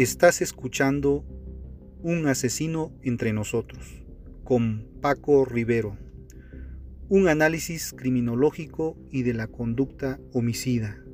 Estás 0.00 0.40
escuchando 0.40 1.26
Un 2.00 2.26
asesino 2.26 2.90
entre 3.02 3.34
nosotros 3.34 4.02
con 4.44 4.88
Paco 5.02 5.44
Rivero. 5.44 5.98
Un 7.10 7.28
análisis 7.28 7.92
criminológico 7.94 8.96
y 9.10 9.24
de 9.24 9.34
la 9.34 9.46
conducta 9.46 10.18
homicida, 10.32 11.04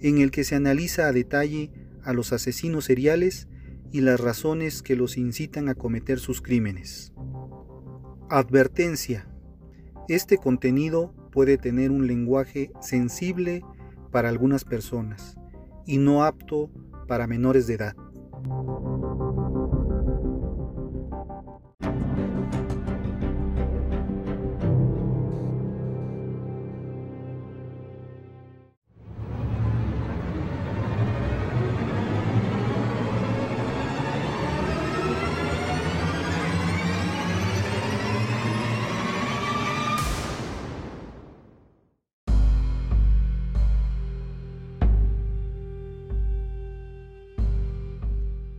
en 0.00 0.16
el 0.22 0.30
que 0.30 0.44
se 0.44 0.54
analiza 0.54 1.06
a 1.06 1.12
detalle 1.12 1.70
a 2.02 2.14
los 2.14 2.32
asesinos 2.32 2.86
seriales 2.86 3.46
y 3.92 4.00
las 4.00 4.18
razones 4.18 4.80
que 4.80 4.96
los 4.96 5.18
incitan 5.18 5.68
a 5.68 5.74
cometer 5.74 6.18
sus 6.18 6.40
crímenes. 6.40 7.12
Advertencia. 8.30 9.28
Este 10.08 10.38
contenido 10.38 11.14
puede 11.30 11.58
tener 11.58 11.90
un 11.90 12.06
lenguaje 12.06 12.70
sensible 12.80 13.60
para 14.10 14.30
algunas 14.30 14.64
personas 14.64 15.36
y 15.84 15.98
no 15.98 16.24
apto 16.24 16.70
para 16.70 16.87
menores 17.26 17.66
de 17.66 17.74
edad. 17.74 17.96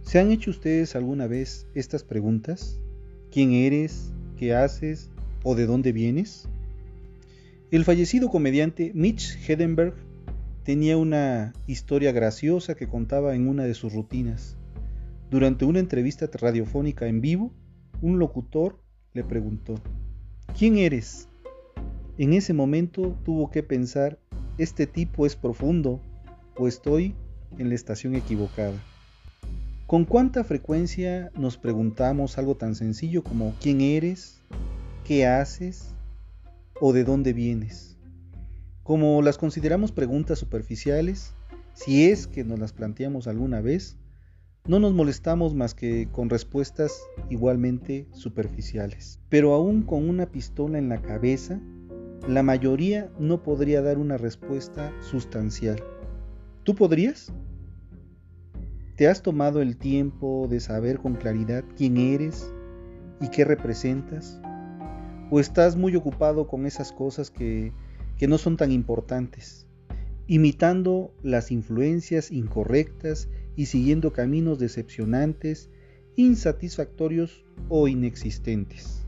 ¿Se 0.10 0.18
han 0.18 0.32
hecho 0.32 0.50
ustedes 0.50 0.96
alguna 0.96 1.28
vez 1.28 1.68
estas 1.76 2.04
preguntas? 2.04 2.80
¿Quién 3.30 3.52
eres? 3.52 4.12
¿Qué 4.38 4.56
haces? 4.56 5.12
¿O 5.44 5.54
de 5.54 5.68
dónde 5.68 5.92
vienes? 5.92 6.50
El 7.70 7.86
fallecido 7.86 8.32
comediante 8.32 8.92
Mitch 8.96 9.38
Hedenberg 9.48 9.94
tenía 10.64 10.98
una 10.98 11.54
historia 11.68 12.12
graciosa 12.12 12.74
que 12.74 12.88
contaba 12.88 13.36
en 13.36 13.48
una 13.48 13.66
de 13.66 13.76
sus 13.76 13.94
rutinas. 13.94 14.58
Durante 15.30 15.66
una 15.66 15.78
entrevista 15.78 16.28
radiofónica 16.34 17.06
en 17.06 17.22
vivo, 17.22 17.54
un 18.02 18.18
locutor 18.18 18.80
le 19.14 19.24
preguntó, 19.24 19.76
¿quién 20.58 20.80
eres? 20.80 21.28
En 22.18 22.34
ese 22.34 22.54
momento 22.54 23.16
tuvo 23.24 23.52
que 23.52 23.62
pensar, 23.62 24.18
este 24.58 24.88
tipo 24.88 25.28
es 25.28 25.36
profundo 25.36 26.02
o 26.58 26.68
estoy 26.68 27.14
en 27.60 27.70
la 27.70 27.76
estación 27.76 28.16
equivocada. 28.16 28.89
¿Con 29.90 30.06
cuánta 30.06 30.44
frecuencia 30.44 31.32
nos 31.36 31.58
preguntamos 31.58 32.38
algo 32.38 32.56
tan 32.56 32.76
sencillo 32.76 33.24
como 33.24 33.56
quién 33.60 33.82
eres, 33.82 34.40
qué 35.04 35.26
haces 35.26 35.96
o 36.80 36.94
de 36.94 37.04
dónde 37.04 37.34
vienes? 37.34 37.98
Como 38.84 39.24
las 39.24 39.40
consideramos 39.40 39.92
preguntas 39.92 40.38
superficiales, 40.38 41.34
si 41.74 42.08
es 42.08 42.28
que 42.28 42.44
nos 42.44 42.60
las 42.60 42.72
planteamos 42.72 43.26
alguna 43.26 43.62
vez, 43.62 43.98
no 44.68 44.80
nos 44.80 44.94
molestamos 44.94 45.56
más 45.56 45.74
que 45.74 46.08
con 46.12 46.30
respuestas 46.30 47.02
igualmente 47.32 48.08
superficiales. 48.12 49.20
Pero 49.28 49.56
aún 49.56 49.82
con 49.82 50.08
una 50.08 50.28
pistola 50.28 50.78
en 50.78 50.90
la 50.90 51.02
cabeza, 51.02 51.60
la 52.28 52.44
mayoría 52.44 53.10
no 53.18 53.42
podría 53.42 53.82
dar 53.82 53.98
una 53.98 54.18
respuesta 54.18 54.94
sustancial. 55.02 55.82
¿Tú 56.64 56.76
podrías? 56.76 57.34
¿Te 59.00 59.08
has 59.08 59.22
tomado 59.22 59.62
el 59.62 59.78
tiempo 59.78 60.48
de 60.50 60.60
saber 60.60 61.00
con 61.00 61.16
claridad 61.16 61.64
quién 61.78 61.96
eres 61.96 62.52
y 63.22 63.30
qué 63.30 63.46
representas? 63.46 64.42
¿O 65.32 65.40
estás 65.40 65.78
muy 65.78 65.96
ocupado 65.96 66.48
con 66.48 66.66
esas 66.66 66.92
cosas 66.92 67.32
que, 67.32 67.72
que 68.18 68.28
no 68.28 68.38
son 68.38 68.58
tan 68.58 68.74
importantes, 68.74 69.66
imitando 70.28 71.14
las 71.24 71.50
influencias 71.50 72.30
incorrectas 72.30 73.30
y 73.56 73.68
siguiendo 73.68 74.12
caminos 74.12 74.60
decepcionantes, 74.60 75.70
insatisfactorios 76.18 77.46
o 77.70 77.88
inexistentes? 77.88 79.06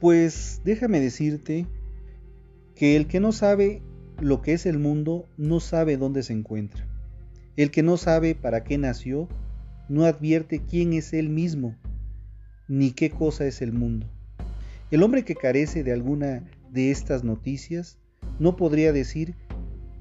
Pues 0.00 0.62
déjame 0.64 0.98
decirte 0.98 1.68
que 2.74 2.96
el 2.96 3.06
que 3.06 3.20
no 3.20 3.30
sabe 3.30 3.82
lo 4.20 4.42
que 4.42 4.54
es 4.54 4.66
el 4.66 4.80
mundo 4.80 5.28
no 5.36 5.60
sabe 5.60 5.96
dónde 5.96 6.24
se 6.24 6.32
encuentra. 6.32 6.91
El 7.56 7.70
que 7.70 7.82
no 7.82 7.98
sabe 7.98 8.34
para 8.34 8.64
qué 8.64 8.78
nació, 8.78 9.28
no 9.88 10.04
advierte 10.04 10.62
quién 10.62 10.94
es 10.94 11.12
él 11.12 11.28
mismo, 11.28 11.76
ni 12.66 12.92
qué 12.92 13.10
cosa 13.10 13.46
es 13.46 13.60
el 13.60 13.72
mundo. 13.72 14.06
El 14.90 15.02
hombre 15.02 15.24
que 15.24 15.34
carece 15.34 15.84
de 15.84 15.92
alguna 15.92 16.44
de 16.70 16.90
estas 16.90 17.24
noticias 17.24 17.98
no 18.38 18.56
podría 18.56 18.92
decir 18.92 19.34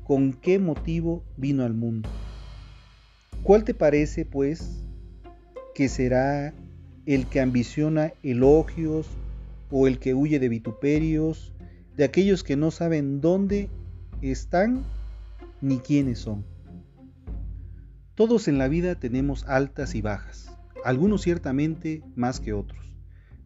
con 0.06 0.32
qué 0.32 0.60
motivo 0.60 1.24
vino 1.36 1.64
al 1.64 1.74
mundo. 1.74 2.10
¿Cuál 3.44 3.66
te 3.66 3.74
parece, 3.74 4.24
pues, 4.24 4.84
que 5.76 5.90
será 5.90 6.54
el 7.06 7.28
que 7.28 7.42
ambiciona 7.42 8.14
elogios 8.24 9.08
o 9.70 9.88
el 9.88 10.00
que 10.00 10.14
huye 10.14 10.40
de 10.40 10.48
vituperios, 10.48 11.54
de 11.98 12.06
aquellos 12.06 12.44
que 12.44 12.56
no 12.56 12.72
saben 12.72 13.20
dónde 13.20 13.68
están 14.22 14.84
ni 15.62 15.80
quiénes 15.80 16.20
son? 16.20 16.51
Todos 18.22 18.48
en 18.48 18.60
la 18.60 18.68
vida 18.68 18.94
tenemos 18.94 19.46
altas 19.48 19.96
y 19.96 20.02
bajas, 20.04 20.56
algunos 20.86 21.24
ciertamente 21.24 22.04
más 22.16 22.40
que 22.40 22.54
otros, 22.54 22.96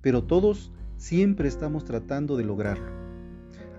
pero 0.02 0.26
todos 0.26 0.74
siempre 0.98 1.48
estamos 1.48 1.86
tratando 1.86 2.36
de 2.36 2.44
lograrlo. 2.44 2.92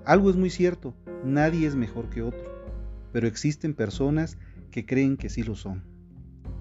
Algo 0.06 0.30
es 0.30 0.36
muy 0.36 0.48
cierto, 0.48 0.94
nadie 1.22 1.66
es 1.66 1.74
mejor 1.76 2.08
que 2.08 2.22
otro, 2.22 2.50
pero 3.12 3.26
existen 3.26 3.74
personas 3.74 4.38
que 4.70 4.86
creen 4.86 5.18
que 5.18 5.28
sí 5.28 5.42
lo 5.42 5.54
son. 5.54 5.84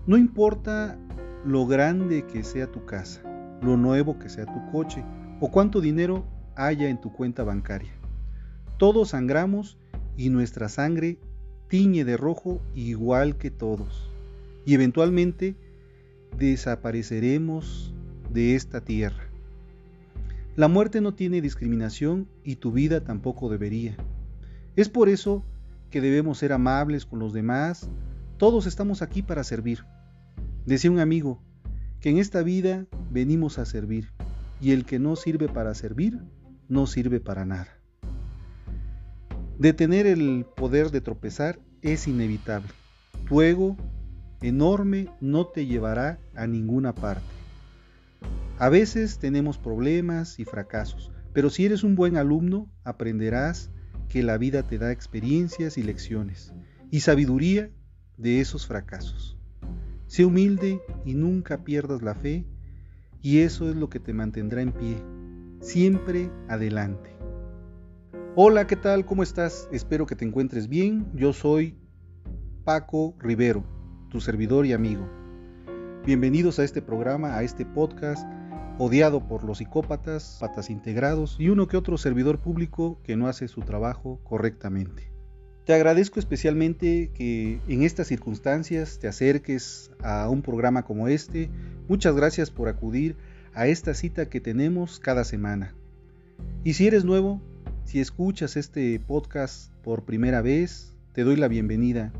No 0.06 0.18
importa 0.18 1.00
lo 1.46 1.66
grande 1.66 2.26
que 2.26 2.44
sea 2.44 2.70
tu 2.70 2.86
casa, 2.86 3.22
lo 3.62 3.78
nuevo 3.78 4.20
que 4.20 4.28
sea 4.28 4.46
tu 4.46 4.70
coche 4.70 5.06
o 5.40 5.50
cuánto 5.50 5.80
dinero 5.80 6.26
haya 6.58 6.90
en 6.90 7.00
tu 7.00 7.14
cuenta 7.14 7.46
bancaria. 7.46 7.94
Todos 8.80 9.12
sangramos 9.12 9.78
y 10.18 10.28
nuestra 10.28 10.68
sangre 10.68 11.20
tiñe 11.70 12.04
de 12.04 12.18
rojo 12.18 12.60
igual 12.74 13.38
que 13.38 13.50
todos 13.50 14.12
y 14.66 14.74
eventualmente 14.74 15.56
desapareceremos 16.38 17.94
de 18.32 18.56
esta 18.56 18.82
tierra. 18.82 19.30
La 20.56 20.68
muerte 20.68 21.02
no 21.02 21.14
tiene 21.14 21.42
discriminación 21.42 22.28
y 22.44 22.56
tu 22.56 22.72
vida 22.72 23.04
tampoco 23.04 23.50
debería. 23.50 23.98
Es 24.76 24.90
por 24.90 25.10
eso 25.10 25.44
que 25.90 26.02
debemos 26.02 26.38
ser 26.38 26.54
amables 26.54 27.06
con 27.06 27.20
los 27.20 27.34
demás. 27.34 27.90
Todos 28.38 28.66
estamos 28.66 29.02
aquí 29.02 29.22
para 29.22 29.44
servir. 29.44 29.86
Decía 30.66 30.92
un 30.92 31.00
amigo 31.00 31.42
que 32.00 32.10
en 32.10 32.18
esta 32.18 32.42
vida 32.42 32.86
venimos 33.12 33.60
a 33.60 33.66
servir 33.66 34.12
y 34.62 34.72
el 34.72 34.86
que 34.86 35.00
no 35.00 35.16
sirve 35.16 35.48
para 35.48 35.74
servir 35.74 36.20
no 36.68 36.88
sirve 36.88 37.20
para 37.20 37.46
nada. 37.46 37.80
Detener 39.60 40.06
el 40.06 40.46
poder 40.56 40.92
de 40.92 41.02
tropezar 41.02 41.60
es 41.82 42.08
inevitable. 42.08 42.70
Tu 43.28 43.42
ego 43.42 43.78
enorme 44.48 45.10
no 45.22 45.48
te 45.48 45.66
llevará 45.66 46.20
a 46.36 46.48
ninguna 46.48 46.94
parte. 46.94 47.26
A 48.58 48.70
veces 48.70 49.20
tenemos 49.20 49.58
problemas 49.58 50.40
y 50.40 50.46
fracasos, 50.46 51.12
pero 51.34 51.50
si 51.50 51.66
eres 51.66 51.84
un 51.84 51.96
buen 51.96 52.16
alumno, 52.16 52.72
aprenderás 52.84 53.70
que 54.08 54.24
la 54.24 54.38
vida 54.38 54.64
te 54.64 54.78
da 54.78 54.92
experiencias 54.92 55.78
y 55.78 55.84
lecciones 55.84 56.54
y 56.92 57.02
sabiduría 57.02 57.72
de 58.18 58.40
esos 58.40 58.66
fracasos. 58.66 59.38
Sé 60.08 60.24
humilde 60.24 60.80
y 61.04 61.16
nunca 61.16 61.64
pierdas 61.64 62.02
la 62.02 62.16
fe 62.16 62.46
y 63.22 63.40
eso 63.40 63.70
es 63.70 63.76
lo 63.76 63.90
que 63.90 64.00
te 64.00 64.14
mantendrá 64.14 64.62
en 64.62 64.72
pie. 64.72 64.98
Siempre 65.60 66.30
adelante. 66.48 67.10
Hola, 68.36 68.68
¿qué 68.68 68.76
tal? 68.76 69.06
¿Cómo 69.06 69.24
estás? 69.24 69.68
Espero 69.72 70.06
que 70.06 70.16
te 70.16 70.26
encuentres 70.26 70.70
bien. 70.70 71.08
Yo 71.16 71.34
soy 71.34 71.78
Paco 72.64 73.16
Rivero 73.20 73.75
tu 74.10 74.22
servidor 74.22 74.66
y 74.66 74.74
amigo. 74.74 75.08
Bienvenidos 76.06 76.60
a 76.60 76.64
este 76.64 76.82
programa, 76.82 77.36
a 77.36 77.44
este 77.44 77.66
podcast, 77.66 78.26
odiado 78.78 79.28
por 79.28 79.44
los 79.44 79.60
psicópatas, 79.60 80.38
patas 80.40 80.70
integrados 80.70 81.36
y 81.40 81.50
uno 81.50 81.68
que 81.68 81.78
otro 81.78 81.98
servidor 81.98 82.40
público 82.40 83.00
que 83.04 83.16
no 83.16 83.28
hace 83.28 83.48
su 83.48 83.62
trabajo 83.62 84.20
correctamente. 84.24 85.12
Te 85.66 85.74
agradezco 85.74 86.20
especialmente 86.20 87.10
que 87.14 87.60
en 87.68 87.84
estas 87.84 88.08
circunstancias 88.08 89.00
te 89.00 89.08
acerques 89.08 89.92
a 90.04 90.30
un 90.30 90.44
programa 90.44 90.84
como 90.84 91.08
este. 91.08 91.50
Muchas 91.88 92.16
gracias 92.16 92.52
por 92.52 92.68
acudir 92.68 93.16
a 93.56 93.68
esta 93.68 93.96
cita 93.96 94.30
que 94.30 94.42
tenemos 94.42 95.00
cada 95.00 95.24
semana. 95.24 95.74
Y 96.64 96.74
si 96.74 96.86
eres 96.86 97.04
nuevo, 97.04 97.42
si 97.84 98.00
escuchas 98.00 98.58
este 98.58 99.00
podcast 99.00 99.72
por 99.84 100.04
primera 100.04 100.42
vez, 100.42 100.96
te 101.14 101.24
doy 101.24 101.36
la 101.36 101.48
bienvenida. 101.48 102.12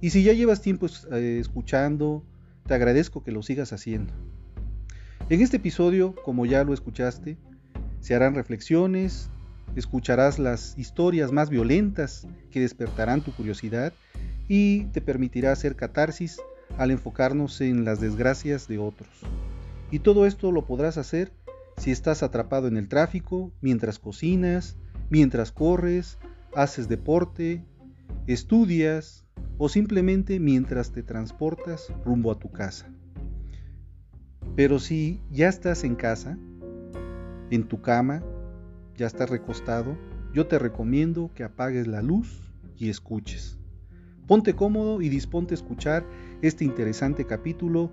Y 0.00 0.10
si 0.10 0.22
ya 0.22 0.32
llevas 0.32 0.60
tiempo 0.62 0.86
eh, 1.12 1.38
escuchando, 1.40 2.24
te 2.66 2.74
agradezco 2.74 3.24
que 3.24 3.32
lo 3.32 3.42
sigas 3.42 3.72
haciendo. 3.72 4.12
En 5.28 5.42
este 5.42 5.56
episodio, 5.56 6.14
como 6.24 6.46
ya 6.46 6.64
lo 6.64 6.72
escuchaste, 6.72 7.36
se 8.00 8.14
harán 8.14 8.34
reflexiones, 8.34 9.30
escucharás 9.74 10.38
las 10.38 10.78
historias 10.78 11.32
más 11.32 11.50
violentas 11.50 12.26
que 12.50 12.60
despertarán 12.60 13.22
tu 13.22 13.32
curiosidad 13.32 13.92
y 14.48 14.84
te 14.86 15.00
permitirá 15.00 15.52
hacer 15.52 15.76
catarsis 15.76 16.40
al 16.76 16.90
enfocarnos 16.90 17.60
en 17.60 17.84
las 17.84 18.00
desgracias 18.00 18.68
de 18.68 18.78
otros. 18.78 19.10
Y 19.90 19.98
todo 20.00 20.26
esto 20.26 20.52
lo 20.52 20.64
podrás 20.64 20.98
hacer 20.98 21.32
si 21.76 21.90
estás 21.90 22.22
atrapado 22.22 22.68
en 22.68 22.76
el 22.76 22.88
tráfico, 22.88 23.52
mientras 23.60 23.98
cocinas, 23.98 24.76
mientras 25.10 25.52
corres, 25.52 26.18
haces 26.54 26.88
deporte, 26.88 27.64
estudias 28.26 29.24
o 29.58 29.68
simplemente 29.68 30.40
mientras 30.40 30.92
te 30.92 31.02
transportas 31.02 31.92
rumbo 32.04 32.30
a 32.30 32.38
tu 32.38 32.50
casa. 32.50 32.92
Pero 34.56 34.78
si 34.78 35.22
ya 35.30 35.48
estás 35.48 35.84
en 35.84 35.94
casa, 35.94 36.38
en 37.50 37.68
tu 37.68 37.80
cama, 37.80 38.22
ya 38.96 39.06
estás 39.06 39.30
recostado, 39.30 39.96
yo 40.34 40.46
te 40.46 40.58
recomiendo 40.58 41.30
que 41.34 41.44
apagues 41.44 41.86
la 41.86 42.02
luz 42.02 42.52
y 42.76 42.88
escuches. 42.88 43.58
Ponte 44.26 44.54
cómodo 44.54 45.00
y 45.00 45.08
disponte 45.08 45.54
a 45.54 45.56
escuchar 45.56 46.04
este 46.42 46.64
interesante 46.64 47.24
capítulo 47.26 47.90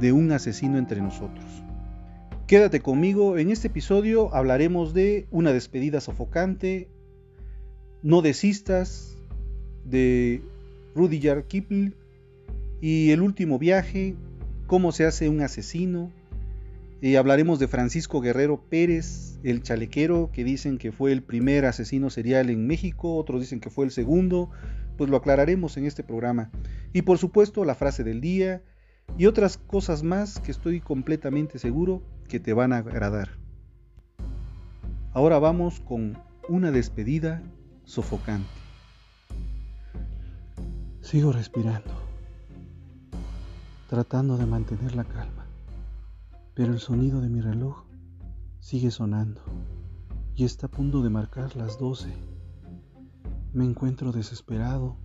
de 0.00 0.12
Un 0.12 0.32
asesino 0.32 0.78
entre 0.78 1.00
nosotros. 1.00 1.44
Quédate 2.46 2.80
conmigo, 2.80 3.38
en 3.38 3.50
este 3.50 3.68
episodio 3.68 4.32
hablaremos 4.34 4.94
de 4.94 5.26
una 5.30 5.52
despedida 5.52 6.00
sofocante, 6.00 6.88
no 8.02 8.22
desistas, 8.22 9.15
de 9.88 10.42
Rudyard 10.94 11.44
Kipling 11.44 11.94
y 12.80 13.10
el 13.10 13.22
último 13.22 13.58
viaje, 13.58 14.14
cómo 14.66 14.92
se 14.92 15.06
hace 15.06 15.28
un 15.28 15.40
asesino. 15.40 16.10
Y 17.00 17.16
hablaremos 17.16 17.58
de 17.58 17.68
Francisco 17.68 18.20
Guerrero 18.20 18.60
Pérez, 18.68 19.38
el 19.42 19.62
chalequero, 19.62 20.30
que 20.32 20.44
dicen 20.44 20.78
que 20.78 20.92
fue 20.92 21.12
el 21.12 21.22
primer 21.22 21.66
asesino 21.66 22.10
serial 22.10 22.50
en 22.50 22.66
México, 22.66 23.16
otros 23.16 23.40
dicen 23.40 23.60
que 23.60 23.70
fue 23.70 23.84
el 23.84 23.90
segundo, 23.90 24.50
pues 24.96 25.10
lo 25.10 25.16
aclararemos 25.18 25.76
en 25.76 25.84
este 25.84 26.02
programa. 26.02 26.50
Y 26.92 27.02
por 27.02 27.18
supuesto 27.18 27.64
la 27.64 27.74
frase 27.74 28.02
del 28.02 28.20
día 28.20 28.62
y 29.18 29.26
otras 29.26 29.58
cosas 29.58 30.02
más 30.02 30.40
que 30.40 30.50
estoy 30.50 30.80
completamente 30.80 31.58
seguro 31.58 32.02
que 32.28 32.40
te 32.40 32.54
van 32.54 32.72
a 32.72 32.78
agradar. 32.78 33.30
Ahora 35.12 35.38
vamos 35.38 35.80
con 35.80 36.18
una 36.48 36.70
despedida 36.70 37.42
sofocante. 37.84 38.65
Sigo 41.06 41.30
respirando 41.30 41.92
tratando 43.88 44.36
de 44.36 44.44
mantener 44.44 44.96
la 44.96 45.04
calma, 45.04 45.46
pero 46.52 46.72
el 46.72 46.80
sonido 46.80 47.20
de 47.20 47.28
mi 47.28 47.40
reloj 47.40 47.84
sigue 48.58 48.90
sonando 48.90 49.40
y 50.34 50.42
está 50.42 50.66
a 50.66 50.70
punto 50.72 51.04
de 51.04 51.10
marcar 51.10 51.54
las 51.54 51.78
doce. 51.78 52.12
Me 53.52 53.64
encuentro 53.64 54.10
desesperado. 54.10 54.96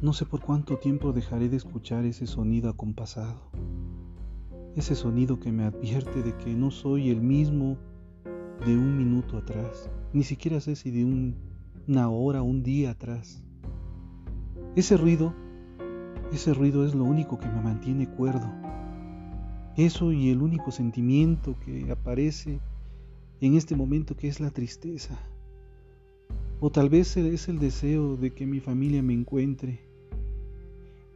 No 0.00 0.12
sé 0.12 0.24
por 0.24 0.40
cuánto 0.40 0.78
tiempo 0.78 1.12
dejaré 1.12 1.48
de 1.48 1.56
escuchar 1.56 2.04
ese 2.04 2.28
sonido 2.28 2.70
acompasado. 2.70 3.50
Ese 4.76 4.94
sonido 4.94 5.40
que 5.40 5.50
me 5.50 5.64
advierte 5.64 6.22
de 6.22 6.36
que 6.36 6.54
no 6.54 6.70
soy 6.70 7.10
el 7.10 7.20
mismo 7.20 7.76
de 8.64 8.76
un 8.76 8.96
minuto 8.96 9.36
atrás. 9.36 9.90
Ni 10.12 10.22
siquiera 10.22 10.60
sé 10.60 10.76
si 10.76 10.92
de 10.92 11.34
una 11.88 12.08
hora, 12.08 12.42
un 12.42 12.62
día 12.62 12.92
atrás. 12.92 13.42
Ese 14.74 14.96
ruido 14.96 15.34
ese 16.32 16.54
ruido 16.54 16.86
es 16.86 16.94
lo 16.94 17.04
único 17.04 17.38
que 17.38 17.46
me 17.46 17.60
mantiene 17.60 18.08
cuerdo. 18.08 18.50
Eso 19.76 20.12
y 20.12 20.30
el 20.30 20.40
único 20.40 20.70
sentimiento 20.70 21.56
que 21.60 21.90
aparece 21.90 22.58
en 23.42 23.54
este 23.54 23.76
momento 23.76 24.16
que 24.16 24.28
es 24.28 24.40
la 24.40 24.50
tristeza. 24.50 25.18
O 26.58 26.70
tal 26.70 26.88
vez 26.88 27.18
es 27.18 27.48
el 27.48 27.58
deseo 27.58 28.16
de 28.16 28.30
que 28.30 28.46
mi 28.46 28.60
familia 28.60 29.02
me 29.02 29.12
encuentre. 29.12 29.80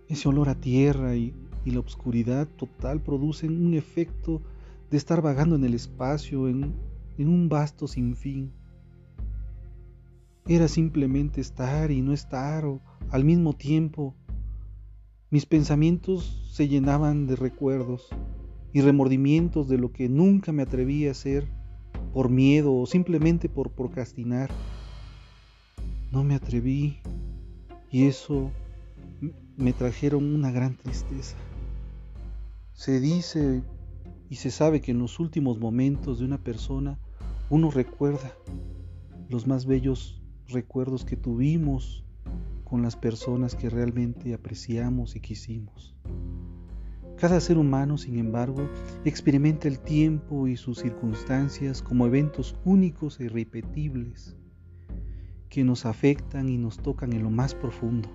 Ese 0.06 0.28
olor 0.28 0.50
a 0.50 0.54
tierra 0.54 1.16
y, 1.16 1.34
la 1.64 1.80
oscuridad 1.80 2.46
total 2.46 3.00
producen 3.00 3.66
un 3.66 3.74
efecto 3.74 4.40
de 4.88 4.98
estar 4.98 5.20
vagando 5.20 5.56
en 5.56 5.64
el 5.64 5.74
espacio, 5.74 6.46
en, 6.46 6.74
en 7.18 7.28
un 7.28 7.48
vasto 7.48 7.88
sinfín. 7.88 8.52
Era 10.48 10.68
simplemente 10.68 11.40
estar 11.40 11.90
y 11.90 12.02
no 12.02 12.12
estar, 12.12 12.64
o 12.64 12.80
al 13.10 13.24
mismo 13.24 13.52
tiempo 13.52 14.14
mis 15.28 15.44
pensamientos 15.44 16.48
se 16.52 16.68
llenaban 16.68 17.26
de 17.26 17.34
recuerdos 17.34 18.08
y 18.72 18.80
remordimientos 18.80 19.68
de 19.68 19.76
lo 19.76 19.92
que 19.92 20.08
nunca 20.08 20.52
me 20.52 20.62
atreví 20.62 21.08
a 21.08 21.10
hacer 21.10 21.48
por 22.14 22.30
miedo 22.30 22.74
o 22.74 22.86
simplemente 22.86 23.48
por 23.48 23.72
procrastinar. 23.72 24.50
No 26.12 26.22
me 26.22 26.36
atreví 26.36 26.98
y 27.90 28.06
eso 28.06 28.52
me 29.56 29.72
trajeron 29.72 30.32
una 30.32 30.52
gran 30.52 30.76
tristeza. 30.76 31.36
Se 32.72 33.00
dice 33.00 33.62
y 34.30 34.36
se 34.36 34.52
sabe 34.52 34.80
que 34.80 34.92
en 34.92 35.00
los 35.00 35.18
últimos 35.18 35.58
momentos 35.58 36.20
de 36.20 36.24
una 36.24 36.38
persona 36.38 37.00
uno 37.50 37.70
recuerda 37.72 38.32
los 39.28 39.46
más 39.48 39.66
bellos 39.66 40.22
recuerdos 40.48 41.04
que 41.04 41.16
tuvimos 41.16 42.04
con 42.64 42.82
las 42.82 42.96
personas 42.96 43.54
que 43.54 43.70
realmente 43.70 44.34
apreciamos 44.34 45.16
y 45.16 45.20
quisimos. 45.20 45.94
Cada 47.16 47.40
ser 47.40 47.56
humano, 47.56 47.96
sin 47.96 48.18
embargo, 48.18 48.68
experimenta 49.04 49.68
el 49.68 49.78
tiempo 49.78 50.48
y 50.48 50.56
sus 50.56 50.78
circunstancias 50.78 51.80
como 51.80 52.06
eventos 52.06 52.56
únicos 52.64 53.18
e 53.20 53.24
irrepetibles 53.24 54.36
que 55.48 55.64
nos 55.64 55.86
afectan 55.86 56.48
y 56.48 56.58
nos 56.58 56.76
tocan 56.76 57.12
en 57.14 57.22
lo 57.22 57.30
más 57.30 57.54
profundo. 57.54 58.10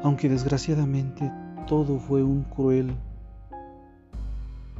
Aunque 0.00 0.28
desgraciadamente 0.28 1.32
todo 1.66 1.98
fue 1.98 2.22
un 2.22 2.44
cruel, 2.44 2.94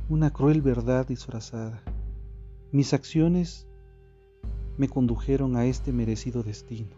una 0.09 0.31
cruel 0.33 0.63
verdad 0.63 1.07
disfrazada. 1.07 1.83
Mis 2.71 2.95
acciones 2.95 3.68
me 4.79 4.89
condujeron 4.89 5.57
a 5.57 5.67
este 5.67 5.93
merecido 5.93 6.43
destino. 6.43 6.89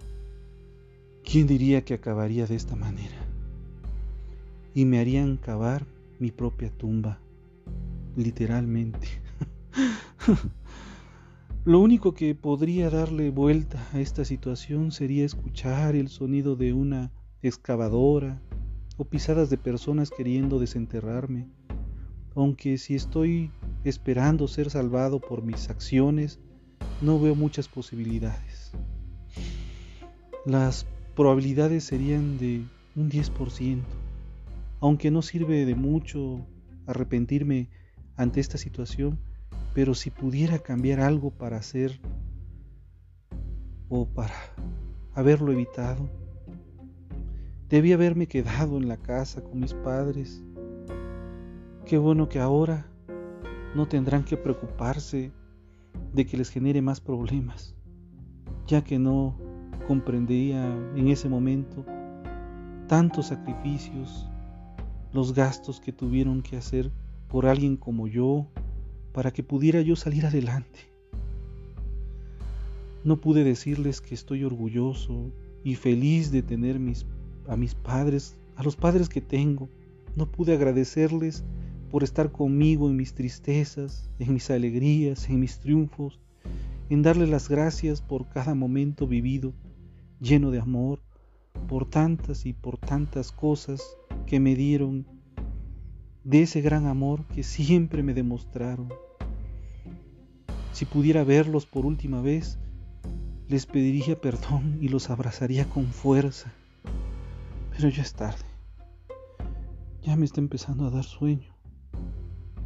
¿Quién 1.25 1.47
diría 1.47 1.85
que 1.85 1.95
acabaría 1.95 2.47
de 2.47 2.55
esta 2.55 2.77
manera? 2.77 3.27
Y 4.75 4.85
me 4.85 5.01
harían 5.01 5.37
cavar 5.37 5.87
mi 6.19 6.31
propia 6.31 6.71
tumba, 6.71 7.19
literalmente. 8.17 9.09
Lo 11.65 11.81
único 11.81 12.15
que 12.15 12.35
podría 12.35 12.91
darle 12.91 13.31
vuelta 13.31 13.87
a 13.93 14.01
esta 14.01 14.25
situación 14.25 14.93
sería 14.93 15.25
escuchar 15.25 15.95
el 15.95 16.09
sonido 16.09 16.57
de 16.57 16.73
una 16.73 17.11
excavadora 17.43 18.41
o 18.97 19.05
pisadas 19.05 19.49
de 19.51 19.57
personas 19.57 20.11
queriendo 20.11 20.59
desenterrarme, 20.59 21.49
aunque 22.35 22.77
si 22.77 22.95
estoy 22.95 23.51
esperando 23.85 24.49
ser 24.49 24.71
salvado 24.71 25.21
por 25.21 25.43
mis 25.43 25.71
acciones, 25.71 26.39
no 27.01 27.19
veo 27.19 27.35
muchas 27.35 27.69
posibilidades. 27.69 28.73
Las 30.45 30.87
probabilidades 31.17 31.85
serían 31.85 32.39
de 32.39 32.65
un 32.97 33.11
10%, 33.11 33.83
aunque 34.81 35.11
no 35.11 35.23
sirve 35.23 35.65
de 35.65 35.75
mucho 35.75 36.47
arrepentirme 36.87 37.69
ante 38.17 38.41
esta 38.41 38.59
situación, 38.59 39.19
pero 39.75 39.95
si 39.95 40.11
pudiera 40.11 40.59
cambiar 40.59 41.01
algo 41.01 41.31
para 41.31 41.57
hacer 41.57 42.01
o 43.89 44.07
para 44.07 44.35
haberlo 45.15 45.53
evitado, 45.53 46.09
debí 47.69 47.93
haberme 47.93 48.27
quedado 48.27 48.77
en 48.77 48.89
la 48.89 48.97
casa 48.97 49.43
con 49.43 49.61
mis 49.61 49.75
padres. 49.75 50.43
Qué 51.87 51.99
bueno 51.99 52.29
que 52.29 52.41
ahora 52.41 52.87
no 53.75 53.87
tendrán 53.87 54.25
que 54.25 54.37
preocuparse 54.37 55.33
de 56.13 56.27
que 56.27 56.37
les 56.37 56.51
genere 56.51 56.83
más 56.83 57.01
problemas, 57.01 57.75
ya 58.67 58.83
que 58.83 58.99
no 58.99 59.37
comprendía 59.87 60.65
en 60.97 61.09
ese 61.09 61.29
momento 61.29 61.85
tantos 62.89 63.27
sacrificios, 63.27 64.29
los 65.13 65.35
gastos 65.35 65.81
que 65.81 65.93
tuvieron 65.93 66.43
que 66.43 66.57
hacer 66.57 66.91
por 67.29 67.47
alguien 67.47 67.77
como 67.77 68.07
yo 68.07 68.47
para 69.13 69.33
que 69.33 69.43
pudiera 69.43 69.81
yo 69.81 69.97
salir 69.97 70.27
adelante. 70.27 70.81
No 73.03 73.21
pude 73.21 73.45
decirles 73.45 74.01
que 74.01 74.15
estoy 74.15 74.45
orgulloso 74.45 75.31
y 75.65 75.75
feliz 75.75 76.31
de 76.31 76.43
tener 76.43 76.79
mis, 76.79 77.07
a 77.49 77.57
mis 77.57 77.75
padres, 77.75 78.37
a 78.57 78.63
los 78.63 78.77
padres 78.77 79.09
que 79.09 79.21
tengo. 79.21 79.69
No 80.17 80.27
pude 80.27 80.55
agradecerles 80.55 81.45
por 81.91 82.05
estar 82.05 82.31
conmigo 82.31 82.89
en 82.89 82.97
mis 82.97 83.15
tristezas, 83.15 84.09
en 84.19 84.35
mis 84.35 84.51
alegrías, 84.51 85.29
en 85.29 85.41
mis 85.41 85.59
triunfos, 85.59 86.21
en 86.89 87.03
darles 87.03 87.29
las 87.29 87.49
gracias 87.49 88.01
por 88.01 88.29
cada 88.29 88.55
momento 88.55 89.07
vivido 89.07 89.53
lleno 90.21 90.51
de 90.51 90.61
amor 90.61 91.01
por 91.69 91.89
tantas 91.89 92.47
y 92.47 92.53
por 92.53 92.79
tantas 92.79 93.33
cosas 93.33 93.97
que 94.27 94.41
me 94.41 94.55
dieron 94.55 95.07
de 96.25 96.43
ese 96.43 96.61
gran 96.61 96.87
amor 96.87 97.25
que 97.27 97.43
siempre 97.43 98.03
me 98.03 98.15
demostraron. 98.15 98.89
Si 100.73 100.85
pudiera 100.85 101.25
verlos 101.25 101.67
por 101.67 101.87
última 101.87 102.21
vez, 102.21 102.59
les 103.49 103.67
pediría 103.67 104.21
perdón 104.21 104.79
y 104.81 104.89
los 104.89 105.11
abrazaría 105.11 105.69
con 105.69 105.87
fuerza. 105.87 106.53
Pero 107.77 107.89
ya 107.89 108.03
es 108.03 108.15
tarde. 108.15 108.45
Ya 110.03 110.17
me 110.17 110.25
está 110.25 110.41
empezando 110.41 110.87
a 110.87 110.91
dar 110.91 111.05
sueño. 111.05 111.50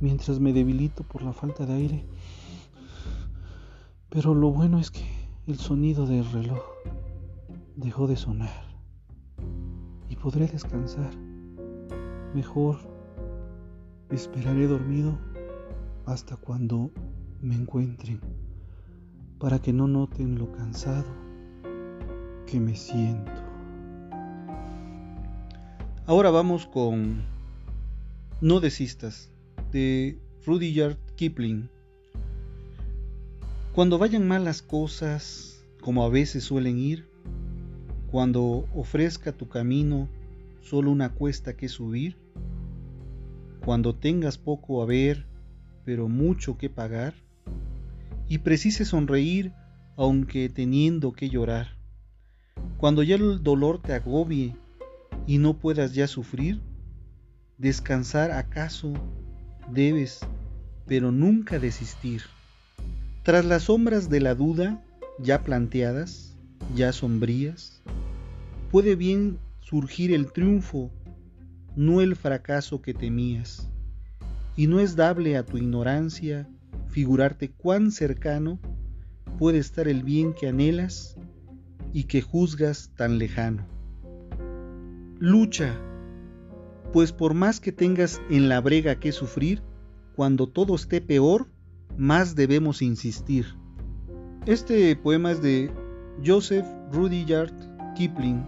Mientras 0.01 0.41
me 0.41 0.53
debilito 0.53 1.03
por 1.05 1.23
la 1.23 1.33
falta 1.33 1.67
de 1.67 1.73
aire. 1.73 2.05
Pero 4.11 4.35
lo 4.35 4.51
bueno 4.51 4.79
es 4.79 4.91
que 4.91 5.05
el 5.47 5.59
sonido 5.59 6.07
del 6.07 6.31
reloj 6.31 6.63
dejó 7.77 8.07
de 8.07 8.17
sonar. 8.17 8.65
Y 10.09 10.17
podré 10.17 10.47
descansar. 10.47 11.15
Mejor 12.35 12.79
esperaré 14.11 14.67
dormido 14.67 15.19
hasta 16.07 16.37
cuando 16.37 16.91
me 17.41 17.55
encuentren 17.55 18.21
para 19.39 19.59
que 19.59 19.73
no 19.73 19.89
noten 19.89 20.39
lo 20.39 20.51
cansado 20.53 21.05
que 22.47 22.61
me 22.61 22.77
siento. 22.77 23.33
Ahora 26.07 26.31
vamos 26.31 26.67
con 26.67 27.23
No 28.41 28.61
desistas 28.61 29.34
de 29.75 30.17
Rudyard 30.47 30.97
Kipling. 31.17 31.69
Cuando 33.73 33.99
vayan 33.99 34.29
mal 34.29 34.45
las 34.45 34.63
cosas, 34.63 35.67
como 35.81 36.05
a 36.05 36.09
veces 36.09 36.45
suelen 36.45 36.79
ir, 36.79 37.09
cuando 38.13 38.69
ofrezca 38.73 39.33
tu 39.33 39.49
camino 39.49 40.09
solo 40.63 40.93
una 40.93 41.09
cuesta 41.09 41.57
que 41.57 41.69
subir, 41.69 42.17
cuando 43.65 43.97
tengas 43.97 44.39
poco 44.39 44.81
a 44.81 44.87
ver, 44.87 45.27
pero 45.85 46.09
mucho 46.09 46.57
que 46.57 46.71
pagar, 46.71 47.15
y 48.29 48.39
precise 48.39 48.85
sonreír 48.85 49.53
aunque 49.97 50.49
teniendo 50.49 51.13
que 51.13 51.31
llorar. 51.31 51.77
Cuando 52.79 53.03
ya 53.03 53.17
el 53.17 53.43
dolor 53.43 53.83
te 53.83 53.93
agobie 53.93 54.55
y 55.27 55.39
no 55.39 55.55
puedas 55.59 55.95
ya 55.95 56.07
sufrir, 56.07 56.63
descansar 57.59 58.31
acaso 58.31 58.93
debes, 59.71 60.21
pero 60.87 61.13
nunca 61.13 61.59
desistir. 61.59 62.23
Tras 63.23 63.45
las 63.45 63.65
sombras 63.65 64.11
de 64.11 64.21
la 64.21 64.35
duda 64.35 64.83
ya 65.19 65.43
planteadas, 65.43 66.37
ya 66.75 66.93
sombrías, 66.93 67.83
puede 68.71 68.97
bien 68.97 69.39
surgir 69.61 70.13
el 70.13 70.33
triunfo, 70.33 70.91
no 71.77 72.01
el 72.01 72.17
fracaso 72.17 72.83
que 72.83 72.95
temías, 72.95 73.69
y 74.57 74.67
no 74.67 74.81
es 74.81 74.97
dable 74.97 75.37
a 75.37 75.45
tu 75.45 75.57
ignorancia 75.57 76.49
figurarte 76.89 77.51
cuán 77.51 77.91
cercano 77.91 78.59
puede 79.39 79.59
estar 79.59 79.89
el 79.89 80.03
bien 80.03 80.33
que 80.33 80.49
anhelas 80.49 81.17
y 81.93 82.05
que 82.05 82.23
juzgas 82.23 82.91
tan 82.97 83.19
lejano. 83.19 83.67
Lucha, 85.19 85.75
pues 86.95 87.11
por 87.11 87.35
más 87.35 87.59
que 87.59 87.73
tengas 87.73 88.23
en 88.31 88.49
la 88.49 88.61
brega 88.61 89.01
que 89.01 89.11
sufrir, 89.11 89.61
cuando 90.15 90.47
todo 90.47 90.77
esté 90.77 91.01
peor, 91.01 91.49
más 91.99 92.37
debemos 92.37 92.83
insistir. 92.83 93.47
Este 94.47 94.95
poema 94.95 95.33
es 95.33 95.43
de 95.43 95.73
Joseph 96.25 96.65
Rudyard 96.93 97.53
Kipling, 97.97 98.45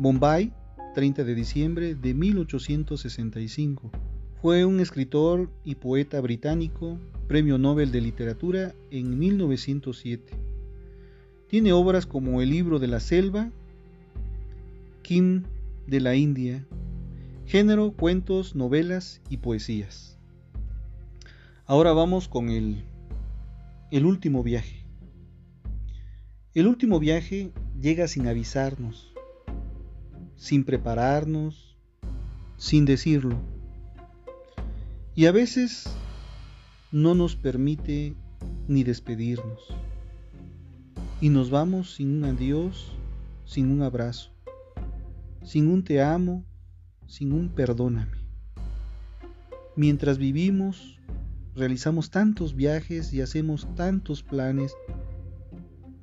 Bombay, 0.00 0.52
30 0.96 1.22
de 1.22 1.34
diciembre 1.36 1.94
de 1.94 2.14
1865. 2.14 3.92
Fue 4.40 4.64
un 4.64 4.80
escritor 4.80 5.48
y 5.64 5.76
poeta 5.76 6.20
británico, 6.20 6.98
Premio 7.28 7.58
Nobel 7.58 7.92
de 7.92 8.00
Literatura 8.00 8.74
en 8.90 9.20
1907. 9.20 10.32
Tiene 11.46 11.72
obras 11.72 12.06
como 12.06 12.42
El 12.42 12.50
libro 12.50 12.80
de 12.80 12.88
la 12.88 12.98
selva, 12.98 13.52
Kim 15.02 15.44
de 15.86 16.00
la 16.00 16.16
India, 16.16 16.66
género, 17.52 17.92
cuentos, 17.92 18.54
novelas 18.54 19.20
y 19.28 19.36
poesías. 19.36 20.18
Ahora 21.66 21.92
vamos 21.92 22.26
con 22.26 22.48
el, 22.48 22.82
el 23.90 24.06
último 24.06 24.42
viaje. 24.42 24.86
El 26.54 26.66
último 26.66 26.98
viaje 26.98 27.52
llega 27.78 28.08
sin 28.08 28.26
avisarnos, 28.26 29.12
sin 30.34 30.64
prepararnos, 30.64 31.76
sin 32.56 32.86
decirlo 32.86 33.38
y 35.14 35.26
a 35.26 35.32
veces 35.32 35.84
no 36.90 37.14
nos 37.14 37.36
permite 37.36 38.16
ni 38.66 38.82
despedirnos. 38.82 39.60
Y 41.20 41.28
nos 41.28 41.50
vamos 41.50 41.96
sin 41.96 42.16
un 42.16 42.24
adiós, 42.24 42.92
sin 43.44 43.70
un 43.70 43.82
abrazo, 43.82 44.30
sin 45.44 45.68
un 45.68 45.84
te 45.84 46.00
amo, 46.00 46.46
sin 47.12 47.34
un 47.34 47.50
perdóname. 47.50 48.16
Mientras 49.76 50.16
vivimos, 50.16 50.98
realizamos 51.54 52.10
tantos 52.10 52.56
viajes 52.56 53.12
y 53.12 53.20
hacemos 53.20 53.68
tantos 53.74 54.22
planes, 54.22 54.74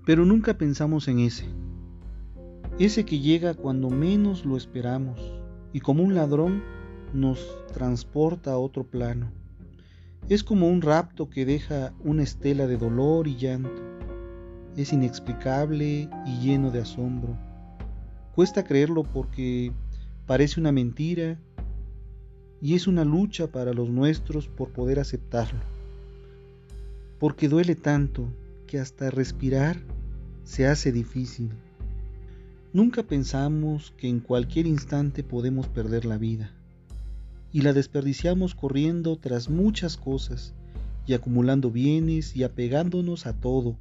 pero 0.05 0.23
nunca 0.23 0.59
pensamos 0.59 1.07
en 1.07 1.17
ese. 1.17 1.45
Ese 2.77 3.05
que 3.05 3.17
llega 3.17 3.55
cuando 3.55 3.89
menos 3.89 4.45
lo 4.45 4.55
esperamos 4.55 5.19
y 5.73 5.79
como 5.79 6.03
un 6.03 6.13
ladrón 6.13 6.61
nos 7.11 7.39
transporta 7.73 8.51
a 8.51 8.59
otro 8.59 8.83
plano. 8.83 9.31
Es 10.29 10.43
como 10.43 10.69
un 10.69 10.83
rapto 10.83 11.27
que 11.27 11.43
deja 11.43 11.91
una 12.03 12.21
estela 12.21 12.67
de 12.67 12.77
dolor 12.77 13.27
y 13.27 13.35
llanto. 13.35 13.81
Es 14.77 14.93
inexplicable 14.93 16.07
y 16.27 16.39
lleno 16.39 16.69
de 16.69 16.81
asombro. 16.81 17.35
Cuesta 18.35 18.63
creerlo 18.63 19.01
porque 19.01 19.73
parece 20.29 20.59
una 20.59 20.71
mentira 20.71 21.39
y 22.61 22.75
es 22.75 22.85
una 22.85 23.03
lucha 23.03 23.47
para 23.47 23.73
los 23.73 23.89
nuestros 23.89 24.47
por 24.47 24.69
poder 24.69 24.99
aceptarlo. 24.99 25.59
Porque 27.17 27.49
duele 27.49 27.73
tanto 27.73 28.29
que 28.67 28.79
hasta 28.79 29.09
respirar 29.09 29.81
se 30.43 30.67
hace 30.67 30.91
difícil. 30.91 31.49
Nunca 32.73 33.01
pensamos 33.01 33.91
que 33.97 34.07
en 34.07 34.19
cualquier 34.19 34.67
instante 34.67 35.23
podemos 35.23 35.67
perder 35.67 36.05
la 36.05 36.19
vida 36.19 36.51
y 37.51 37.61
la 37.61 37.73
desperdiciamos 37.73 38.53
corriendo 38.53 39.17
tras 39.17 39.49
muchas 39.49 39.97
cosas 39.97 40.53
y 41.07 41.15
acumulando 41.15 41.71
bienes 41.71 42.35
y 42.35 42.43
apegándonos 42.43 43.25
a 43.25 43.33
todo, 43.33 43.79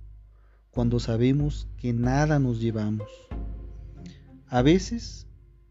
cuando 0.71 0.99
sabemos 0.99 1.69
que 1.77 1.93
nada 1.93 2.39
nos 2.39 2.59
llevamos. 2.59 3.11
A 4.49 4.63
veces 4.63 5.28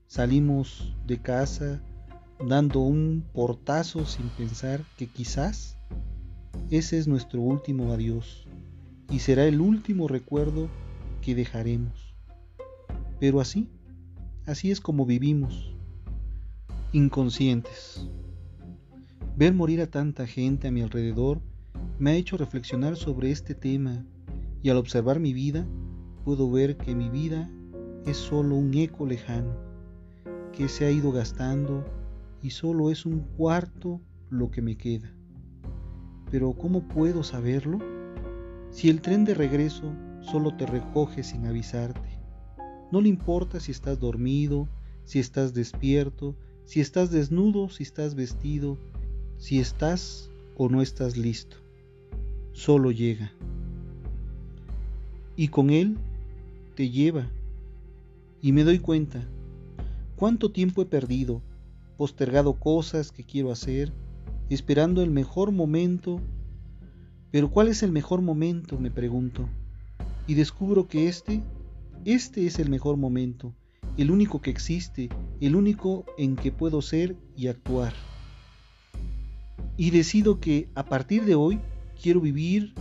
salimos 0.08 0.96
de 1.06 1.18
casa 1.18 1.82
dando 2.40 2.80
un 2.80 3.26
portazo 3.34 4.06
sin 4.06 4.30
pensar 4.30 4.82
que 4.96 5.08
quizás 5.08 5.78
ese 6.70 6.98
es 6.98 7.08
nuestro 7.08 7.42
último 7.42 7.92
adiós 7.92 8.48
y 9.12 9.20
será 9.20 9.46
el 9.46 9.60
último 9.60 10.08
recuerdo 10.08 10.70
que 11.22 11.36
dejaremos. 11.36 12.16
Pero 13.20 13.42
así, 13.42 13.68
así 14.46 14.72
es 14.72 14.80
como 14.80 15.06
vivimos 15.06 15.74
inconscientes. 16.94 18.08
Ver 19.36 19.54
morir 19.54 19.82
a 19.82 19.88
tanta 19.88 20.26
gente 20.26 20.70
a 20.70 20.72
mi 20.72 20.82
alrededor 20.82 21.42
me 22.00 22.12
ha 22.12 22.16
hecho 22.16 22.38
reflexionar 22.38 22.96
sobre 22.96 23.32
este 23.32 23.56
tema 23.56 24.06
y 24.64 24.70
al 24.70 24.78
observar 24.78 25.20
mi 25.20 25.34
vida 25.34 25.68
puedo 26.24 26.50
ver 26.50 26.78
que 26.78 26.96
mi 26.96 27.10
vida 27.10 27.50
es 28.06 28.18
solo 28.18 28.56
un 28.56 28.74
eco 28.74 29.06
lejano 29.06 29.67
que 30.58 30.68
se 30.68 30.86
ha 30.86 30.92
ido 30.92 31.12
gastando 31.12 31.86
y 32.42 32.50
solo 32.50 32.90
es 32.90 33.06
un 33.06 33.20
cuarto 33.20 34.02
lo 34.32 34.50
que 34.50 34.64
me 34.64 34.76
queda. 34.76 35.14
Pero 36.32 36.54
¿cómo 36.54 36.88
puedo 36.88 37.22
saberlo? 37.22 37.78
Si 38.72 38.90
el 38.90 39.02
tren 39.02 39.24
de 39.24 39.36
regreso 39.36 39.94
solo 40.22 40.56
te 40.56 40.66
recoge 40.66 41.22
sin 41.22 41.46
avisarte. 41.46 42.20
No 42.92 43.02
le 43.02 43.10
importa 43.10 43.60
si 43.60 43.72
estás 43.72 44.00
dormido, 44.00 44.68
si 45.04 45.20
estás 45.20 45.54
despierto, 45.54 46.36
si 46.66 46.82
estás 46.82 47.12
desnudo, 47.12 47.70
si 47.70 47.84
estás 47.84 48.16
vestido, 48.16 48.80
si 49.38 49.60
estás 49.60 50.32
o 50.56 50.70
no 50.70 50.82
estás 50.82 51.18
listo. 51.18 51.58
Solo 52.54 52.90
llega. 52.90 53.32
Y 55.36 55.50
con 55.50 55.70
él 55.70 56.00
te 56.76 56.90
lleva. 56.90 57.30
Y 58.42 58.54
me 58.54 58.64
doy 58.64 58.80
cuenta 58.80 59.24
cuánto 60.18 60.52
tiempo 60.52 60.82
he 60.82 60.86
perdido, 60.86 61.42
postergado 61.96 62.60
cosas 62.60 63.14
que 63.14 63.24
quiero 63.24 63.52
hacer, 63.52 63.94
esperando 64.50 65.02
el 65.02 65.12
mejor 65.12 65.54
momento. 65.54 66.20
Pero 67.32 67.50
¿cuál 67.50 67.70
es 67.70 67.84
el 67.84 67.94
mejor 67.94 68.22
momento? 68.22 68.78
me 68.78 68.92
pregunto. 68.92 69.48
Y 70.28 70.34
descubro 70.34 70.90
que 70.90 71.08
este, 71.08 71.42
este 72.04 72.46
es 72.46 72.60
el 72.60 72.70
mejor 72.70 72.98
momento 72.98 73.56
el 73.98 74.12
único 74.12 74.42
que 74.42 74.52
existe, 74.52 75.10
el 75.42 75.56
único 75.56 76.06
en 76.18 76.36
que 76.36 76.52
puedo 76.52 76.82
ser 76.82 77.16
y 77.36 77.48
actuar. 77.48 77.94
Y 79.76 79.90
decido 79.90 80.40
que 80.40 80.70
a 80.76 80.86
partir 80.86 81.26
de 81.26 81.36
hoy 81.36 81.60
quiero 82.02 82.22
vivir 82.22 82.74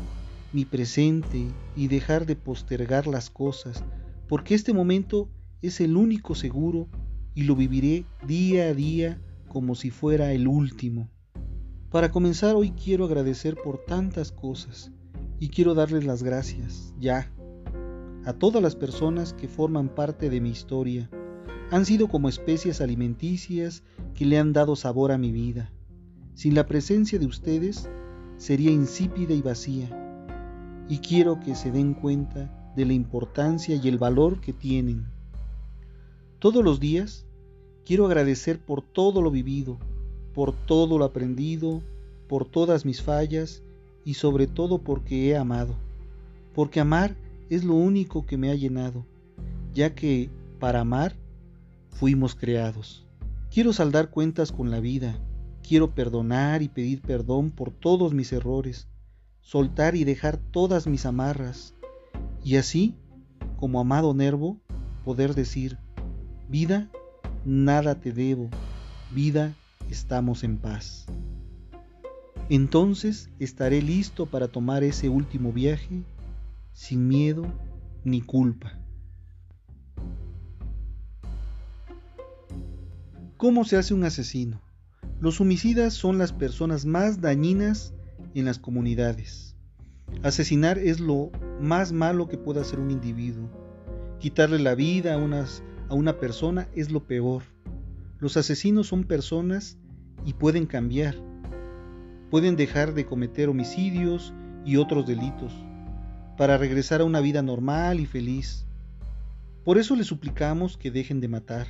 mi 0.52 0.64
presente 0.64 1.47
y 1.75 1.88
dejar 1.88 2.26
de 2.26 2.37
postergar 2.37 3.07
las 3.07 3.31
cosas, 3.31 3.83
porque 4.28 4.55
este 4.55 4.75
momento 4.75 5.31
es 5.62 5.81
el 5.81 5.97
único 5.97 6.35
seguro 6.35 6.88
y 7.37 7.43
lo 7.43 7.55
viviré 7.55 8.07
día 8.26 8.64
a 8.64 8.75
día 8.75 9.21
como 9.47 9.75
si 9.75 9.90
fuera 9.90 10.33
el 10.33 10.49
último. 10.49 11.11
Para 11.90 12.11
comenzar 12.11 12.57
hoy 12.57 12.71
quiero 12.71 13.05
agradecer 13.05 13.57
por 13.62 13.85
tantas 13.85 14.33
cosas 14.33 14.90
y 15.38 15.50
quiero 15.50 15.75
darles 15.75 16.07
las 16.07 16.23
gracias, 16.23 16.95
ya, 16.99 17.31
a 18.25 18.33
todas 18.33 18.62
las 18.62 18.75
personas 18.75 19.35
que 19.35 19.49
forman 19.49 19.95
parte 19.95 20.31
de 20.31 20.40
mi 20.40 20.49
historia. 20.49 21.11
Han 21.71 21.85
sido 21.85 22.09
como 22.09 22.31
especies 22.31 22.81
alimenticias 22.81 23.85
que 24.14 24.25
le 24.25 24.38
han 24.38 24.55
dado 24.55 24.75
sabor 24.75 25.12
a 25.12 25.19
mi 25.19 25.31
vida. 25.31 25.71
Sin 26.33 26.55
la 26.55 26.66
presencia 26.66 27.19
de 27.19 27.26
ustedes, 27.26 27.90
sería 28.38 28.71
insípida 28.71 29.35
y 29.35 29.43
vacía. 29.43 29.90
Y 30.88 30.99
quiero 30.99 31.38
que 31.40 31.55
se 31.55 31.71
den 31.71 31.93
cuenta 31.93 32.73
de 32.75 32.87
la 32.87 32.95
importancia 32.95 33.76
y 33.76 33.88
el 33.88 33.99
valor 33.99 34.40
que 34.40 34.55
tienen. 34.55 35.15
Todos 36.38 36.62
los 36.62 36.81
días 36.81 37.25
quiero 37.87 38.05
agradecer 38.05 38.59
por 38.59 38.83
todo 38.83 39.23
lo 39.23 39.31
vivido, 39.31 39.78
por 40.35 40.52
todo 40.52 40.99
lo 40.99 41.05
aprendido, 41.07 41.83
por 42.28 42.47
todas 42.47 42.85
mis 42.85 43.00
fallas 43.00 43.62
y 44.05 44.14
sobre 44.14 44.47
todo 44.47 44.78
porque 44.78 45.31
he 45.31 45.37
amado. 45.37 45.75
Porque 46.55 46.81
amar 46.81 47.16
es 47.49 47.64
lo 47.64 47.75
único 47.75 48.26
que 48.26 48.37
me 48.37 48.50
ha 48.50 48.55
llenado, 48.55 49.07
ya 49.73 49.95
que 49.95 50.28
para 50.59 50.81
amar 50.81 51.16
fuimos 51.90 52.35
creados. 52.35 53.07
Quiero 53.50 53.73
saldar 53.73 54.11
cuentas 54.11 54.52
con 54.52 54.71
la 54.71 54.81
vida, 54.81 55.19
quiero 55.66 55.95
perdonar 55.95 56.61
y 56.61 56.69
pedir 56.69 57.00
perdón 57.00 57.50
por 57.50 57.71
todos 57.71 58.12
mis 58.12 58.33
errores, 58.33 58.88
soltar 59.40 59.97
y 59.97 60.05
dejar 60.05 60.37
todas 60.37 60.87
mis 60.87 61.07
amarras, 61.07 61.75
y 62.45 62.57
así, 62.57 62.95
como 63.57 63.81
amado 63.81 64.12
Nervo, 64.12 64.59
poder 65.05 65.35
decir, 65.35 65.78
vida, 66.49 66.88
nada 67.45 68.00
te 68.00 68.12
debo, 68.12 68.49
vida, 69.12 69.55
estamos 69.91 70.45
en 70.45 70.59
paz. 70.59 71.07
Entonces 72.49 73.30
estaré 73.39 73.82
listo 73.82 74.26
para 74.26 74.49
tomar 74.49 74.85
ese 74.85 75.09
último 75.09 75.52
viaje 75.52 76.02
sin 76.73 77.09
miedo 77.09 77.45
ni 78.04 78.21
culpa. 78.21 78.73
¿Cómo 83.37 83.65
se 83.65 83.76
hace 83.76 83.93
un 83.95 84.04
asesino? 84.04 84.63
Los 85.21 85.41
homicidas 85.41 85.95
son 85.95 86.19
las 86.19 86.32
personas 86.32 86.87
más 86.87 87.21
dañinas 87.21 87.95
en 88.35 88.45
las 88.45 88.59
comunidades. 88.59 89.56
Asesinar 90.23 90.78
es 90.78 91.00
lo 91.00 91.30
más 91.61 91.93
malo 91.93 92.28
que 92.28 92.39
puede 92.39 92.61
hacer 92.61 92.78
un 92.78 92.91
individuo. 92.91 93.49
Quitarle 94.21 94.59
la 94.59 94.75
vida 94.75 95.15
a, 95.15 95.19
unas, 95.19 95.63
a 95.88 95.94
una 95.94 96.18
persona 96.18 96.68
es 96.75 96.90
lo 96.90 97.04
peor. 97.04 97.42
Los 98.18 98.36
asesinos 98.36 98.88
son 98.88 99.04
personas 99.04 99.78
y 100.25 100.32
pueden 100.34 100.66
cambiar. 100.66 101.14
Pueden 102.30 102.56
dejar 102.56 102.94
de 102.94 103.06
cometer 103.06 103.49
homicidios 103.49 104.32
y 104.64 104.76
otros 104.76 105.06
delitos 105.06 105.52
para 106.36 106.58
regresar 106.58 107.00
a 107.00 107.04
una 107.04 107.20
vida 107.20 107.42
normal 107.42 108.00
y 108.00 108.06
feliz. 108.06 108.66
Por 109.64 109.78
eso 109.78 109.96
les 109.96 110.06
suplicamos 110.06 110.76
que 110.76 110.90
dejen 110.90 111.20
de 111.20 111.28
matar. 111.28 111.66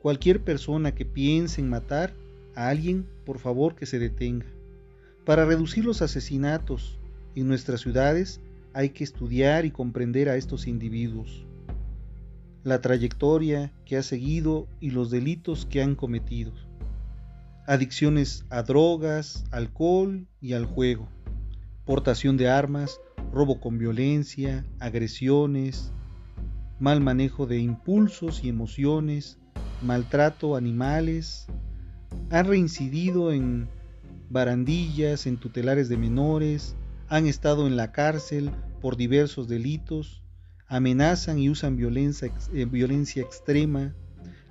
Cualquier 0.00 0.42
persona 0.42 0.94
que 0.94 1.04
piense 1.04 1.60
en 1.60 1.68
matar 1.70 2.12
a 2.54 2.68
alguien, 2.68 3.06
por 3.24 3.38
favor 3.38 3.74
que 3.74 3.86
se 3.86 3.98
detenga. 3.98 4.46
Para 5.24 5.44
reducir 5.44 5.84
los 5.84 6.02
asesinatos 6.02 6.98
en 7.34 7.48
nuestras 7.48 7.80
ciudades 7.80 8.40
hay 8.74 8.90
que 8.90 9.04
estudiar 9.04 9.64
y 9.64 9.70
comprender 9.70 10.28
a 10.28 10.36
estos 10.36 10.66
individuos, 10.66 11.46
la 12.64 12.80
trayectoria 12.80 13.72
que 13.84 13.96
ha 13.96 14.02
seguido 14.02 14.68
y 14.80 14.90
los 14.90 15.10
delitos 15.10 15.66
que 15.66 15.82
han 15.82 15.94
cometido, 15.94 16.52
adicciones 17.66 18.44
a 18.50 18.62
drogas, 18.62 19.44
alcohol 19.50 20.26
y 20.40 20.52
al 20.52 20.66
juego, 20.66 21.08
portación 21.84 22.36
de 22.36 22.48
armas, 22.48 23.00
robo 23.32 23.60
con 23.60 23.78
violencia, 23.78 24.64
agresiones, 24.78 25.92
mal 26.78 27.00
manejo 27.00 27.46
de 27.46 27.58
impulsos 27.58 28.44
y 28.44 28.48
emociones, 28.48 29.38
maltrato 29.82 30.54
a 30.54 30.58
animales, 30.58 31.46
han 32.30 32.46
reincidido 32.46 33.32
en 33.32 33.68
barandillas, 34.30 35.26
en 35.26 35.36
tutelares 35.36 35.88
de 35.88 35.96
menores, 35.96 36.76
han 37.08 37.26
estado 37.26 37.66
en 37.66 37.76
la 37.76 37.92
cárcel 37.92 38.50
por 38.80 38.96
diversos 38.96 39.48
delitos, 39.48 40.21
amenazan 40.74 41.38
y 41.38 41.50
usan 41.50 41.76
violencia, 41.76 42.32
eh, 42.52 42.64
violencia 42.64 43.22
extrema, 43.22 43.94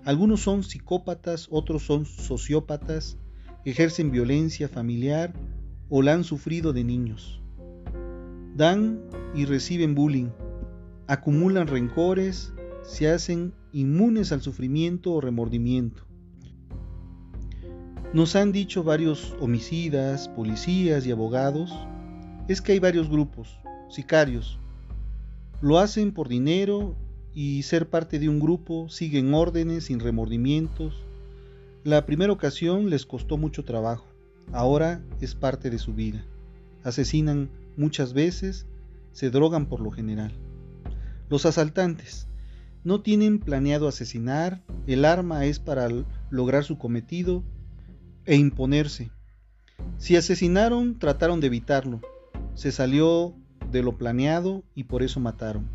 algunos 0.05 0.41
son 0.41 0.63
psicópatas, 0.63 1.47
otros 1.51 1.83
son 1.83 2.05
sociópatas, 2.05 3.17
ejercen 3.65 4.11
violencia 4.11 4.67
familiar 4.67 5.33
o 5.89 6.01
la 6.01 6.13
han 6.13 6.23
sufrido 6.23 6.73
de 6.73 6.83
niños 6.83 7.41
dan 8.55 9.01
y 9.33 9.45
reciben 9.45 9.95
bullying, 9.95 10.29
acumulan 11.07 11.67
rencores, 11.67 12.53
se 12.83 13.09
hacen 13.09 13.53
inmunes 13.71 14.31
al 14.31 14.41
sufrimiento 14.41 15.13
o 15.13 15.21
remordimiento. 15.21 16.05
Nos 18.13 18.35
han 18.35 18.51
dicho 18.51 18.83
varios 18.83 19.35
homicidas, 19.39 20.27
policías 20.29 21.05
y 21.05 21.11
abogados, 21.11 21.73
es 22.47 22.61
que 22.61 22.73
hay 22.73 22.79
varios 22.79 23.09
grupos, 23.09 23.57
sicarios. 23.89 24.59
Lo 25.61 25.79
hacen 25.79 26.11
por 26.11 26.27
dinero 26.27 26.95
y 27.33 27.63
ser 27.63 27.89
parte 27.89 28.19
de 28.19 28.29
un 28.29 28.39
grupo, 28.39 28.89
siguen 28.89 29.33
órdenes 29.33 29.85
sin 29.85 29.99
remordimientos. 29.99 30.93
La 31.83 32.05
primera 32.05 32.33
ocasión 32.33 32.89
les 32.89 33.05
costó 33.05 33.37
mucho 33.37 33.63
trabajo, 33.63 34.05
ahora 34.51 35.01
es 35.21 35.35
parte 35.35 35.69
de 35.69 35.77
su 35.77 35.93
vida. 35.93 36.25
Asesinan 36.83 37.49
Muchas 37.77 38.13
veces 38.13 38.65
se 39.13 39.29
drogan 39.29 39.65
por 39.65 39.79
lo 39.79 39.91
general. 39.91 40.33
Los 41.29 41.45
asaltantes 41.45 42.27
no 42.83 43.01
tienen 43.01 43.39
planeado 43.39 43.87
asesinar, 43.87 44.61
el 44.87 45.05
arma 45.05 45.45
es 45.45 45.59
para 45.59 45.87
lograr 46.29 46.63
su 46.63 46.77
cometido 46.77 47.43
e 48.25 48.35
imponerse. 48.35 49.11
Si 49.97 50.15
asesinaron, 50.15 50.99
trataron 50.99 51.39
de 51.39 51.47
evitarlo. 51.47 52.01
Se 52.55 52.71
salió 52.71 53.35
de 53.71 53.83
lo 53.83 53.97
planeado 53.97 54.63
y 54.75 54.85
por 54.85 55.03
eso 55.03 55.19
mataron. 55.19 55.67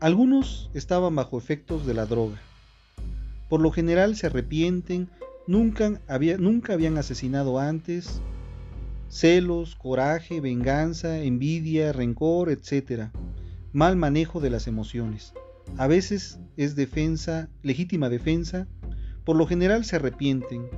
Algunos 0.00 0.70
estaban 0.74 1.14
bajo 1.14 1.38
efectos 1.38 1.86
de 1.86 1.94
la 1.94 2.06
droga. 2.06 2.38
Por 3.48 3.60
lo 3.60 3.70
general 3.70 4.14
se 4.14 4.26
arrepienten, 4.26 5.08
nunca, 5.46 6.00
habían 6.06 6.98
asesinado 6.98 7.58
antes 7.58 8.20
celos, 9.08 9.74
coraje, 9.74 10.40
venganza, 10.40 11.18
envidia, 11.22 11.92
rencor, 11.92 12.50
etc. 12.50 13.08
Mal 13.72 13.96
manejo 13.96 14.40
de 14.40 14.50
las 14.50 14.66
emociones. 14.66 15.32
A 15.76 15.86
veces 15.86 16.38
es 16.56 16.76
defensa, 16.76 17.48
legítima 17.62 18.08
defensa, 18.08 18.66
por 19.24 19.36
lo 19.36 19.46
general 19.46 19.84
se 19.84 19.96
arrepienten, 19.96 20.68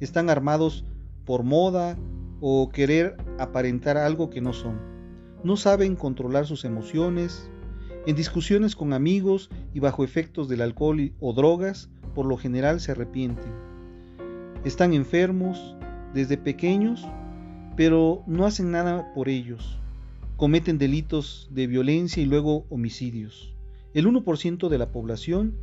están 0.00 0.28
armados 0.28 0.84
por 1.24 1.42
moda 1.42 1.96
o 2.40 2.68
querer 2.70 3.16
aparentar 3.38 3.96
algo 3.96 4.30
que 4.30 4.40
no 4.40 4.52
son. 4.52 4.95
No 5.44 5.56
saben 5.56 5.96
controlar 5.96 6.46
sus 6.46 6.64
emociones. 6.64 7.50
En 8.06 8.16
discusiones 8.16 8.76
con 8.76 8.92
amigos 8.92 9.50
y 9.74 9.80
bajo 9.80 10.04
efectos 10.04 10.48
del 10.48 10.62
alcohol 10.62 11.12
o 11.20 11.32
drogas, 11.32 11.90
por 12.14 12.26
lo 12.26 12.36
general 12.36 12.80
se 12.80 12.92
arrepienten. 12.92 13.52
Están 14.64 14.94
enfermos 14.94 15.76
desde 16.14 16.38
pequeños 16.38 17.06
pero 17.76 18.24
no 18.26 18.46
hacen 18.46 18.70
nada 18.70 19.12
por 19.14 19.28
ellos. 19.28 19.78
Cometen 20.36 20.78
delitos 20.78 21.48
de 21.50 21.66
violencia 21.66 22.22
y 22.22 22.26
luego 22.26 22.64
homicidios. 22.70 23.52
El 23.94 24.06
1% 24.06 24.68
de 24.68 24.78
la 24.78 24.90
población 24.90 25.54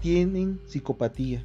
tienen 0.00 0.60
psicopatía. 0.66 1.44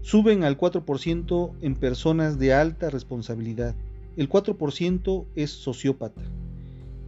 Suben 0.00 0.44
al 0.44 0.56
4% 0.56 1.52
en 1.60 1.74
personas 1.74 2.38
de 2.38 2.54
alta 2.54 2.90
responsabilidad. 2.90 3.74
El 4.16 4.28
4% 4.28 5.26
es 5.34 5.50
sociópata. 5.50 6.22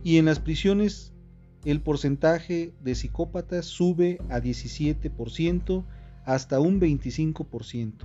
Y 0.04 0.18
en 0.18 0.26
las 0.26 0.38
prisiones 0.38 1.14
el 1.64 1.80
porcentaje 1.80 2.74
de 2.80 2.94
psicópatas 2.94 3.64
sube 3.64 4.18
a 4.28 4.38
17% 4.38 5.84
hasta 6.26 6.60
un 6.60 6.78
25%. 6.78 8.04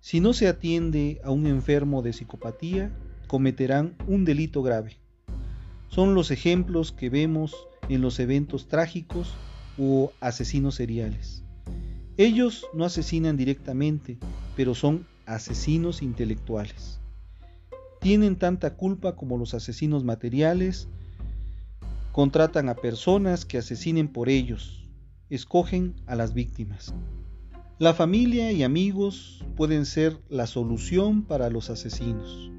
Si 0.00 0.20
no 0.20 0.34
se 0.34 0.48
atiende 0.48 1.20
a 1.24 1.30
un 1.30 1.46
enfermo 1.46 2.02
de 2.02 2.12
psicopatía, 2.12 2.94
cometerán 3.26 3.96
un 4.06 4.26
delito 4.26 4.62
grave. 4.62 4.98
Son 5.88 6.14
los 6.14 6.30
ejemplos 6.30 6.92
que 6.92 7.08
vemos 7.08 7.56
en 7.88 8.02
los 8.02 8.18
eventos 8.20 8.68
trágicos 8.68 9.34
o 9.78 10.12
asesinos 10.20 10.74
seriales. 10.74 11.42
Ellos 12.18 12.66
no 12.74 12.84
asesinan 12.84 13.38
directamente, 13.38 14.18
pero 14.56 14.74
son 14.74 15.06
asesinos 15.24 16.02
intelectuales. 16.02 17.01
Tienen 18.02 18.34
tanta 18.34 18.74
culpa 18.74 19.14
como 19.14 19.38
los 19.38 19.54
asesinos 19.54 20.02
materiales, 20.02 20.88
contratan 22.10 22.68
a 22.68 22.74
personas 22.74 23.44
que 23.44 23.58
asesinen 23.58 24.08
por 24.08 24.28
ellos, 24.28 24.88
escogen 25.30 25.94
a 26.06 26.16
las 26.16 26.34
víctimas. 26.34 26.92
La 27.78 27.94
familia 27.94 28.50
y 28.50 28.64
amigos 28.64 29.44
pueden 29.56 29.86
ser 29.86 30.18
la 30.28 30.48
solución 30.48 31.22
para 31.22 31.48
los 31.48 31.70
asesinos, 31.70 32.50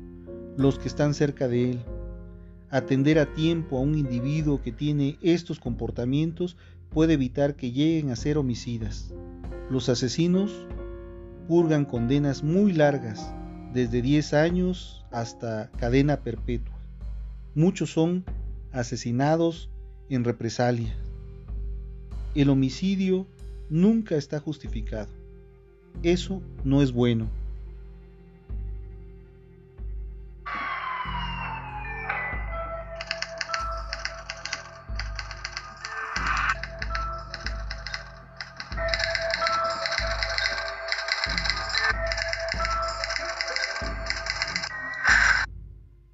los 0.55 0.79
que 0.79 0.87
están 0.87 1.13
cerca 1.13 1.49
de 1.49 1.71
él. 1.71 1.79
Atender 2.69 3.19
a 3.19 3.33
tiempo 3.33 3.77
a 3.77 3.81
un 3.81 3.97
individuo 3.97 4.61
que 4.61 4.71
tiene 4.71 5.17
estos 5.21 5.59
comportamientos 5.59 6.55
puede 6.89 7.15
evitar 7.15 7.57
que 7.57 7.73
lleguen 7.73 8.11
a 8.11 8.15
ser 8.15 8.37
homicidas. 8.37 9.13
Los 9.69 9.89
asesinos 9.89 10.53
purgan 11.49 11.83
condenas 11.83 12.43
muy 12.43 12.71
largas, 12.71 13.35
desde 13.73 14.01
10 14.01 14.33
años 14.33 15.03
hasta 15.11 15.69
cadena 15.77 16.17
perpetua. 16.17 16.75
Muchos 17.55 17.91
son 17.91 18.23
asesinados 18.71 19.69
en 20.09 20.23
represalia. 20.23 20.95
El 22.35 22.49
homicidio 22.49 23.27
nunca 23.69 24.15
está 24.15 24.39
justificado. 24.39 25.09
Eso 26.01 26.41
no 26.63 26.81
es 26.81 26.91
bueno. 26.91 27.27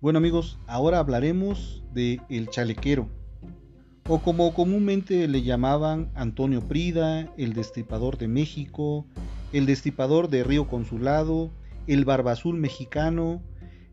Bueno 0.10 0.18
amigos, 0.18 0.58
ahora 0.66 0.98
hablaremos 0.98 1.84
de 1.94 2.20
El 2.30 2.50
Chalequero, 2.50 3.08
o 4.08 4.18
como 4.18 4.56
comúnmente 4.56 5.28
le 5.28 5.44
llamaban 5.44 6.10
Antonio 6.16 6.62
Prida, 6.62 7.32
el 7.38 7.54
Destripador 7.54 8.18
de 8.18 8.28
México, 8.28 9.06
el 9.54 9.68
Destripador 9.68 10.28
de 10.30 10.44
Río 10.44 10.68
Consulado, 10.68 11.52
el 11.86 12.06
Barbazul 12.06 12.58
Mexicano, 12.58 13.44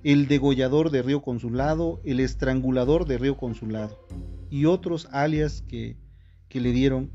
el 0.04 0.26
Degollador 0.26 0.88
de 0.88 1.02
Río 1.02 1.20
Consulado, 1.20 2.00
el 2.02 2.20
Estrangulador 2.20 3.04
de 3.04 3.18
Río 3.18 3.36
Consulado, 3.36 4.02
y 4.48 4.64
otros 4.64 5.10
alias 5.12 5.62
que, 5.68 5.98
que 6.48 6.62
le 6.62 6.72
dieron. 6.72 7.10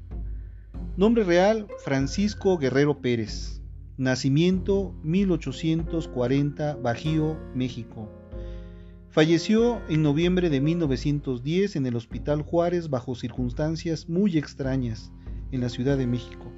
Nombre 0.96 1.24
real, 1.24 1.66
Francisco 1.84 2.60
Guerrero 2.60 3.02
Pérez. 3.02 3.64
Nacimiento 3.98 4.94
1840, 5.02 6.76
Bajío, 6.76 7.40
México 7.56 8.21
Falleció 9.12 9.82
en 9.90 10.04
noviembre 10.04 10.50
de 10.50 10.62
1910 10.62 11.76
en 11.76 11.86
el 11.86 11.98
Hospital 11.98 12.44
Juárez 12.44 12.90
bajo 12.90 13.14
circunstancias 13.14 14.08
muy 14.08 14.38
extrañas 14.38 15.12
en 15.52 15.60
la 15.60 15.68
Ciudad 15.68 15.98
de 15.98 16.08
México. 16.08 16.50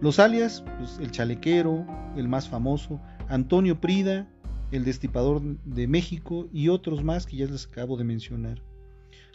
Los 0.00 0.18
alias, 0.18 0.64
pues, 0.78 0.98
el 0.98 1.10
chalequero, 1.10 1.86
el 2.16 2.26
más 2.26 2.48
famoso, 2.48 3.02
Antonio 3.28 3.82
Prida, 3.82 4.26
el 4.72 4.86
destipador 4.86 5.42
de 5.42 5.86
México 5.86 6.48
y 6.54 6.68
otros 6.68 7.04
más 7.04 7.26
que 7.26 7.36
ya 7.36 7.44
les 7.44 7.66
acabo 7.66 7.98
de 7.98 8.04
mencionar. 8.04 8.62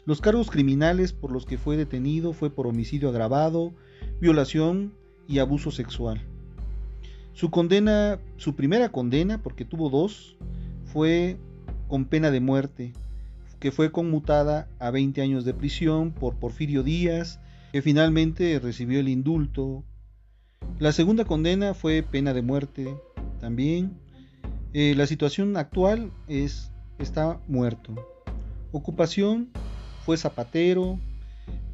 Los 0.03 0.21
cargos 0.21 0.49
criminales 0.49 1.13
por 1.13 1.31
los 1.31 1.45
que 1.45 1.59
fue 1.59 1.77
detenido 1.77 2.33
fue 2.33 2.49
por 2.49 2.65
homicidio 2.65 3.09
agravado, 3.09 3.73
violación 4.19 4.91
y 5.27 5.37
abuso 5.37 5.69
sexual. 5.69 6.19
Su 7.33 7.51
condena, 7.51 8.19
su 8.37 8.55
primera 8.55 8.89
condena, 8.89 9.43
porque 9.43 9.65
tuvo 9.65 9.91
dos, 9.91 10.35
fue 10.85 11.37
con 11.91 12.05
pena 12.05 12.31
de 12.31 12.39
muerte, 12.39 12.93
que 13.59 13.69
fue 13.69 13.91
conmutada 13.91 14.69
a 14.79 14.91
20 14.91 15.21
años 15.21 15.43
de 15.43 15.53
prisión 15.53 16.13
por 16.13 16.37
Porfirio 16.37 16.83
Díaz, 16.83 17.41
que 17.73 17.81
finalmente 17.81 18.57
recibió 18.59 19.01
el 19.01 19.09
indulto. 19.09 19.83
La 20.79 20.93
segunda 20.93 21.25
condena 21.25 21.73
fue 21.73 22.01
pena 22.01 22.33
de 22.33 22.43
muerte 22.43 22.95
también. 23.41 23.99
Eh, 24.71 24.93
la 24.95 25.05
situación 25.05 25.57
actual 25.57 26.13
es 26.29 26.71
está 26.97 27.41
muerto. 27.49 27.93
Ocupación 28.71 29.49
fue 30.05 30.15
zapatero 30.15 30.97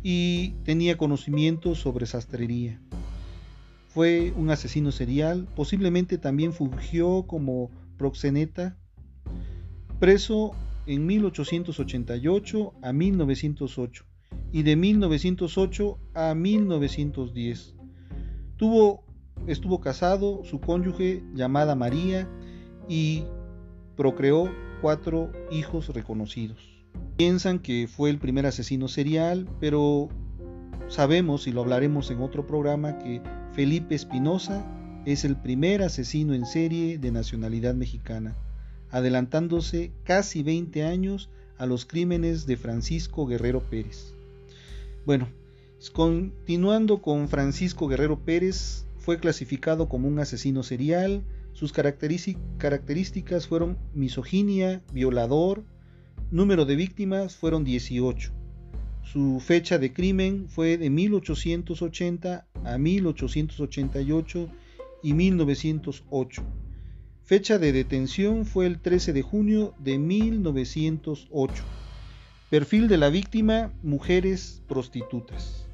y 0.02 0.56
tenía 0.64 0.98
conocimiento 0.98 1.76
sobre 1.76 2.08
sastrería. 2.08 2.82
Fue 3.90 4.34
un 4.36 4.50
asesino 4.50 4.92
serial, 4.92 5.48
posiblemente 5.56 6.18
también 6.18 6.54
fungió 6.54 7.28
como 7.28 7.70
proxeneta 8.00 8.78
preso 10.00 10.52
en 10.86 11.06
1888 11.06 12.74
a 12.82 12.94
1908 12.94 14.06
y 14.52 14.64
de 14.64 14.76
1908 14.76 16.00
a 16.14 16.36
1910. 16.36 17.76
Tuvo, 18.58 19.04
estuvo 19.48 19.82
casado, 19.82 20.44
su 20.44 20.60
cónyuge 20.60 21.24
llamada 21.34 21.76
María 21.76 22.28
y 22.88 23.24
procreó 23.96 24.50
cuatro 24.82 25.32
hijos 25.52 25.90
reconocidos. 25.90 26.60
Piensan 27.18 27.60
que 27.60 27.88
fue 27.88 28.10
el 28.10 28.20
primer 28.20 28.46
asesino 28.46 28.88
serial, 28.88 29.48
pero 29.60 30.10
sabemos, 30.88 31.48
y 31.48 31.52
lo 31.52 31.62
hablaremos 31.62 32.12
en 32.12 32.22
otro 32.22 32.46
programa, 32.46 33.00
que 33.00 33.22
Felipe 33.54 33.96
Espinosa 33.96 34.66
es 35.06 35.26
el 35.26 35.36
primer 35.36 35.82
asesino 35.82 36.34
en 36.34 36.46
serie 36.46 36.98
de 36.98 37.12
nacionalidad 37.12 37.74
mexicana 37.74 38.36
adelantándose 38.90 39.92
casi 40.04 40.44
20 40.44 40.84
años 40.84 41.30
a 41.58 41.66
los 41.66 41.86
crímenes 41.86 42.46
de 42.46 42.58
Francisco 42.58 43.26
Guerrero 43.26 43.62
Pérez. 43.62 44.14
Bueno, 45.06 45.28
continuando 45.94 47.02
con 47.02 47.28
Francisco 47.30 47.88
Guerrero 47.88 48.20
Pérez, 48.20 48.86
fue 48.98 49.20
clasificado 49.20 49.90
como 49.90 50.08
un 50.08 50.20
asesino 50.20 50.64
serial, 50.64 51.24
sus 51.54 51.74
características 51.74 53.48
fueron 53.48 53.78
misoginia, 53.94 54.84
violador, 54.94 55.64
número 56.30 56.66
de 56.66 56.76
víctimas 56.76 57.36
fueron 57.36 57.64
18. 57.64 58.32
Su 59.02 59.40
fecha 59.40 59.80
de 59.80 59.94
crimen 59.94 60.50
fue 60.50 60.78
de 60.78 60.90
1880 60.90 62.46
a 62.66 62.78
1888 62.78 64.50
y 65.02 65.14
1908 65.14 66.44
Fecha 67.28 67.60
de 67.60 67.74
detención 67.74 68.46
fue 68.46 68.68
el 68.68 68.80
13 68.80 69.12
de 69.12 69.22
junio 69.22 69.74
de 69.80 69.98
1908. 69.98 71.62
Perfil 72.50 72.88
de 72.88 72.96
la 72.96 73.10
víctima, 73.10 73.74
mujeres 73.84 74.64
prostitutas. 74.70 75.68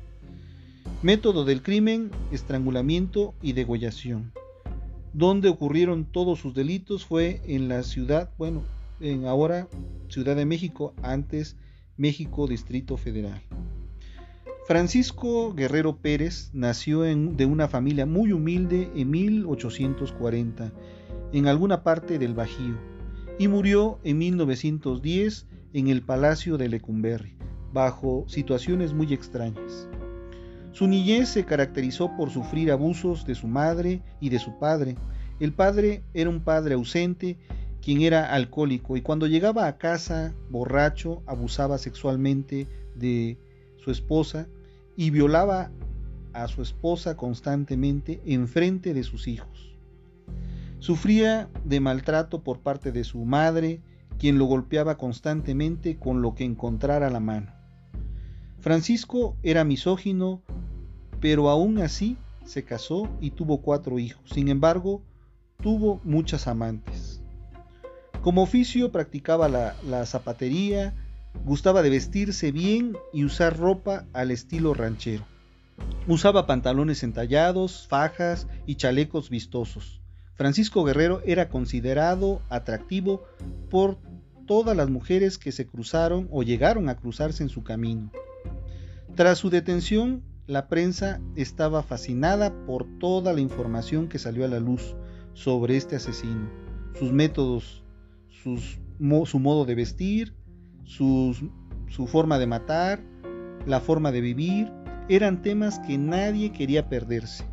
Método 1.04 1.46
del 1.46 1.62
crimen, 1.62 2.10
estrangulamiento 2.32 3.36
y 3.40 3.54
degollación. 3.54 4.32
Donde 5.14 5.50
ocurrieron 5.50 6.06
todos 6.06 6.40
sus 6.40 6.56
delitos 6.56 7.06
fue 7.06 7.40
en 7.46 7.68
la 7.68 7.84
ciudad, 7.84 8.32
bueno, 8.40 8.64
en 9.00 9.28
ahora 9.28 9.68
Ciudad 10.10 10.36
de 10.36 10.48
México, 10.48 10.96
antes 11.04 11.56
México 11.98 12.48
Distrito 12.48 12.98
Federal. 12.98 13.44
Francisco 14.66 15.54
Guerrero 15.54 15.98
Pérez 15.98 16.50
nació 16.52 17.06
en, 17.06 17.38
de 17.38 17.46
una 17.46 17.68
familia 17.68 18.08
muy 18.08 18.32
humilde 18.32 18.90
en 18.96 19.12
1840 19.12 20.74
en 21.34 21.48
alguna 21.48 21.84
parte 21.84 22.20
del 22.20 22.36
Bajío 22.36 22.78
y 23.40 23.48
murió 23.48 24.00
en 24.04 24.20
1910 24.20 25.48
en 25.74 25.88
el 25.88 26.04
Palacio 26.04 26.58
de 26.58 26.70
Lecumberri, 26.70 27.36
bajo 27.74 28.24
situaciones 28.28 28.94
muy 28.94 29.12
extrañas. 29.12 29.88
Su 30.72 30.88
niñez 30.88 31.30
se 31.30 31.44
caracterizó 31.44 32.16
por 32.16 32.30
sufrir 32.30 32.72
abusos 32.72 33.26
de 33.26 33.34
su 33.34 33.48
madre 33.48 34.04
y 34.22 34.30
de 34.30 34.38
su 34.38 34.58
padre. 34.60 34.96
El 35.40 35.54
padre 35.54 36.04
era 36.14 36.30
un 36.30 36.42
padre 36.42 36.76
ausente, 36.76 37.38
quien 37.82 38.02
era 38.02 38.32
alcohólico, 38.32 38.96
y 38.96 39.02
cuando 39.02 39.26
llegaba 39.26 39.68
a 39.68 39.78
casa 39.78 40.34
borracho 40.52 41.24
abusaba 41.26 41.80
sexualmente 41.80 42.68
de 42.96 43.40
su 43.78 43.90
esposa 43.90 44.48
y 44.96 45.10
violaba 45.10 45.72
a 46.34 46.48
su 46.48 46.62
esposa 46.62 47.18
constantemente 47.18 48.22
en 48.26 48.48
frente 48.48 48.94
de 48.94 49.04
sus 49.04 49.28
hijos. 49.28 49.73
Sufría 50.84 51.50
de 51.64 51.80
maltrato 51.80 52.44
por 52.44 52.60
parte 52.60 52.92
de 52.92 53.06
su 53.06 53.24
madre, 53.24 53.82
quien 54.20 54.38
lo 54.38 54.44
golpeaba 54.44 54.98
constantemente 54.98 55.98
con 55.98 56.22
lo 56.22 56.36
que 56.36 56.44
encontrara 56.44 57.08
a 57.08 57.10
la 57.10 57.22
mano. 57.22 57.54
Francisco 58.60 59.38
era 59.44 59.64
misógino, 59.64 60.44
pero 61.22 61.50
aún 61.50 61.78
así 61.78 62.18
se 62.44 62.66
casó 62.66 63.10
y 63.22 63.32
tuvo 63.32 63.62
cuatro 63.62 63.98
hijos. 63.98 64.30
Sin 64.30 64.50
embargo, 64.50 65.02
tuvo 65.62 66.02
muchas 66.04 66.48
amantes. 66.48 67.22
Como 68.22 68.44
oficio 68.44 68.92
practicaba 68.92 69.48
la, 69.48 69.78
la, 69.88 70.06
zapatería, 70.06 70.94
gustaba 71.46 71.82
de 71.82 71.92
vestirse 71.92 72.52
bien 72.52 72.98
y 73.14 73.24
usar 73.24 73.58
ropa 73.58 74.06
al 74.12 74.32
estilo 74.32 74.74
ranchero. 74.74 75.24
Usaba 76.10 76.46
pantalones 76.46 77.04
entallados, 77.04 77.88
fajas 77.88 78.50
y 78.66 78.76
chalecos 78.76 79.30
vistosos. 79.30 80.03
Francisco 80.36 80.84
Guerrero 80.84 81.22
era 81.26 81.50
considerado 81.50 82.42
atractivo 82.50 83.24
por 83.70 83.98
todas 84.46 84.76
las 84.76 84.90
mujeres 84.90 85.38
que 85.38 85.52
se 85.52 85.68
cruzaron 85.68 86.28
o 86.32 86.44
llegaron 86.44 86.90
a 86.90 86.96
cruzarse 86.96 87.44
en 87.44 87.50
su 87.50 87.64
camino. 87.64 88.12
Tras 89.16 89.38
su 89.38 89.50
detención, 89.50 90.24
la 90.48 90.68
prensa 90.68 91.22
estaba 91.36 91.84
fascinada 91.84 92.54
por 92.66 92.86
toda 93.00 93.32
la 93.32 93.42
información 93.42 94.10
que 94.10 94.20
salió 94.20 94.44
a 94.44 94.50
la 94.50 94.60
luz 94.60 94.96
sobre 95.34 95.78
este 95.78 95.96
asesino, 95.96 96.50
sus 96.98 97.14
métodos, 97.14 97.84
su 98.30 99.40
modo 99.40 99.66
de 99.66 99.76
vestir, 99.76 100.36
su 100.84 101.52
forma 102.08 102.40
de 102.40 102.48
matar, 102.48 103.02
la 103.66 103.80
forma 103.80 104.12
de 104.12 104.22
vivir, 104.22 104.72
eran 105.08 105.42
temas 105.42 105.80
que 105.80 105.98
nadie 105.98 106.52
quería 106.52 106.90
perderse. 106.90 107.46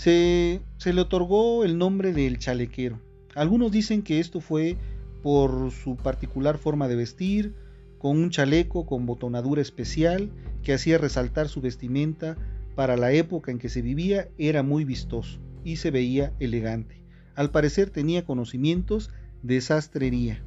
Se, 0.00 0.62
le 0.86 1.00
otorgó 1.02 1.62
el 1.62 1.76
nombre 1.76 2.14
del 2.14 2.38
chalequero. 2.38 2.98
Algunos 3.34 3.70
dicen 3.70 4.00
que 4.00 4.18
esto 4.18 4.40
fue 4.40 4.78
por 5.22 5.72
su 5.72 5.96
particular 5.96 6.56
forma 6.56 6.88
de 6.88 6.96
vestir, 6.96 7.54
con 7.98 8.16
un 8.16 8.30
chaleco 8.30 8.86
con 8.86 9.04
botonadura 9.04 9.60
especial 9.60 10.30
que 10.62 10.72
hacía 10.72 10.96
resaltar 10.96 11.50
su 11.50 11.60
vestimenta 11.60 12.38
para 12.74 12.96
la 12.96 13.12
época 13.12 13.50
en 13.50 13.58
que 13.58 13.68
se 13.68 13.82
vivía, 13.82 14.28
era 14.38 14.62
muy 14.62 14.86
vistoso 14.86 15.38
y 15.64 15.76
se 15.76 15.90
veía 15.90 16.32
elegante. 16.40 17.04
Al 17.34 17.50
parecer 17.50 17.90
tenía 17.90 18.24
conocimientos 18.24 19.10
de 19.42 19.60
sastrería. 19.60 20.42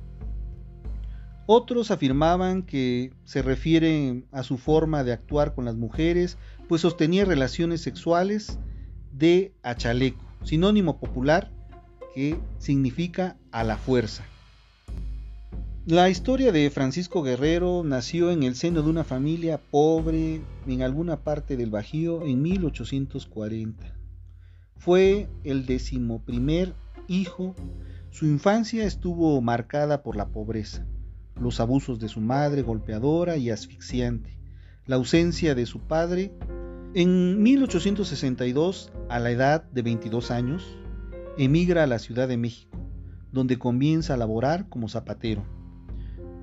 Otros 1.46 1.92
afirmaban 1.92 2.64
que 2.64 3.14
se 3.24 3.44
refiere 3.44 4.24
a 4.32 4.42
su 4.42 4.58
forma 4.58 5.04
de 5.04 5.14
actuar 5.14 5.54
con 5.54 5.64
las 5.64 5.76
mujeres, 5.76 6.40
pues 6.68 6.82
sostenía 6.82 7.24
relaciones 7.24 7.82
sexuales 7.82 8.58
de 9.14 9.54
a 9.64 9.76
chaleco, 9.76 10.24
sinónimo 10.44 11.00
popular 11.00 11.52
que 12.14 12.38
significa 12.58 13.38
a 13.52 13.64
la 13.64 13.78
fuerza. 13.78 14.24
La 15.86 16.10
historia 16.10 16.54
de 16.54 16.70
Francisco 16.70 17.24
Guerrero 17.24 17.84
nació 17.84 18.32
en 18.32 18.44
el 18.44 18.56
seno 18.56 18.84
de 18.84 18.90
una 18.90 19.04
familia 19.04 19.60
pobre 19.60 20.42
en 20.66 20.82
alguna 20.82 21.18
parte 21.24 21.58
del 21.58 21.72
Bajío 21.72 22.26
en 22.26 22.42
1840. 22.42 23.94
Fue 24.78 25.28
el 25.44 25.66
decimoprimer 25.66 26.74
hijo. 27.10 27.54
Su 28.12 28.26
infancia 28.26 28.86
estuvo 28.86 29.42
marcada 29.42 30.04
por 30.04 30.16
la 30.16 30.30
pobreza, 30.30 30.86
los 31.36 31.60
abusos 31.60 32.00
de 32.00 32.08
su 32.08 32.22
madre 32.22 32.62
golpeadora 32.62 33.36
y 33.36 33.50
asfixiante, 33.50 34.38
la 34.86 34.96
ausencia 34.96 35.54
de 35.54 35.66
su 35.66 35.80
padre. 35.80 36.32
En 36.96 37.42
1862, 37.42 38.92
a 39.10 39.18
la 39.18 39.32
edad 39.32 39.64
de 39.72 39.82
22 39.82 40.30
años, 40.30 40.78
emigra 41.40 41.82
a 41.82 41.88
la 41.88 41.98
Ciudad 41.98 42.28
de 42.28 42.38
México, 42.38 42.78
donde 43.32 43.58
comienza 43.58 44.14
a 44.14 44.18
laborar 44.18 44.70
como 44.70 44.88
zapatero. 44.88 45.44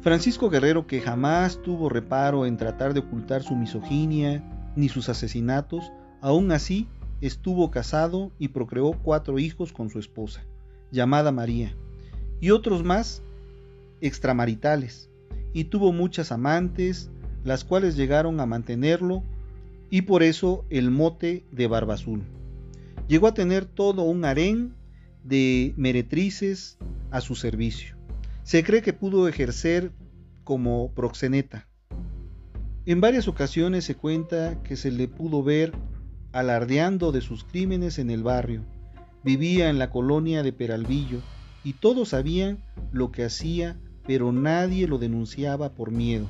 Francisco 0.00 0.50
Guerrero, 0.50 0.88
que 0.88 1.00
jamás 1.00 1.62
tuvo 1.62 1.88
reparo 1.88 2.46
en 2.46 2.56
tratar 2.56 2.94
de 2.94 3.00
ocultar 3.00 3.44
su 3.44 3.54
misoginia 3.54 4.42
ni 4.74 4.88
sus 4.88 5.08
asesinatos, 5.08 5.92
aún 6.20 6.50
así 6.50 6.88
estuvo 7.20 7.70
casado 7.70 8.32
y 8.36 8.48
procreó 8.48 8.90
cuatro 9.04 9.38
hijos 9.38 9.72
con 9.72 9.88
su 9.88 10.00
esposa, 10.00 10.44
llamada 10.90 11.30
María, 11.30 11.76
y 12.40 12.50
otros 12.50 12.82
más 12.82 13.22
extramaritales, 14.00 15.10
y 15.52 15.64
tuvo 15.64 15.92
muchas 15.92 16.32
amantes, 16.32 17.08
las 17.44 17.62
cuales 17.62 17.94
llegaron 17.94 18.40
a 18.40 18.46
mantenerlo, 18.46 19.22
y 19.90 20.02
por 20.02 20.22
eso 20.22 20.64
el 20.70 20.90
mote 20.90 21.44
de 21.50 21.66
Barba 21.66 21.94
Azul. 21.94 22.22
Llegó 23.08 23.26
a 23.26 23.34
tener 23.34 23.64
todo 23.64 24.02
un 24.02 24.24
harén 24.24 24.74
de 25.24 25.74
meretrices 25.76 26.78
a 27.10 27.20
su 27.20 27.34
servicio. 27.34 27.96
Se 28.44 28.62
cree 28.62 28.82
que 28.82 28.92
pudo 28.92 29.28
ejercer 29.28 29.92
como 30.44 30.92
proxeneta. 30.94 31.66
En 32.86 33.00
varias 33.00 33.28
ocasiones 33.28 33.84
se 33.84 33.96
cuenta 33.96 34.62
que 34.62 34.76
se 34.76 34.90
le 34.90 35.08
pudo 35.08 35.42
ver 35.42 35.72
alardeando 36.32 37.12
de 37.12 37.20
sus 37.20 37.44
crímenes 37.44 37.98
en 37.98 38.10
el 38.10 38.22
barrio. 38.22 38.64
Vivía 39.22 39.68
en 39.68 39.78
la 39.78 39.90
colonia 39.90 40.42
de 40.42 40.52
Peralvillo 40.52 41.20
y 41.64 41.74
todos 41.74 42.10
sabían 42.10 42.62
lo 42.92 43.10
que 43.12 43.24
hacía, 43.24 43.76
pero 44.06 44.32
nadie 44.32 44.86
lo 44.86 44.98
denunciaba 44.98 45.74
por 45.74 45.90
miedo. 45.90 46.26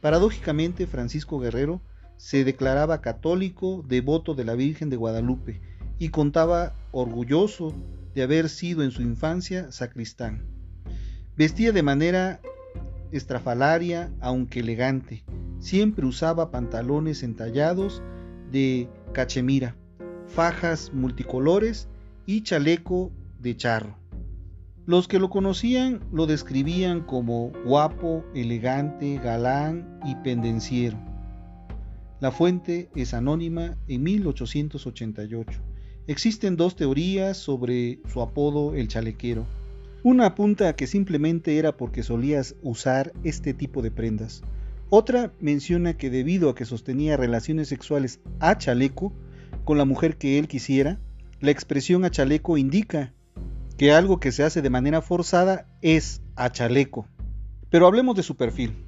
Paradójicamente, 0.00 0.86
Francisco 0.86 1.38
Guerrero 1.38 1.82
se 2.18 2.44
declaraba 2.44 3.00
católico, 3.00 3.82
devoto 3.88 4.34
de 4.34 4.44
la 4.44 4.54
Virgen 4.54 4.90
de 4.90 4.96
Guadalupe, 4.96 5.62
y 5.98 6.10
contaba 6.10 6.74
orgulloso 6.92 7.72
de 8.14 8.22
haber 8.22 8.48
sido 8.50 8.82
en 8.82 8.90
su 8.90 9.02
infancia 9.02 9.72
sacristán. 9.72 10.42
Vestía 11.36 11.72
de 11.72 11.82
manera 11.82 12.40
estrafalaria, 13.12 14.10
aunque 14.20 14.60
elegante. 14.60 15.24
Siempre 15.60 16.04
usaba 16.04 16.50
pantalones 16.50 17.22
entallados 17.22 18.02
de 18.50 18.88
cachemira, 19.12 19.76
fajas 20.26 20.92
multicolores 20.92 21.88
y 22.26 22.42
chaleco 22.42 23.10
de 23.40 23.56
charro. 23.56 23.96
Los 24.86 25.06
que 25.06 25.18
lo 25.18 25.30
conocían 25.30 26.00
lo 26.12 26.26
describían 26.26 27.02
como 27.02 27.52
guapo, 27.64 28.24
elegante, 28.34 29.18
galán 29.22 30.00
y 30.04 30.14
pendenciero. 30.16 31.07
La 32.20 32.32
fuente 32.32 32.88
es 32.96 33.14
anónima 33.14 33.76
en 33.86 34.02
1888. 34.02 35.60
Existen 36.08 36.56
dos 36.56 36.74
teorías 36.74 37.36
sobre 37.36 38.00
su 38.12 38.20
apodo 38.20 38.74
el 38.74 38.88
chalequero. 38.88 39.46
Una 40.02 40.26
apunta 40.26 40.68
a 40.68 40.72
que 40.74 40.88
simplemente 40.88 41.58
era 41.58 41.76
porque 41.76 42.02
solías 42.02 42.56
usar 42.60 43.12
este 43.22 43.54
tipo 43.54 43.82
de 43.82 43.92
prendas. 43.92 44.42
Otra 44.90 45.32
menciona 45.38 45.96
que 45.96 46.10
debido 46.10 46.50
a 46.50 46.56
que 46.56 46.64
sostenía 46.64 47.16
relaciones 47.16 47.68
sexuales 47.68 48.18
a 48.40 48.58
chaleco 48.58 49.12
con 49.64 49.78
la 49.78 49.84
mujer 49.84 50.16
que 50.16 50.40
él 50.40 50.48
quisiera, 50.48 50.98
la 51.40 51.52
expresión 51.52 52.04
a 52.04 52.10
chaleco 52.10 52.58
indica 52.58 53.14
que 53.76 53.92
algo 53.92 54.18
que 54.18 54.32
se 54.32 54.42
hace 54.42 54.60
de 54.60 54.70
manera 54.70 55.02
forzada 55.02 55.68
es 55.82 56.20
a 56.34 56.50
chaleco. 56.50 57.06
Pero 57.70 57.86
hablemos 57.86 58.16
de 58.16 58.24
su 58.24 58.36
perfil. 58.36 58.87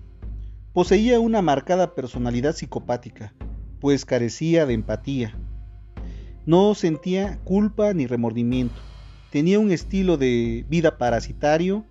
Poseía 0.72 1.20
una 1.20 1.42
marcada 1.42 1.94
personalidad 1.94 2.54
psicopática, 2.54 3.34
pues 3.80 4.04
carecía 4.04 4.66
de 4.66 4.74
empatía. 4.74 5.36
No 6.46 6.74
sentía 6.74 7.38
culpa 7.44 7.92
ni 7.92 8.06
remordimiento 8.06 8.80
tenía 9.30 9.60
un 9.60 9.70
estilo 9.70 10.16
de 10.16 10.66
vida 10.68 10.98
parasitario, 10.98 11.84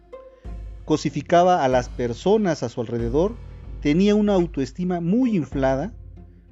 cosificaba 0.86 1.64
a 1.64 1.68
las 1.68 1.90
personas 1.90 2.64
a 2.64 2.70
su 2.70 2.82
alrededor, 2.82 3.36
tenía 3.82 4.16
una 4.16 4.34
autoestima 4.34 5.00
muy 5.00 5.36
inflada, 5.36 5.94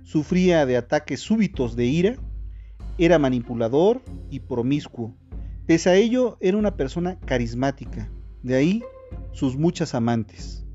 sufría 0.03 0.65
de 0.65 0.77
ataques 0.77 1.19
súbitos 1.19 1.75
de 1.75 1.85
ira, 1.85 2.15
era 2.97 3.19
manipulador 3.19 4.01
y 4.31 4.39
promiscuo. 4.39 5.13
Pese 5.65 5.89
a 5.89 5.95
ello, 5.95 6.37
era 6.39 6.57
una 6.57 6.77
persona 6.77 7.19
carismática, 7.19 8.09
de 8.41 8.55
ahí 8.55 8.83
sus 9.33 9.57
muchas 9.57 9.93
amantes. 9.93 10.65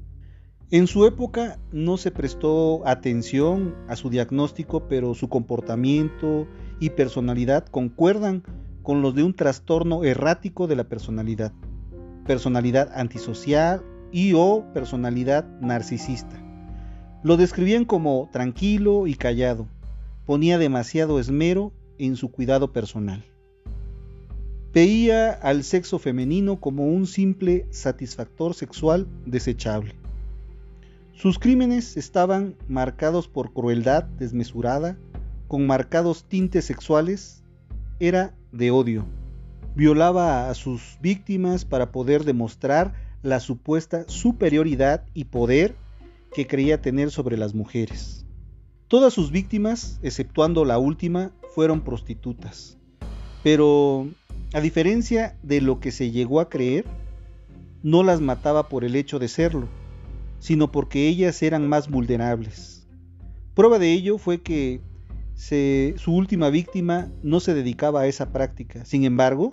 En 0.73 0.87
su 0.87 1.05
época 1.05 1.59
no 1.71 1.99
se 1.99 2.11
prestó 2.11 2.81
atención 2.89 3.75
a 3.89 3.97
su 3.97 4.09
diagnóstico, 4.09 4.89
pero 4.89 5.13
su 5.13 5.29
comportamiento 5.29 6.49
y 6.81 6.89
personalidad 6.89 7.67
concuerdan 7.67 8.43
con 8.83 9.03
los 9.03 9.15
de 9.15 9.23
un 9.23 9.35
trastorno 9.35 10.03
errático 10.03 10.67
de 10.67 10.77
la 10.77 10.85
personalidad, 10.85 11.53
personalidad 12.27 12.91
antisocial 12.95 13.85
y 14.13 14.33
o 14.33 14.65
personalidad 14.73 15.47
narcisista. 15.61 16.43
Lo 17.23 17.37
describían 17.37 17.85
como 17.85 18.31
tranquilo 18.33 19.07
y 19.07 19.15
callado, 19.15 19.69
ponía 20.25 20.57
demasiado 20.57 21.21
esmero 21.21 21.75
en 21.99 22.17
su 22.17 22.31
cuidado 22.31 22.73
personal. 22.73 23.23
Veía 24.73 25.33
al 25.33 25.65
sexo 25.65 25.99
femenino 25.99 26.61
como 26.61 26.87
un 26.87 27.07
simple 27.07 27.67
satisfactor 27.69 28.55
sexual 28.55 29.07
desechable. 29.27 30.02
Sus 31.15 31.39
crímenes 31.39 31.97
estaban 31.97 32.57
marcados 32.69 33.29
por 33.29 33.53
crueldad 33.53 34.05
desmesurada, 34.05 34.97
con 35.47 35.67
marcados 35.67 36.25
tintes 36.25 36.65
sexuales, 36.65 37.45
era 38.01 38.35
de 38.51 38.71
odio. 38.71 39.05
Violaba 39.77 40.49
a 40.49 40.55
sus 40.55 40.99
víctimas 41.01 41.65
para 41.65 41.93
poder 41.93 42.25
demostrar 42.25 42.95
la 43.23 43.41
supuesta 43.41 44.05
superioridad 44.09 45.05
y 45.15 45.25
poder 45.25 45.77
que 46.35 46.47
creía 46.47 46.81
tener 46.81 47.11
sobre 47.11 47.37
las 47.37 47.55
mujeres. 47.55 48.27
Todas 48.89 49.13
sus 49.13 49.31
víctimas, 49.31 50.01
exceptuando 50.03 50.65
la 50.65 50.79
última, 50.79 51.33
fueron 51.55 51.83
prostitutas. 51.83 52.79
Pero, 53.43 54.09
a 54.53 54.61
diferencia 54.61 55.37
de 55.43 55.61
lo 55.61 55.79
que 55.79 55.93
se 55.93 56.11
llegó 56.11 56.41
a 56.41 56.49
creer, 56.49 56.87
no 57.83 58.03
las 58.03 58.21
mataba 58.21 58.69
por 58.69 58.85
el 58.85 58.97
hecho 58.97 59.19
de 59.19 59.29
serlo, 59.29 59.69
sino 60.43 60.73
porque 60.73 61.07
ellas 61.07 61.41
eran 61.45 61.69
más 61.69 61.89
vulnerables. 61.89 62.89
Prueba 63.55 63.79
de 63.79 63.93
ello 63.93 64.19
fue 64.19 64.43
que 64.43 64.81
su 65.37 66.13
última 66.13 66.51
víctima 66.51 67.13
no 67.23 67.39
se 67.39 67.55
dedicaba 67.55 68.01
a 68.01 68.07
esa 68.09 68.33
práctica. 68.33 68.85
Sin 68.85 69.05
embargo, 69.05 69.53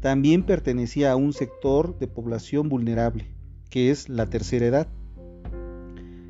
también 0.00 0.42
pertenecía 0.42 1.10
a 1.10 1.16
un 1.16 1.32
sector 1.32 1.98
de 1.98 2.06
población 2.06 2.68
vulnerable, 2.68 3.34
que 3.70 3.90
es 3.90 4.10
la 4.10 4.26
tercera 4.26 4.66
edad. 4.66 4.88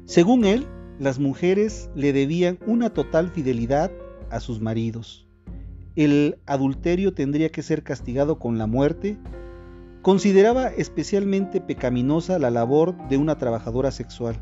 Según 0.04 0.44
él, 0.44 0.68
las 1.00 1.18
mujeres 1.18 1.90
le 1.96 2.12
debían 2.12 2.60
una 2.68 2.90
total 2.90 3.30
fidelidad 3.30 3.90
a 4.30 4.38
sus 4.38 4.60
maridos. 4.60 5.26
El 5.96 6.38
adulterio 6.46 7.12
tendría 7.12 7.48
que 7.48 7.64
ser 7.64 7.82
castigado 7.82 8.38
con 8.38 8.56
la 8.56 8.68
muerte. 8.68 9.18
Consideraba 10.04 10.68
especialmente 10.68 11.62
pecaminosa 11.62 12.38
la 12.38 12.50
labor 12.50 12.94
de 13.08 13.16
una 13.16 13.38
trabajadora 13.38 13.90
sexual, 13.90 14.36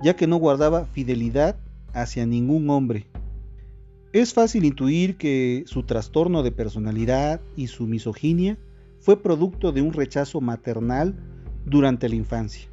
ya 0.00 0.14
que 0.14 0.28
no 0.28 0.36
guardaba 0.36 0.86
fidelidad 0.86 1.56
hacia 1.92 2.26
ningún 2.26 2.70
hombre. 2.70 3.08
Es 4.12 4.32
fácil 4.32 4.64
intuir 4.64 5.16
que 5.16 5.64
su 5.66 5.82
trastorno 5.82 6.44
de 6.44 6.52
personalidad 6.52 7.40
y 7.56 7.66
su 7.66 7.88
misoginia 7.88 8.56
fue 9.00 9.20
producto 9.20 9.72
de 9.72 9.82
un 9.82 9.94
rechazo 9.94 10.40
maternal 10.40 11.16
durante 11.66 12.08
la 12.08 12.14
infancia, 12.14 12.68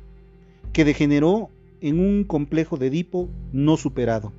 que 0.74 0.86
degeneró 0.86 1.50
en 1.82 2.00
un 2.00 2.24
complejo 2.24 2.78
de 2.78 2.86
Edipo 2.86 3.30
no 3.52 3.78
superado. 3.78 4.32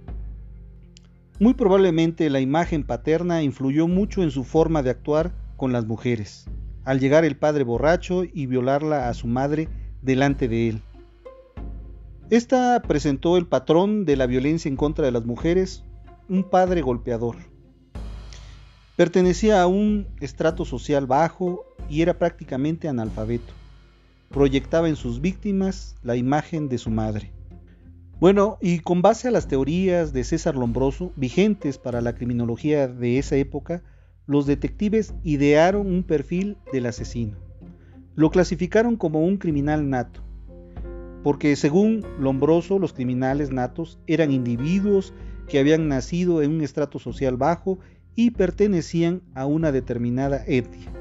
Muy 1.40 1.54
probablemente 1.54 2.30
la 2.30 2.38
imagen 2.38 2.84
paterna 2.84 3.42
influyó 3.42 3.88
mucho 3.88 4.22
en 4.22 4.30
su 4.30 4.44
forma 4.44 4.84
de 4.84 4.90
actuar 4.90 5.34
con 5.56 5.72
las 5.72 5.84
mujeres, 5.84 6.46
al 6.84 7.00
llegar 7.00 7.24
el 7.24 7.36
padre 7.36 7.64
borracho 7.64 8.24
y 8.24 8.46
violarla 8.46 9.08
a 9.08 9.14
su 9.14 9.26
madre 9.26 9.68
delante 10.02 10.48
de 10.48 10.68
él. 10.68 10.82
Esta 12.30 12.82
presentó 12.82 13.36
el 13.36 13.46
patrón 13.46 14.04
de 14.04 14.16
la 14.16 14.26
violencia 14.26 14.68
en 14.68 14.76
contra 14.76 15.04
de 15.04 15.12
las 15.12 15.24
mujeres, 15.24 15.84
un 16.28 16.44
padre 16.44 16.82
golpeador. 16.82 17.36
Pertenecía 18.96 19.62
a 19.62 19.66
un 19.66 20.08
estrato 20.20 20.64
social 20.64 21.06
bajo 21.06 21.64
y 21.88 22.02
era 22.02 22.18
prácticamente 22.18 22.88
analfabeto 22.88 23.58
proyectaba 24.30 24.88
en 24.88 24.96
sus 24.96 25.20
víctimas 25.20 25.96
la 26.02 26.16
imagen 26.16 26.68
de 26.68 26.78
su 26.78 26.90
madre. 26.90 27.32
Bueno, 28.20 28.58
y 28.60 28.80
con 28.80 29.00
base 29.00 29.28
a 29.28 29.30
las 29.30 29.48
teorías 29.48 30.12
de 30.12 30.24
César 30.24 30.56
Lombroso, 30.56 31.12
vigentes 31.16 31.78
para 31.78 32.00
la 32.00 32.14
criminología 32.14 32.88
de 32.88 33.18
esa 33.18 33.36
época, 33.36 33.82
los 34.28 34.44
detectives 34.44 35.14
idearon 35.24 35.86
un 35.86 36.02
perfil 36.02 36.58
del 36.70 36.84
asesino. 36.86 37.38
Lo 38.14 38.30
clasificaron 38.30 38.96
como 38.96 39.24
un 39.24 39.38
criminal 39.38 39.88
nato, 39.88 40.20
porque 41.24 41.56
según 41.56 42.04
Lombroso 42.20 42.78
los 42.78 42.92
criminales 42.92 43.50
natos 43.50 43.98
eran 44.06 44.30
individuos 44.30 45.14
que 45.48 45.58
habían 45.58 45.88
nacido 45.88 46.42
en 46.42 46.50
un 46.50 46.60
estrato 46.60 46.98
social 46.98 47.38
bajo 47.38 47.78
y 48.14 48.32
pertenecían 48.32 49.22
a 49.34 49.46
una 49.46 49.72
determinada 49.72 50.44
etnia. 50.46 50.92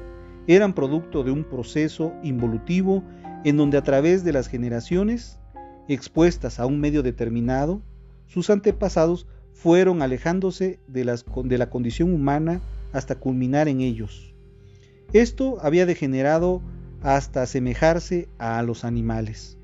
Eran 0.46 0.72
producto 0.72 1.22
de 1.22 1.30
un 1.30 1.44
proceso 1.44 2.14
involutivo 2.22 3.04
en 3.44 3.58
donde 3.58 3.76
a 3.76 3.82
través 3.82 4.24
de 4.24 4.32
las 4.32 4.48
generaciones, 4.48 5.38
expuestas 5.86 6.58
a 6.58 6.64
un 6.64 6.80
medio 6.80 7.02
determinado, 7.02 7.82
sus 8.26 8.48
antepasados 8.48 9.26
fueron 9.52 10.00
alejándose 10.00 10.80
de, 10.88 11.20
de 11.44 11.58
la 11.58 11.68
condición 11.68 12.14
humana 12.14 12.62
hasta 12.92 13.16
culminar 13.16 13.68
en 13.68 13.80
ellos. 13.80 14.34
Esto 15.12 15.58
había 15.62 15.86
degenerado 15.86 16.62
hasta 17.02 17.42
asemejarse 17.42 18.28
a 18.38 18.62
los 18.62 18.84
animales 18.84 19.58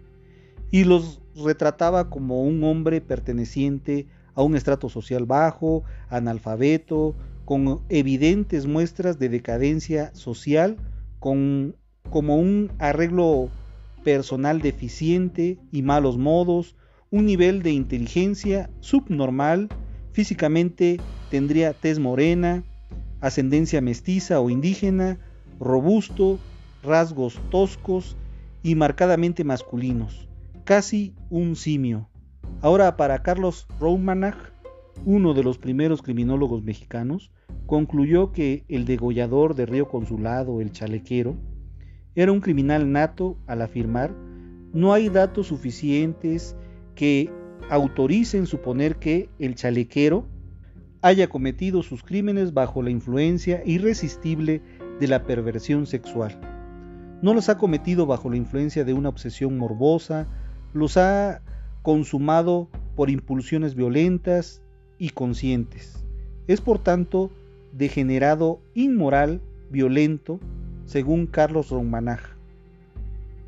y 0.70 0.84
los 0.84 1.20
retrataba 1.36 2.10
como 2.10 2.42
un 2.42 2.62
hombre 2.64 3.00
perteneciente 3.00 4.06
a 4.34 4.42
un 4.42 4.56
estrato 4.56 4.88
social 4.88 5.26
bajo, 5.26 5.84
analfabeto, 6.08 7.14
con 7.44 7.82
evidentes 7.88 8.66
muestras 8.66 9.18
de 9.18 9.28
decadencia 9.28 10.14
social, 10.14 10.76
con, 11.20 11.76
como 12.10 12.36
un 12.36 12.72
arreglo 12.78 13.50
personal 14.02 14.60
deficiente 14.60 15.58
y 15.70 15.82
malos 15.82 16.18
modos, 16.18 16.76
un 17.10 17.26
nivel 17.26 17.62
de 17.62 17.70
inteligencia 17.70 18.70
subnormal, 18.80 19.68
físicamente 20.12 21.00
tendría 21.30 21.72
tez 21.72 21.98
morena, 21.98 22.64
ascendencia 23.24 23.80
mestiza 23.80 24.38
o 24.38 24.50
indígena, 24.50 25.18
robusto, 25.58 26.38
rasgos 26.82 27.40
toscos 27.50 28.18
y 28.62 28.74
marcadamente 28.74 29.44
masculinos, 29.44 30.28
casi 30.64 31.14
un 31.30 31.56
simio. 31.56 32.10
Ahora 32.60 32.98
para 32.98 33.22
Carlos 33.22 33.66
Romanach, 33.80 34.36
uno 35.06 35.32
de 35.32 35.42
los 35.42 35.56
primeros 35.56 36.02
criminólogos 36.02 36.62
mexicanos, 36.64 37.30
concluyó 37.64 38.30
que 38.30 38.66
el 38.68 38.84
degollador 38.84 39.54
de 39.54 39.64
Río 39.64 39.88
Consulado, 39.88 40.60
el 40.60 40.70
chalequero, 40.70 41.34
era 42.14 42.30
un 42.30 42.40
criminal 42.40 42.92
nato 42.92 43.38
al 43.46 43.62
afirmar, 43.62 44.14
no 44.74 44.92
hay 44.92 45.08
datos 45.08 45.46
suficientes 45.46 46.56
que 46.94 47.30
autoricen 47.70 48.44
suponer 48.44 48.96
que 48.96 49.30
el 49.38 49.54
chalequero 49.54 50.26
haya 51.04 51.28
cometido 51.28 51.82
sus 51.82 52.02
crímenes 52.02 52.54
bajo 52.54 52.82
la 52.82 52.88
influencia 52.88 53.60
irresistible 53.66 54.62
de 54.98 55.06
la 55.06 55.24
perversión 55.24 55.86
sexual. 55.86 56.40
No 57.20 57.34
los 57.34 57.50
ha 57.50 57.58
cometido 57.58 58.06
bajo 58.06 58.30
la 58.30 58.38
influencia 58.38 58.86
de 58.86 58.94
una 58.94 59.10
obsesión 59.10 59.58
morbosa, 59.58 60.26
los 60.72 60.96
ha 60.96 61.42
consumado 61.82 62.70
por 62.96 63.10
impulsiones 63.10 63.74
violentas 63.74 64.62
y 64.98 65.10
conscientes. 65.10 66.02
Es 66.46 66.62
por 66.62 66.78
tanto 66.78 67.30
degenerado, 67.72 68.62
inmoral, 68.72 69.42
violento, 69.68 70.40
según 70.86 71.26
Carlos 71.26 71.68
Romanaj. 71.68 72.22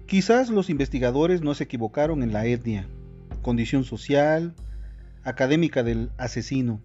Quizás 0.04 0.50
los 0.50 0.68
investigadores 0.68 1.40
no 1.40 1.54
se 1.54 1.64
equivocaron 1.64 2.22
en 2.22 2.34
la 2.34 2.44
etnia, 2.44 2.86
condición 3.40 3.84
social, 3.84 4.54
académica 5.24 5.82
del 5.82 6.10
asesino, 6.18 6.82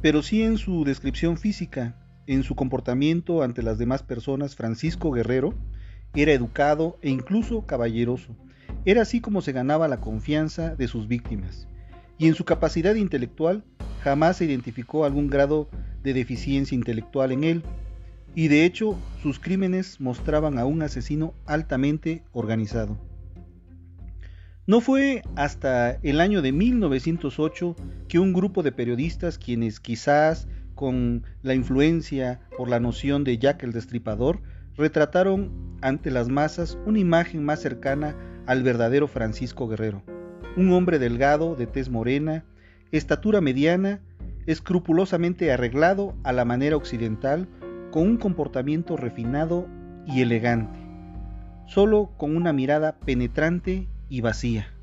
pero 0.00 0.22
sí 0.22 0.42
en 0.42 0.58
su 0.58 0.84
descripción 0.84 1.36
física, 1.36 1.96
en 2.26 2.42
su 2.42 2.54
comportamiento 2.54 3.42
ante 3.42 3.62
las 3.62 3.78
demás 3.78 4.02
personas, 4.02 4.54
Francisco 4.54 5.10
Guerrero 5.10 5.54
era 6.14 6.32
educado 6.32 6.98
e 7.02 7.10
incluso 7.10 7.66
caballeroso. 7.66 8.36
Era 8.84 9.02
así 9.02 9.20
como 9.20 9.40
se 9.40 9.52
ganaba 9.52 9.88
la 9.88 10.00
confianza 10.00 10.74
de 10.74 10.88
sus 10.88 11.08
víctimas. 11.08 11.66
Y 12.18 12.26
en 12.26 12.34
su 12.34 12.44
capacidad 12.44 12.94
intelectual 12.94 13.64
jamás 14.02 14.36
se 14.36 14.44
identificó 14.44 15.04
algún 15.04 15.28
grado 15.28 15.68
de 16.02 16.14
deficiencia 16.14 16.74
intelectual 16.74 17.32
en 17.32 17.44
él, 17.44 17.62
y 18.34 18.48
de 18.48 18.64
hecho 18.64 18.96
sus 19.22 19.38
crímenes 19.38 20.00
mostraban 20.00 20.58
a 20.58 20.64
un 20.64 20.82
asesino 20.82 21.34
altamente 21.46 22.22
organizado. 22.32 23.07
No 24.68 24.82
fue 24.82 25.22
hasta 25.34 25.92
el 26.02 26.20
año 26.20 26.42
de 26.42 26.52
1908 26.52 27.74
que 28.06 28.18
un 28.18 28.34
grupo 28.34 28.62
de 28.62 28.70
periodistas 28.70 29.38
quienes 29.38 29.80
quizás 29.80 30.46
con 30.74 31.24
la 31.40 31.54
influencia 31.54 32.40
por 32.54 32.68
la 32.68 32.78
noción 32.78 33.24
de 33.24 33.38
Jack 33.38 33.62
el 33.62 33.72
Destripador 33.72 34.42
retrataron 34.76 35.78
ante 35.80 36.10
las 36.10 36.28
masas 36.28 36.76
una 36.84 36.98
imagen 36.98 37.46
más 37.46 37.60
cercana 37.60 38.14
al 38.44 38.62
verdadero 38.62 39.08
Francisco 39.08 39.68
Guerrero, 39.68 40.02
un 40.54 40.70
hombre 40.72 40.98
delgado, 40.98 41.56
de 41.56 41.66
tez 41.66 41.88
morena, 41.88 42.44
estatura 42.92 43.40
mediana, 43.40 44.00
escrupulosamente 44.44 45.50
arreglado 45.50 46.14
a 46.24 46.32
la 46.34 46.44
manera 46.44 46.76
occidental, 46.76 47.48
con 47.90 48.02
un 48.02 48.18
comportamiento 48.18 48.98
refinado 48.98 49.66
y 50.06 50.20
elegante, 50.20 50.78
solo 51.64 52.10
con 52.18 52.36
una 52.36 52.52
mirada 52.52 52.98
penetrante 52.98 53.88
y 54.08 54.20
vacía. 54.20 54.74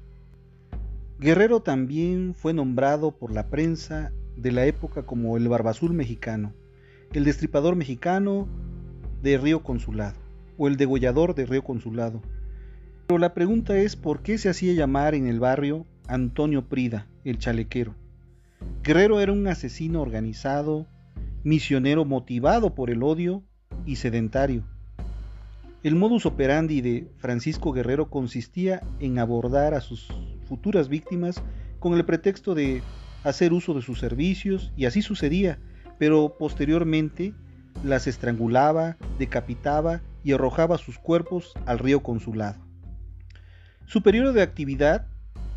Guerrero 1.19 1.61
también 1.61 2.33
fue 2.35 2.53
nombrado 2.53 3.11
por 3.11 3.31
la 3.31 3.47
prensa 3.47 4.11
de 4.35 4.51
la 4.51 4.65
época 4.65 5.03
como 5.03 5.37
el 5.37 5.47
Barbazul 5.47 5.93
mexicano, 5.93 6.53
el 7.13 7.23
destripador 7.23 7.75
mexicano 7.75 8.47
de 9.21 9.37
Río 9.37 9.63
Consulado 9.63 10.17
o 10.57 10.67
el 10.67 10.77
degollador 10.77 11.35
de 11.35 11.45
Río 11.45 11.63
Consulado. 11.63 12.21
Pero 13.07 13.17
la 13.17 13.33
pregunta 13.33 13.77
es 13.77 13.95
por 13.95 14.21
qué 14.21 14.37
se 14.37 14.49
hacía 14.49 14.73
llamar 14.73 15.15
en 15.15 15.27
el 15.27 15.39
barrio 15.39 15.85
Antonio 16.07 16.67
Prida, 16.67 17.07
el 17.23 17.37
chalequero. 17.37 17.95
Guerrero 18.83 19.19
era 19.19 19.31
un 19.31 19.47
asesino 19.47 20.01
organizado, 20.01 20.87
misionero 21.43 22.05
motivado 22.05 22.75
por 22.75 22.89
el 22.89 23.03
odio 23.03 23.43
y 23.85 23.97
sedentario. 23.97 24.65
El 25.85 25.93
modus 25.93 26.25
operandi 26.25 26.81
de 26.81 27.07
Francisco 27.17 27.71
Guerrero 27.71 28.09
consistía 28.09 28.81
en 28.99 29.19
abordar 29.19 29.75
a 29.75 29.81
sus 29.81 30.07
futuras 30.47 30.89
víctimas 30.89 31.43
con 31.77 31.93
el 31.93 32.03
pretexto 32.05 32.55
de 32.55 32.81
hacer 33.23 33.53
uso 33.53 33.75
de 33.75 33.83
sus 33.83 33.99
servicios 33.99 34.73
y 34.75 34.85
así 34.85 35.03
sucedía, 35.03 35.59
pero 35.99 36.37
posteriormente 36.39 37.35
las 37.83 38.07
estrangulaba, 38.07 38.97
decapitaba 39.19 40.01
y 40.23 40.31
arrojaba 40.31 40.79
sus 40.79 40.97
cuerpos 40.97 41.53
al 41.67 41.77
río 41.77 42.01
Consulado. 42.01 42.65
Su 43.85 44.01
periodo 44.01 44.33
de 44.33 44.41
actividad 44.41 45.05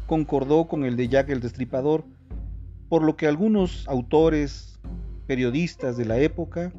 concordó 0.07 0.69
con 0.69 0.85
el 0.85 0.97
de 0.97 1.09
Jack 1.09 1.31
el 1.31 1.41
Destripador, 1.41 2.05
por 2.91 3.03
lo 3.03 3.17
que 3.17 3.29
algunos 3.29 3.89
autores, 3.89 4.79
periodistas 5.27 5.97
de 5.97 6.05
la 6.05 6.19
época 6.19 6.71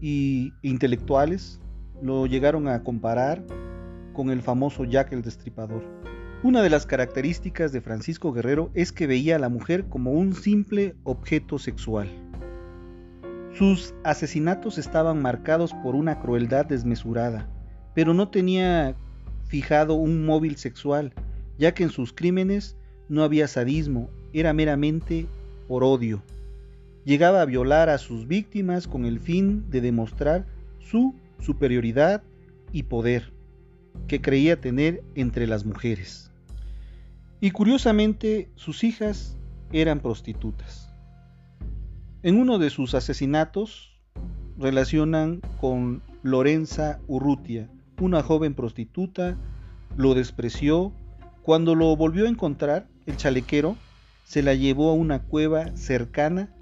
y 0.00 0.52
intelectuales 0.62 1.58
lo 2.02 2.26
llegaron 2.26 2.68
a 2.68 2.82
comparar 2.82 3.44
con 4.12 4.30
el 4.30 4.42
famoso 4.42 4.84
Jack 4.84 5.12
el 5.12 5.22
Destripador. 5.22 5.82
Una 6.42 6.60
de 6.60 6.70
las 6.70 6.84
características 6.84 7.70
de 7.70 7.80
Francisco 7.80 8.32
Guerrero 8.32 8.70
es 8.74 8.90
que 8.90 9.06
veía 9.06 9.36
a 9.36 9.38
la 9.38 9.48
mujer 9.48 9.84
como 9.88 10.10
un 10.10 10.34
simple 10.34 10.96
objeto 11.04 11.60
sexual. 11.60 12.08
Sus 13.54 13.94
asesinatos 14.02 14.78
estaban 14.78 15.22
marcados 15.22 15.72
por 15.84 15.94
una 15.94 16.18
crueldad 16.18 16.66
desmesurada, 16.66 17.48
pero 17.94 18.12
no 18.14 18.28
tenía 18.28 18.96
fijado 19.46 19.94
un 19.94 20.26
móvil 20.26 20.56
sexual, 20.56 21.12
ya 21.58 21.72
que 21.72 21.84
en 21.84 21.90
sus 21.90 22.12
crímenes 22.12 22.76
no 23.08 23.22
había 23.22 23.46
sadismo, 23.46 24.10
era 24.32 24.52
meramente 24.52 25.26
por 25.68 25.84
odio. 25.84 26.22
Llegaba 27.04 27.42
a 27.42 27.44
violar 27.44 27.88
a 27.88 27.98
sus 27.98 28.26
víctimas 28.26 28.88
con 28.88 29.04
el 29.04 29.20
fin 29.20 29.70
de 29.70 29.80
demostrar 29.80 30.46
su 30.80 31.14
superioridad 31.42 32.22
y 32.72 32.84
poder 32.84 33.32
que 34.08 34.20
creía 34.20 34.60
tener 34.60 35.02
entre 35.14 35.46
las 35.46 35.64
mujeres. 35.64 36.30
Y 37.40 37.50
curiosamente 37.50 38.48
sus 38.54 38.84
hijas 38.84 39.36
eran 39.72 40.00
prostitutas. 40.00 40.94
En 42.22 42.38
uno 42.38 42.58
de 42.58 42.70
sus 42.70 42.94
asesinatos 42.94 43.98
relacionan 44.56 45.40
con 45.60 46.02
Lorenza 46.22 47.00
Urrutia, 47.08 47.68
una 48.00 48.22
joven 48.22 48.54
prostituta, 48.54 49.36
lo 49.96 50.14
despreció, 50.14 50.92
cuando 51.42 51.74
lo 51.74 51.96
volvió 51.96 52.26
a 52.26 52.28
encontrar, 52.28 52.86
el 53.06 53.16
chalequero 53.16 53.76
se 54.24 54.42
la 54.42 54.54
llevó 54.54 54.90
a 54.90 54.94
una 54.94 55.22
cueva 55.22 55.76
cercana 55.76 56.54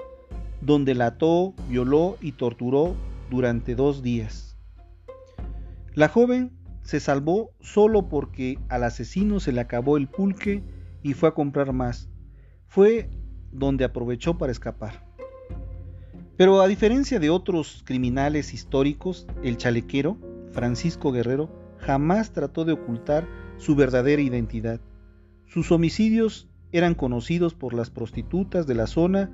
donde 0.61 0.95
la 0.95 1.07
ató, 1.07 1.55
violó 1.69 2.17
y 2.21 2.33
torturó 2.33 2.95
durante 3.31 3.75
dos 3.75 4.03
días. 4.03 4.50
La 5.95 6.09
joven 6.09 6.53
se 6.83 7.01
salvó 7.01 7.51
solo 7.61 8.09
porque 8.09 8.59
al 8.69 8.85
asesino 8.85 9.41
se 9.41 9.53
le 9.53 9.61
acabó 9.61 9.97
el 9.97 10.09
pulque 10.09 10.63
y 11.03 11.15
fue 11.15 11.29
a 11.29 11.35
comprar 11.35 11.73
más. 11.73 12.09
Fue 12.69 13.11
donde 13.51 13.85
aprovechó 13.85 14.39
para 14.39 14.53
escapar. 14.53 15.05
Pero 16.37 16.61
a 16.61 16.69
diferencia 16.69 17.19
de 17.19 17.29
otros 17.29 17.83
criminales 17.85 18.55
históricos, 18.55 19.27
el 19.43 19.57
chalequero, 19.57 20.17
Francisco 20.53 21.13
Guerrero, 21.13 21.51
jamás 21.79 22.33
trató 22.33 22.65
de 22.65 22.73
ocultar 22.73 23.27
su 23.59 23.75
verdadera 23.75 24.23
identidad. 24.23 24.81
Sus 25.47 25.73
homicidios 25.73 26.49
eran 26.73 26.95
conocidos 26.95 27.55
por 27.55 27.75
las 27.75 27.91
prostitutas 27.91 28.67
de 28.67 28.75
la 28.75 28.87
zona, 28.87 29.31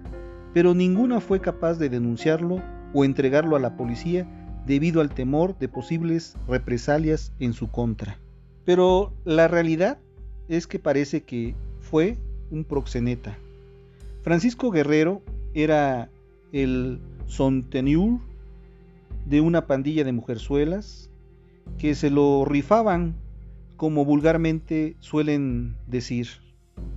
pero 0.54 0.74
ninguna 0.74 1.20
fue 1.20 1.40
capaz 1.40 1.74
de 1.74 1.90
denunciarlo 1.90 2.62
o 2.94 3.04
entregarlo 3.04 3.56
a 3.56 3.60
la 3.60 3.76
policía 3.76 4.26
debido 4.66 5.00
al 5.00 5.14
temor 5.14 5.58
de 5.58 5.68
posibles 5.68 6.36
represalias 6.48 7.32
en 7.38 7.52
su 7.52 7.70
contra. 7.70 8.18
Pero 8.64 9.12
la 9.24 9.48
realidad 9.48 9.98
es 10.48 10.66
que 10.66 10.78
parece 10.78 11.22
que 11.22 11.54
fue 11.80 12.18
un 12.50 12.64
proxeneta. 12.64 13.38
Francisco 14.22 14.70
Guerrero 14.70 15.22
era 15.54 16.10
el 16.52 17.00
sonteniur 17.26 18.20
de 19.24 19.40
una 19.40 19.66
pandilla 19.66 20.04
de 20.04 20.12
mujerzuelas 20.12 21.10
que 21.78 21.94
se 21.94 22.10
lo 22.10 22.44
rifaban, 22.44 23.14
como 23.76 24.04
vulgarmente 24.04 24.96
suelen 25.00 25.76
decir. 25.86 26.28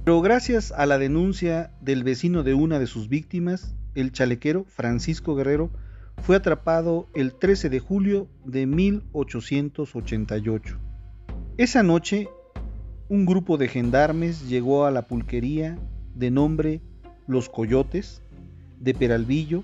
Pero 0.03 0.21
gracias 0.21 0.71
a 0.71 0.85
la 0.85 0.97
denuncia 0.97 1.71
del 1.81 2.03
vecino 2.03 2.43
de 2.43 2.53
una 2.53 2.79
de 2.79 2.87
sus 2.87 3.09
víctimas, 3.09 3.75
el 3.95 4.11
chalequero 4.11 4.65
Francisco 4.65 5.35
Guerrero 5.35 5.69
fue 6.21 6.35
atrapado 6.35 7.07
el 7.13 7.33
13 7.33 7.69
de 7.69 7.79
julio 7.79 8.27
de 8.45 8.65
1888. 8.65 10.77
Esa 11.57 11.83
noche, 11.83 12.29
un 13.07 13.25
grupo 13.25 13.57
de 13.57 13.67
gendarmes 13.67 14.47
llegó 14.47 14.85
a 14.85 14.91
la 14.91 15.03
pulquería 15.03 15.77
de 16.13 16.31
nombre 16.31 16.81
Los 17.27 17.49
Coyotes 17.49 18.21
de 18.79 18.93
Peralvillo 18.93 19.63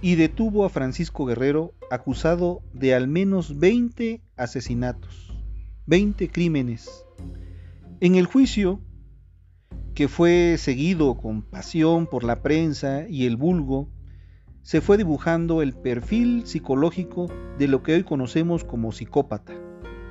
y 0.00 0.14
detuvo 0.14 0.64
a 0.64 0.68
Francisco 0.68 1.26
Guerrero 1.26 1.74
acusado 1.90 2.62
de 2.72 2.94
al 2.94 3.08
menos 3.08 3.58
20 3.58 4.22
asesinatos, 4.36 5.34
20 5.86 6.30
crímenes. 6.30 7.04
En 8.00 8.14
el 8.14 8.26
juicio, 8.26 8.80
que 9.94 10.08
fue 10.08 10.56
seguido 10.58 11.16
con 11.16 11.42
pasión 11.42 12.06
por 12.06 12.24
la 12.24 12.42
prensa 12.42 13.08
y 13.08 13.26
el 13.26 13.36
vulgo, 13.36 13.88
se 14.66 14.80
fue 14.80 14.96
dibujando 14.96 15.62
el 15.62 15.74
perfil 15.74 16.44
psicológico 16.44 17.28
de 17.56 17.68
lo 17.68 17.84
que 17.84 17.94
hoy 17.94 18.02
conocemos 18.02 18.64
como 18.64 18.90
psicópata. 18.90 19.54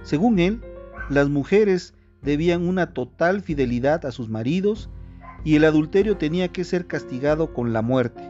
Según 0.02 0.40
él, 0.40 0.62
las 1.10 1.28
mujeres 1.28 1.94
debían 2.22 2.66
una 2.66 2.94
total 2.94 3.42
fidelidad 3.42 4.06
a 4.06 4.14
sus 4.14 4.30
maridos 4.30 4.90
y 5.44 5.56
el 5.58 5.66
adulterio 5.66 6.16
tenía 6.16 6.54
que 6.54 6.64
ser 6.64 6.88
castigado 6.88 7.54
con 7.54 7.74
la 7.74 7.82
muerte. 7.82 8.24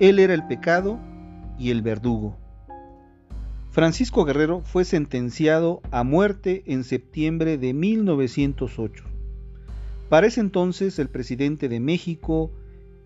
Él 0.00 0.18
era 0.18 0.34
el 0.34 0.44
pecado 0.44 0.98
y 1.56 1.70
el 1.70 1.82
verdugo. 1.82 2.36
Francisco 3.70 4.24
Guerrero 4.24 4.60
fue 4.62 4.84
sentenciado 4.84 5.82
a 5.92 6.02
muerte 6.02 6.64
en 6.66 6.82
septiembre 6.82 7.58
de 7.58 7.74
1908. 7.74 9.04
Para 10.08 10.26
ese 10.26 10.40
entonces 10.40 10.98
el 10.98 11.10
presidente 11.10 11.68
de 11.68 11.78
México 11.78 12.50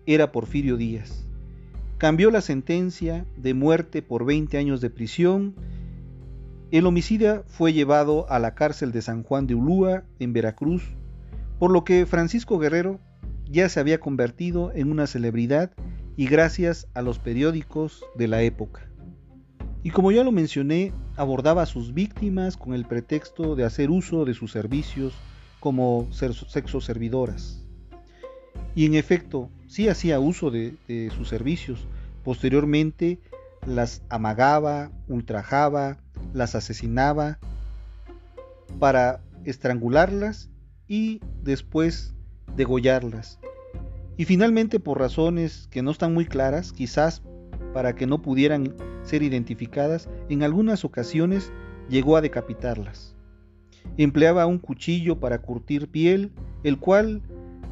era 0.07 0.31
Porfirio 0.31 0.77
Díaz 0.77 1.28
cambió 1.99 2.31
la 2.31 2.39
sentencia 2.39 3.25
de 3.35 3.53
muerte 3.53 4.01
por 4.01 4.25
20 4.25 4.57
años 4.57 4.79
de 4.79 4.89
prisión. 4.89 5.53
El 6.71 6.85
homicida 6.85 7.43
fue 7.45 7.73
llevado 7.73 8.25
a 8.31 8.39
la 8.39 8.55
cárcel 8.55 8.93
de 8.93 9.01
San 9.01 9.21
Juan 9.21 9.47
de 9.47 9.55
Ulúa, 9.55 10.03
en 10.17 10.31
Veracruz, 10.31 10.81
por 11.59 11.71
lo 11.71 11.83
que 11.83 12.05
Francisco 12.05 12.57
Guerrero 12.57 13.01
ya 13.51 13.67
se 13.67 13.81
había 13.81 13.99
convertido 13.99 14.71
en 14.73 14.91
una 14.91 15.07
celebridad 15.07 15.71
y 16.15 16.27
gracias 16.27 16.87
a 16.93 17.01
los 17.01 17.19
periódicos 17.19 18.05
de 18.15 18.29
la 18.29 18.43
época. 18.43 18.89
Y 19.83 19.89
como 19.89 20.13
ya 20.13 20.23
lo 20.23 20.31
mencioné, 20.31 20.93
abordaba 21.17 21.63
a 21.63 21.65
sus 21.65 21.93
víctimas 21.93 22.55
con 22.55 22.73
el 22.73 22.85
pretexto 22.85 23.57
de 23.57 23.65
hacer 23.65 23.89
uso 23.89 24.23
de 24.23 24.33
sus 24.33 24.53
servicios 24.53 25.13
como 25.59 26.07
sexo 26.11 26.79
servidoras. 26.79 27.58
Y 28.75 28.85
en 28.85 28.95
efecto, 28.95 29.49
sí 29.67 29.87
hacía 29.87 30.19
uso 30.19 30.51
de, 30.51 30.75
sus 31.15 31.29
servicios. 31.29 31.87
Posteriormente 32.23 33.19
las 33.65 34.01
amagaba, 34.09 34.91
ultrajaba, 35.07 35.97
las 36.33 36.55
asesinaba 36.55 37.39
para 38.79 39.21
estrangularlas 39.45 40.49
y 40.87 41.21
después 41.43 42.13
degollarlas. 42.55 43.39
Y 44.17 44.25
finalmente 44.25 44.79
por 44.79 44.99
razones 44.99 45.67
que 45.71 45.81
no 45.81 45.91
están 45.91 46.13
muy 46.13 46.25
claras, 46.25 46.73
quizás 46.73 47.21
para 47.73 47.95
que 47.95 48.07
no 48.07 48.21
pudieran 48.21 48.75
ser 49.03 49.23
identificadas, 49.23 50.09
en 50.29 50.43
algunas 50.43 50.83
ocasiones 50.83 51.51
llegó 51.89 52.17
a 52.17 52.21
decapitarlas. 52.21 53.15
Empleaba 53.97 54.45
un 54.45 54.59
cuchillo 54.59 55.19
para 55.19 55.41
curtir 55.41 55.89
piel, 55.89 56.31
el 56.63 56.77
cual 56.79 57.21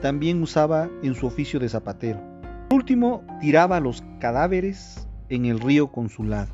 también 0.01 0.41
usaba 0.41 0.89
en 1.03 1.15
su 1.15 1.27
oficio 1.27 1.59
de 1.59 1.69
zapatero. 1.69 2.19
Por 2.69 2.79
último, 2.79 3.23
tiraba 3.41 3.79
los 3.79 4.03
cadáveres 4.19 5.07
en 5.29 5.45
el 5.45 5.59
río 5.59 5.87
Consulado. 5.91 6.51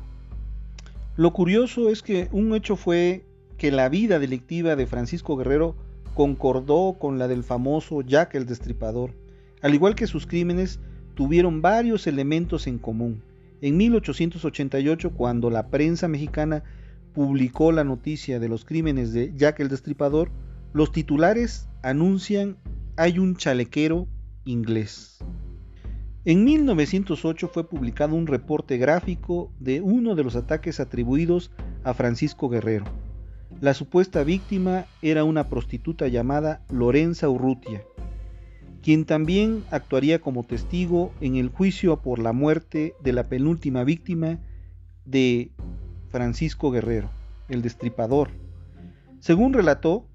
Lo 1.16 1.32
curioso 1.32 1.90
es 1.90 2.02
que 2.02 2.28
un 2.32 2.54
hecho 2.54 2.76
fue 2.76 3.24
que 3.58 3.70
la 3.70 3.88
vida 3.88 4.18
delictiva 4.18 4.76
de 4.76 4.86
Francisco 4.86 5.36
Guerrero 5.36 5.76
concordó 6.14 6.96
con 6.98 7.18
la 7.18 7.28
del 7.28 7.44
famoso 7.44 8.02
Jack 8.02 8.34
el 8.34 8.46
Destripador. 8.46 9.12
Al 9.62 9.74
igual 9.74 9.94
que 9.94 10.06
sus 10.06 10.26
crímenes, 10.26 10.80
tuvieron 11.14 11.62
varios 11.62 12.06
elementos 12.06 12.66
en 12.66 12.78
común. 12.78 13.22
En 13.60 13.76
1888, 13.76 15.12
cuando 15.12 15.50
la 15.50 15.68
prensa 15.68 16.08
mexicana 16.08 16.64
publicó 17.14 17.72
la 17.72 17.84
noticia 17.84 18.40
de 18.40 18.48
los 18.48 18.64
crímenes 18.64 19.12
de 19.12 19.32
Jack 19.36 19.60
el 19.60 19.68
Destripador, 19.68 20.30
los 20.72 20.90
titulares 20.90 21.68
anuncian 21.82 22.56
hay 22.96 23.18
un 23.18 23.36
chalequero 23.36 24.06
inglés. 24.44 25.18
En 26.24 26.44
1908 26.44 27.48
fue 27.48 27.68
publicado 27.68 28.14
un 28.14 28.26
reporte 28.26 28.78
gráfico 28.78 29.52
de 29.58 29.80
uno 29.80 30.14
de 30.14 30.24
los 30.24 30.36
ataques 30.36 30.80
atribuidos 30.80 31.50
a 31.82 31.92
Francisco 31.92 32.48
Guerrero. 32.48 32.86
La 33.60 33.74
supuesta 33.74 34.24
víctima 34.24 34.86
era 35.02 35.24
una 35.24 35.48
prostituta 35.48 36.08
llamada 36.08 36.64
Lorenza 36.70 37.28
Urrutia, 37.28 37.82
quien 38.82 39.04
también 39.04 39.64
actuaría 39.70 40.20
como 40.20 40.44
testigo 40.44 41.12
en 41.20 41.36
el 41.36 41.48
juicio 41.48 42.00
por 42.00 42.18
la 42.18 42.32
muerte 42.32 42.94
de 43.02 43.12
la 43.12 43.24
penúltima 43.24 43.84
víctima 43.84 44.38
de 45.04 45.52
Francisco 46.10 46.70
Guerrero, 46.70 47.10
el 47.48 47.60
destripador. 47.60 48.30
Según 49.20 49.52
relató, 49.52 50.06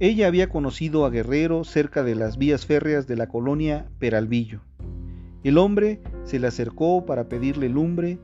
Ella 0.00 0.26
había 0.26 0.48
conocido 0.48 1.06
a 1.06 1.10
Guerrero 1.10 1.64
cerca 1.64 2.02
de 2.02 2.14
las 2.14 2.36
vías 2.36 2.66
férreas 2.66 3.06
de 3.06 3.16
la 3.16 3.28
colonia 3.28 3.86
Peralvillo. 3.98 4.60
El 5.44 5.56
hombre 5.56 6.02
se 6.24 6.38
le 6.38 6.46
acercó 6.46 7.06
para 7.06 7.28
pedirle 7.28 7.68
lumbre 7.68 8.18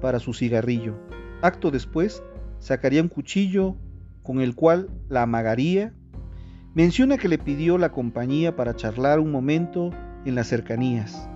para 0.00 0.20
su 0.20 0.32
cigarrillo. 0.32 0.94
Acto 1.42 1.70
después, 1.70 2.22
sacaría 2.60 3.02
un 3.02 3.08
cuchillo 3.08 3.76
con 4.22 4.40
el 4.40 4.54
cual 4.54 4.88
la 5.08 5.22
amagaría. 5.22 5.92
Menciona 6.74 7.18
que 7.18 7.28
le 7.28 7.36
pidió 7.36 7.78
la 7.78 7.90
compañía 7.90 8.54
para 8.54 8.76
charlar 8.76 9.18
un 9.18 9.32
momento 9.32 9.90
en 10.24 10.34
las 10.34 10.46
cercanías. 10.46 11.28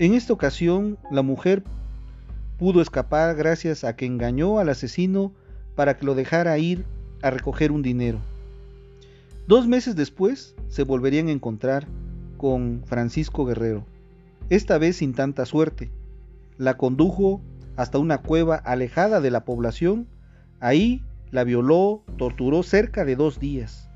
En 0.00 0.12
esta 0.12 0.32
ocasión, 0.32 0.98
la 1.10 1.22
mujer 1.22 1.62
pudo 2.58 2.82
escapar 2.82 3.36
gracias 3.36 3.84
a 3.84 3.96
que 3.96 4.06
engañó 4.06 4.58
al 4.58 4.68
asesino 4.68 5.32
para 5.76 5.96
que 5.96 6.04
lo 6.04 6.14
dejara 6.14 6.58
ir 6.58 6.84
a 7.22 7.30
recoger 7.30 7.70
un 7.70 7.82
dinero. 7.82 8.18
Dos 9.46 9.68
meses 9.68 9.94
después 9.94 10.56
se 10.68 10.84
volverían 10.84 11.28
a 11.28 11.32
encontrar 11.32 11.86
con 12.38 12.82
Francisco 12.86 13.44
Guerrero, 13.44 13.84
esta 14.48 14.78
vez 14.78 14.96
sin 14.96 15.12
tanta 15.12 15.44
suerte. 15.44 15.92
La 16.56 16.78
condujo 16.78 17.42
hasta 17.76 17.98
una 17.98 18.22
cueva 18.22 18.56
alejada 18.56 19.20
de 19.20 19.30
la 19.30 19.44
población, 19.44 20.06
ahí 20.60 21.02
la 21.30 21.44
violó, 21.44 22.02
torturó 22.16 22.62
cerca 22.62 23.04
de 23.04 23.16
dos 23.16 23.38
días. 23.38 23.90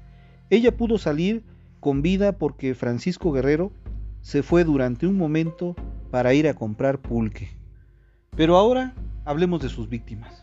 Ella 0.51 0.77
pudo 0.77 0.99
salir 0.99 1.45
con 1.81 2.03
vida 2.03 2.33
porque 2.33 2.75
Francisco 2.75 3.33
Guerrero 3.33 3.73
se 4.21 4.43
fue 4.43 4.65
durante 4.65 5.07
un 5.07 5.17
momento 5.17 5.77
para 6.11 6.35
ir 6.35 6.47
a 6.47 6.55
comprar 6.55 6.99
pulque. 6.99 7.49
Pero 8.37 8.57
ahora 8.57 8.95
hablemos 9.25 9.63
de 9.63 9.71
sus 9.71 9.89
víctimas. 9.89 10.43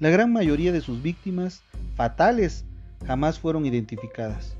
La 0.00 0.10
gran 0.10 0.32
mayoría 0.32 0.72
de 0.72 0.80
sus 0.80 1.00
víctimas 1.00 1.62
fatales 1.94 2.64
jamás 3.06 3.38
fueron 3.38 3.66
identificadas. 3.66 4.56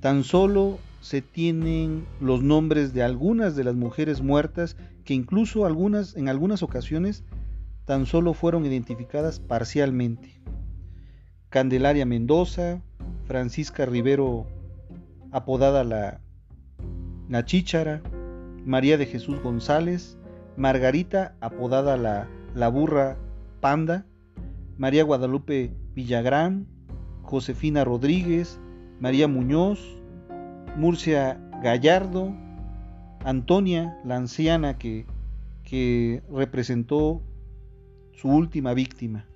Tan 0.00 0.24
solo 0.24 0.78
se 1.00 1.22
tienen 1.22 2.06
los 2.20 2.42
nombres 2.42 2.92
de 2.92 3.02
algunas 3.02 3.56
de 3.56 3.64
las 3.64 3.74
mujeres 3.74 4.22
muertas 4.22 4.76
que 5.04 5.14
incluso 5.14 5.64
algunas 5.64 6.16
en 6.16 6.28
algunas 6.28 6.62
ocasiones 6.62 7.24
tan 7.84 8.06
solo 8.06 8.34
fueron 8.34 8.66
identificadas 8.66 9.38
parcialmente. 9.38 10.40
Candelaria 11.48 12.04
Mendoza, 12.04 12.82
Francisca 13.24 13.86
Rivero 13.86 14.46
apodada 15.30 15.84
la, 15.84 16.20
la 17.28 17.44
Chíchara, 17.44 18.02
María 18.64 18.98
de 18.98 19.06
Jesús 19.06 19.40
González, 19.42 20.18
Margarita 20.56 21.36
apodada 21.40 21.96
la, 21.96 22.28
la 22.54 22.68
Burra 22.68 23.16
Panda, 23.60 24.06
María 24.76 25.04
Guadalupe 25.04 25.72
Villagrán, 25.94 26.66
Josefina 27.26 27.84
Rodríguez, 27.84 28.58
María 29.00 29.28
Muñoz, 29.28 29.80
Murcia 30.76 31.40
Gallardo, 31.62 32.34
Antonia, 33.24 33.98
la 34.04 34.16
anciana 34.16 34.78
que, 34.78 35.04
que 35.64 36.22
representó 36.32 37.20
su 38.12 38.28
última 38.28 38.72
víctima. 38.74 39.26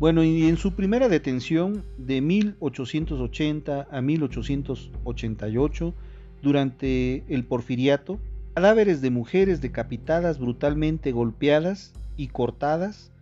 Bueno, 0.00 0.24
y 0.24 0.48
en 0.48 0.56
su 0.56 0.72
primera 0.72 1.08
detención 1.08 1.84
de 1.96 2.20
1880 2.20 3.86
a 3.90 4.00
1888, 4.00 5.94
durante 6.42 7.22
el 7.28 7.44
porfiriato, 7.44 8.18
cadáveres 8.54 9.00
de 9.00 9.10
mujeres 9.10 9.60
decapitadas, 9.60 10.38
brutalmente 10.38 11.12
golpeadas 11.12 11.92
y 12.16 12.28
cortadas, 12.28 13.12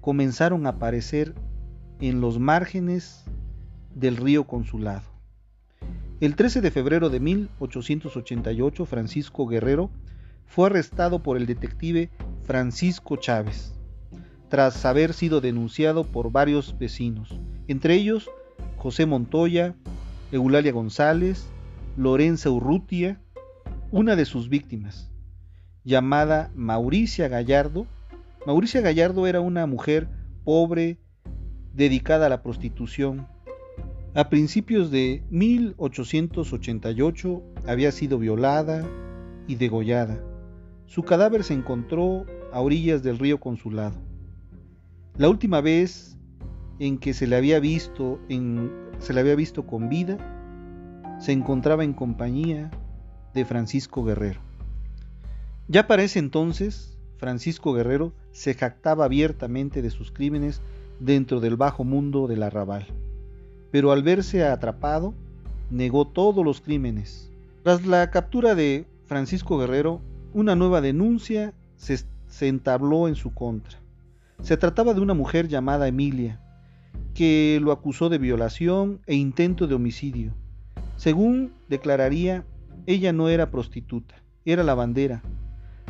comenzaron 0.00 0.66
a 0.66 0.70
aparecer 0.70 1.34
en 2.00 2.20
los 2.20 2.38
márgenes 2.38 3.24
del 3.94 4.16
río 4.16 4.44
Consulado. 4.44 5.08
El 6.20 6.36
13 6.36 6.60
de 6.60 6.70
febrero 6.70 7.10
de 7.10 7.20
1888, 7.20 8.86
Francisco 8.86 9.46
Guerrero 9.46 9.90
fue 10.46 10.66
arrestado 10.66 11.22
por 11.22 11.36
el 11.36 11.46
detective 11.46 12.10
Francisco 12.42 13.16
Chávez, 13.16 13.74
tras 14.48 14.84
haber 14.84 15.14
sido 15.14 15.40
denunciado 15.40 16.04
por 16.04 16.32
varios 16.32 16.76
vecinos, 16.78 17.38
entre 17.68 17.94
ellos 17.94 18.28
José 18.76 19.06
Montoya, 19.06 19.74
Eulalia 20.32 20.72
González, 20.72 21.48
Lorenza 21.96 22.50
Urrutia, 22.50 23.20
una 23.90 24.16
de 24.16 24.24
sus 24.24 24.48
víctimas, 24.48 25.10
llamada 25.84 26.50
Mauricia 26.54 27.28
Gallardo. 27.28 27.86
Mauricia 28.46 28.80
Gallardo 28.80 29.26
era 29.26 29.40
una 29.40 29.66
mujer 29.66 30.08
pobre, 30.44 30.98
dedicada 31.74 32.26
a 32.26 32.28
la 32.28 32.42
prostitución. 32.42 33.26
A 34.14 34.28
principios 34.28 34.90
de 34.90 35.22
1888 35.30 37.42
había 37.66 37.92
sido 37.92 38.18
violada 38.18 38.86
y 39.46 39.54
degollada. 39.54 40.20
Su 40.86 41.04
cadáver 41.04 41.44
se 41.44 41.54
encontró 41.54 42.26
a 42.52 42.60
orillas 42.60 43.02
del 43.02 43.18
río 43.18 43.38
Consulado. 43.38 43.96
La 45.16 45.28
última 45.28 45.60
vez 45.60 46.16
en 46.80 46.98
que 46.98 47.14
se 47.14 47.26
le 47.26 47.36
había 47.36 47.60
visto, 47.60 48.18
se 48.98 49.12
le 49.12 49.20
había 49.20 49.36
visto 49.36 49.66
con 49.66 49.88
vida, 49.88 50.18
se 51.20 51.32
encontraba 51.32 51.84
en 51.84 51.92
compañía 51.92 52.70
de 53.34 53.44
Francisco 53.44 54.02
Guerrero. 54.02 54.40
Ya 55.68 55.86
para 55.86 56.02
ese 56.02 56.18
entonces, 56.18 56.98
Francisco 57.18 57.74
Guerrero 57.74 58.14
se 58.32 58.54
jactaba 58.54 59.04
abiertamente 59.04 59.82
de 59.82 59.90
sus 59.90 60.10
crímenes 60.10 60.62
dentro 61.00 61.40
del 61.40 61.56
bajo 61.56 61.82
mundo 61.82 62.28
del 62.28 62.42
arrabal. 62.42 62.86
Pero 63.72 63.90
al 63.90 64.02
verse 64.02 64.44
atrapado, 64.46 65.14
negó 65.70 66.06
todos 66.06 66.44
los 66.44 66.60
crímenes. 66.60 67.30
Tras 67.62 67.86
la 67.86 68.10
captura 68.10 68.54
de 68.54 68.86
Francisco 69.06 69.58
Guerrero, 69.58 70.00
una 70.34 70.54
nueva 70.54 70.80
denuncia 70.80 71.54
se, 71.76 72.04
entabló 72.46 73.08
en 73.08 73.16
su 73.16 73.32
contra. 73.32 73.78
Se 74.42 74.56
trataba 74.56 74.94
de 74.94 75.00
una 75.00 75.14
mujer 75.14 75.48
llamada 75.48 75.88
Emilia, 75.88 76.40
que 77.14 77.58
lo 77.62 77.72
acusó 77.72 78.08
de 78.08 78.18
violación 78.18 79.00
e 79.06 79.14
intento 79.14 79.66
de 79.66 79.74
homicidio. 79.74 80.32
Según 80.96 81.52
declararía, 81.68 82.44
ella 82.86 83.12
no 83.12 83.28
era 83.28 83.50
prostituta, 83.50 84.14
era 84.44 84.62
lavandera. 84.62 85.22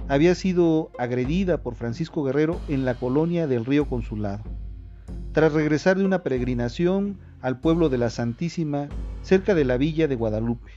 Había 0.08 0.34
sido 0.34 0.90
agredida 0.98 1.62
por 1.62 1.74
Francisco 1.74 2.24
Guerrero 2.24 2.60
en 2.68 2.84
la 2.84 2.94
colonia 2.94 3.46
del 3.46 3.64
Río 3.64 3.84
Consulado 3.86 4.42
tras 5.32 5.52
regresar 5.52 5.96
de 5.96 6.04
una 6.04 6.22
peregrinación 6.22 7.18
al 7.40 7.60
pueblo 7.60 7.88
de 7.88 7.98
la 7.98 8.10
Santísima 8.10 8.88
cerca 9.22 9.54
de 9.54 9.64
la 9.64 9.76
villa 9.76 10.08
de 10.08 10.16
Guadalupe. 10.16 10.72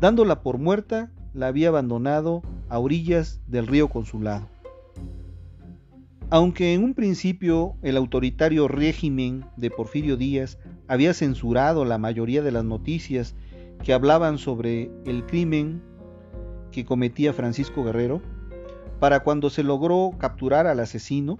Dándola 0.00 0.40
por 0.42 0.58
muerta, 0.58 1.10
la 1.34 1.48
había 1.48 1.68
abandonado 1.68 2.42
a 2.68 2.78
orillas 2.78 3.40
del 3.46 3.66
río 3.66 3.88
Consulado. 3.88 4.48
Aunque 6.28 6.74
en 6.74 6.82
un 6.82 6.94
principio 6.94 7.76
el 7.82 7.96
autoritario 7.96 8.66
régimen 8.66 9.44
de 9.56 9.70
Porfirio 9.70 10.16
Díaz 10.16 10.58
había 10.88 11.14
censurado 11.14 11.84
la 11.84 11.98
mayoría 11.98 12.42
de 12.42 12.50
las 12.50 12.64
noticias 12.64 13.36
que 13.84 13.92
hablaban 13.92 14.38
sobre 14.38 14.90
el 15.04 15.24
crimen 15.26 15.82
que 16.72 16.84
cometía 16.84 17.32
Francisco 17.32 17.84
Guerrero, 17.84 18.22
para 18.98 19.20
cuando 19.20 19.50
se 19.50 19.62
logró 19.62 20.12
capturar 20.18 20.66
al 20.66 20.80
asesino, 20.80 21.38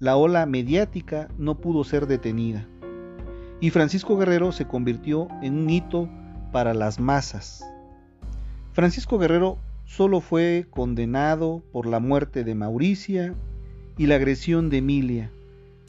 la 0.00 0.16
ola 0.16 0.46
mediática 0.46 1.28
no 1.38 1.56
pudo 1.56 1.84
ser 1.84 2.06
detenida 2.06 2.66
y 3.60 3.70
Francisco 3.70 4.16
Guerrero 4.16 4.52
se 4.52 4.66
convirtió 4.66 5.28
en 5.42 5.58
un 5.58 5.70
hito 5.70 6.08
para 6.52 6.74
las 6.74 7.00
masas. 7.00 7.64
Francisco 8.72 9.18
Guerrero 9.18 9.58
solo 9.84 10.20
fue 10.20 10.66
condenado 10.70 11.62
por 11.72 11.86
la 11.86 11.98
muerte 11.98 12.44
de 12.44 12.54
Mauricia 12.54 13.34
y 13.96 14.06
la 14.06 14.16
agresión 14.16 14.70
de 14.70 14.78
Emilia. 14.78 15.30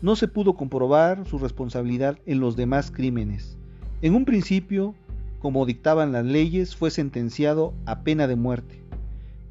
No 0.01 0.15
se 0.15 0.27
pudo 0.27 0.55
comprobar 0.55 1.25
su 1.27 1.37
responsabilidad 1.37 2.17
en 2.25 2.39
los 2.39 2.55
demás 2.55 2.89
crímenes. 2.89 3.57
En 4.01 4.15
un 4.15 4.25
principio, 4.25 4.95
como 5.39 5.65
dictaban 5.65 6.11
las 6.11 6.25
leyes, 6.25 6.75
fue 6.75 6.89
sentenciado 6.89 7.73
a 7.85 8.01
pena 8.01 8.27
de 8.27 8.35
muerte. 8.35 8.81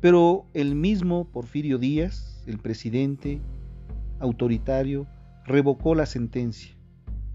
Pero 0.00 0.46
el 0.54 0.74
mismo 0.74 1.26
Porfirio 1.26 1.78
Díaz, 1.78 2.42
el 2.46 2.59
presidente, 2.59 3.40
autoritario 4.20 5.06
revocó 5.44 5.94
la 5.94 6.06
sentencia 6.06 6.78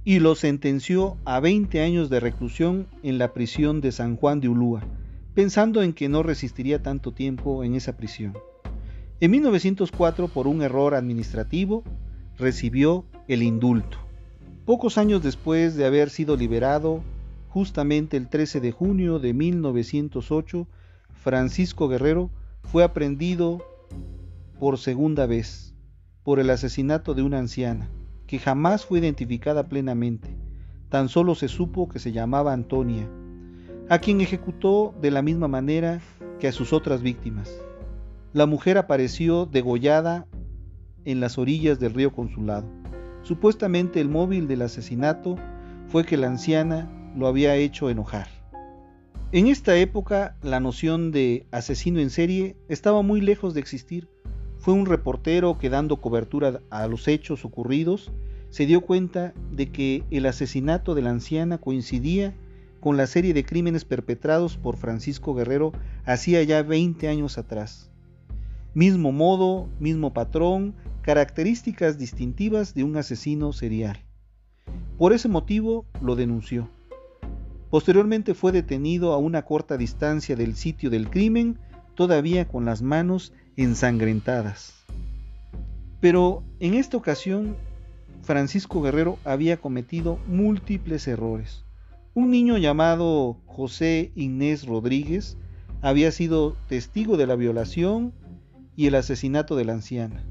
y 0.05 0.19
lo 0.19 0.35
sentenció 0.35 1.17
a 1.25 1.39
20 1.39 1.81
años 1.81 2.09
de 2.09 2.19
reclusión 2.19 2.87
en 3.03 3.17
la 3.17 3.33
prisión 3.33 3.79
de 3.81 3.91
San 3.91 4.17
Juan 4.17 4.41
de 4.41 4.49
Ulúa, 4.49 4.83
pensando 5.33 5.81
en 5.81 5.93
que 5.93 6.09
no 6.09 6.23
resistiría 6.23 6.83
tanto 6.83 7.13
tiempo 7.13 7.63
en 7.63 7.75
esa 7.75 7.95
prisión. 7.95 8.33
En 9.21 9.31
1904, 9.31 10.27
por 10.27 10.47
un 10.47 10.61
error 10.61 10.93
administrativo, 10.93 11.83
recibió 12.37 13.05
el 13.27 13.43
indulto. 13.43 13.97
Pocos 14.65 14.97
años 14.97 15.23
después 15.23 15.75
de 15.75 15.85
haber 15.85 16.09
sido 16.09 16.35
liberado, 16.35 17.01
justamente 17.47 18.17
el 18.17 18.27
13 18.27 18.59
de 18.59 18.71
junio 18.71 19.19
de 19.19 19.33
1908, 19.33 20.67
Francisco 21.13 21.87
Guerrero 21.87 22.29
fue 22.63 22.83
aprendido 22.83 23.63
por 24.59 24.77
segunda 24.77 25.25
vez 25.25 25.72
por 26.23 26.39
el 26.39 26.49
asesinato 26.49 27.13
de 27.13 27.21
una 27.21 27.39
anciana, 27.39 27.89
que 28.27 28.39
jamás 28.39 28.85
fue 28.85 28.99
identificada 28.99 29.67
plenamente. 29.67 30.29
Tan 30.89 31.09
solo 31.09 31.35
se 31.35 31.47
supo 31.47 31.89
que 31.89 31.99
se 31.99 32.11
llamaba 32.11 32.53
Antonia, 32.53 33.09
a 33.89 33.99
quien 33.99 34.21
ejecutó 34.21 34.95
de 35.01 35.11
la 35.11 35.21
misma 35.21 35.47
manera 35.47 36.01
que 36.39 36.47
a 36.47 36.51
sus 36.51 36.71
otras 36.71 37.01
víctimas. 37.01 37.51
La 38.31 38.45
mujer 38.45 38.77
apareció 38.77 39.45
degollada 39.45 40.25
en 41.05 41.19
las 41.19 41.37
orillas 41.37 41.79
del 41.79 41.93
río 41.93 42.11
Consulado. 42.11 42.67
Supuestamente 43.23 43.99
el 44.01 44.09
móvil 44.09 44.47
del 44.47 44.61
asesinato 44.61 45.35
fue 45.87 46.05
que 46.05 46.17
la 46.17 46.27
anciana 46.27 46.89
lo 47.15 47.27
había 47.27 47.55
hecho 47.55 47.89
enojar. 47.89 48.27
En 49.31 49.47
esta 49.47 49.75
época 49.77 50.37
la 50.41 50.59
noción 50.59 51.11
de 51.11 51.47
asesino 51.51 51.99
en 51.99 52.09
serie 52.09 52.55
estaba 52.69 53.01
muy 53.01 53.19
lejos 53.19 53.53
de 53.53 53.59
existir. 53.59 54.07
Fue 54.63 54.73
un 54.73 54.85
reportero 54.85 55.57
que 55.57 55.69
dando 55.69 55.97
cobertura 55.97 56.61
a 56.69 56.87
los 56.87 57.09
hechos 57.09 57.43
ocurridos 57.43 58.13
se 58.49 58.65
dio 58.65 58.79
cuenta 58.79 59.33
de 59.51 59.69
que 59.73 60.05
el 60.09 60.25
asesinato 60.25 60.95
de 60.95 61.01
la 61.01 61.09
anciana 61.09 61.57
coincidía 61.57 62.33
con 62.79 62.95
la 62.95 63.05
serie 63.05 63.33
de 63.33 63.43
crímenes 63.43 63.83
perpetrados 63.83 64.55
por 64.55 64.77
Francisco 64.77 65.33
Guerrero 65.33 65.73
hacía 66.05 66.41
ya 66.43 66.63
20 66.63 67.09
años 67.09 67.37
atrás. 67.37 67.91
Mismo 68.73 69.11
modo, 69.11 69.67
mismo 69.81 70.13
patrón, 70.13 70.75
características 71.01 71.97
distintivas 71.97 72.73
de 72.73 72.85
un 72.85 72.95
asesino 72.95 73.51
serial. 73.51 73.97
Por 74.97 75.11
ese 75.11 75.27
motivo 75.27 75.85
lo 76.01 76.15
denunció. 76.15 76.69
Posteriormente 77.69 78.33
fue 78.33 78.53
detenido 78.53 79.11
a 79.11 79.17
una 79.17 79.41
corta 79.41 79.75
distancia 79.75 80.37
del 80.37 80.55
sitio 80.55 80.89
del 80.89 81.09
crimen, 81.09 81.59
todavía 81.95 82.47
con 82.47 82.63
las 82.63 82.81
manos 82.81 83.33
ensangrentadas. 83.57 84.73
Pero 85.99 86.43
en 86.59 86.73
esta 86.73 86.97
ocasión 86.97 87.55
Francisco 88.23 88.81
Guerrero 88.81 89.17
había 89.25 89.57
cometido 89.57 90.17
múltiples 90.27 91.07
errores. 91.07 91.65
Un 92.13 92.31
niño 92.31 92.57
llamado 92.57 93.37
José 93.45 94.11
Inés 94.15 94.65
Rodríguez 94.65 95.37
había 95.81 96.11
sido 96.11 96.55
testigo 96.67 97.17
de 97.17 97.27
la 97.27 97.35
violación 97.35 98.13
y 98.75 98.87
el 98.87 98.95
asesinato 98.95 99.55
de 99.55 99.65
la 99.65 99.73
anciana. 99.73 100.23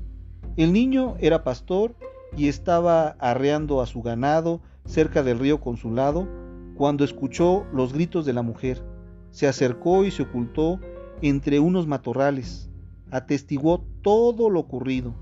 El 0.57 0.73
niño 0.73 1.17
era 1.21 1.45
pastor 1.45 1.95
y 2.37 2.49
estaba 2.49 3.11
arreando 3.19 3.81
a 3.81 3.87
su 3.87 4.03
ganado 4.03 4.61
cerca 4.87 5.23
del 5.23 5.39
río 5.39 5.61
Consulado 5.61 6.29
cuando 6.77 7.05
escuchó 7.05 7.67
los 7.73 7.93
gritos 7.93 8.25
de 8.25 8.33
la 8.33 8.43
mujer. 8.43 8.83
Se 9.31 9.47
acercó 9.47 10.05
y 10.05 10.11
se 10.11 10.23
ocultó 10.23 10.81
entre 11.21 11.61
unos 11.61 11.87
matorrales. 11.87 12.71
Atestiguó 13.13 13.85
todo 14.03 14.51
lo 14.51 14.59
ocurrido 14.59 15.15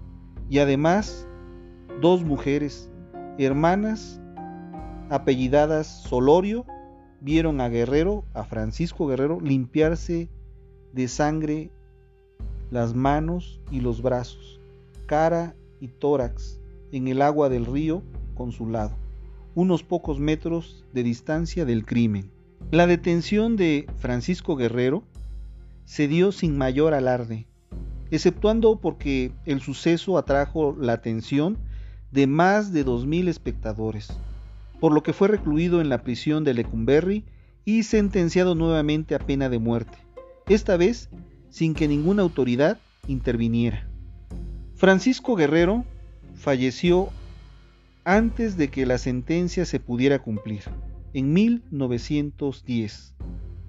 y 0.49 0.61
además 0.61 1.29
dos 2.01 2.25
mujeres, 2.25 2.91
hermanas, 3.39 4.21
apellidadas 5.11 5.87
Solorio, 6.05 6.65
vieron 7.21 7.61
a 7.61 7.69
Guerrero, 7.69 8.25
a 8.33 8.45
Francisco 8.45 9.07
Guerrero, 9.07 9.41
limpiarse 9.41 10.31
de 10.93 11.09
sangre 11.09 11.71
las 12.71 12.95
manos 12.95 13.61
y 13.71 13.81
los 13.81 14.01
brazos, 14.03 14.61
cara 15.07 15.55
y 15.81 15.89
tórax 15.89 16.61
en 16.93 17.09
el 17.09 17.23
agua 17.23 17.49
del 17.49 17.67
río 17.67 18.03
con 18.35 18.53
su 18.53 18.69
lado, 18.69 18.97
unos 19.55 19.83
pocos 19.83 20.19
metros 20.19 20.85
de 20.93 21.03
distancia 21.03 21.65
del 21.65 21.85
crimen. 21.85 22.31
La 22.71 22.87
detención 22.87 23.57
de 23.57 23.87
Francisco 23.99 24.57
Guerrero 24.57 25.03
se 25.85 26.07
dio 26.07 26.31
sin 26.31 26.57
mayor 26.57 26.95
alarde, 26.95 27.47
exceptuando 28.11 28.81
porque 28.81 29.33
el 29.47 29.61
suceso 29.61 30.19
atrajo 30.19 30.77
la 30.79 30.95
atención 30.95 31.59
de 32.11 32.27
más 32.27 32.73
de 32.73 32.85
2.000 32.85 33.29
espectadores, 33.29 34.09
por 34.81 34.93
lo 34.93 35.03
que 35.03 35.13
fue 35.13 35.29
recluido 35.29 35.81
en 35.81 35.89
la 35.89 36.03
prisión 36.03 36.43
de 36.45 36.55
Lecumberri 36.55 37.25
y 37.65 37.85
sentenciado 37.85 38.55
nuevamente 38.55 39.15
a 39.15 39.19
pena 39.19 39.49
de 39.49 39.59
muerte, 39.59 39.99
esta 40.49 40.77
vez 40.77 41.09
sin 41.51 41.75
que 41.75 41.89
ninguna 41.89 42.23
autoridad 42.23 42.79
interviniera. 43.07 43.89
Francisco 44.75 45.37
Guerrero 45.37 45.85
falleció 46.35 47.11
antes 48.05 48.57
de 48.57 48.69
que 48.69 48.87
la 48.87 48.99
sentencia 48.99 49.65
se 49.67 49.79
pudiera 49.79 50.21
cumplir, 50.21 50.63
en 51.13 51.33
1910, 51.33 53.15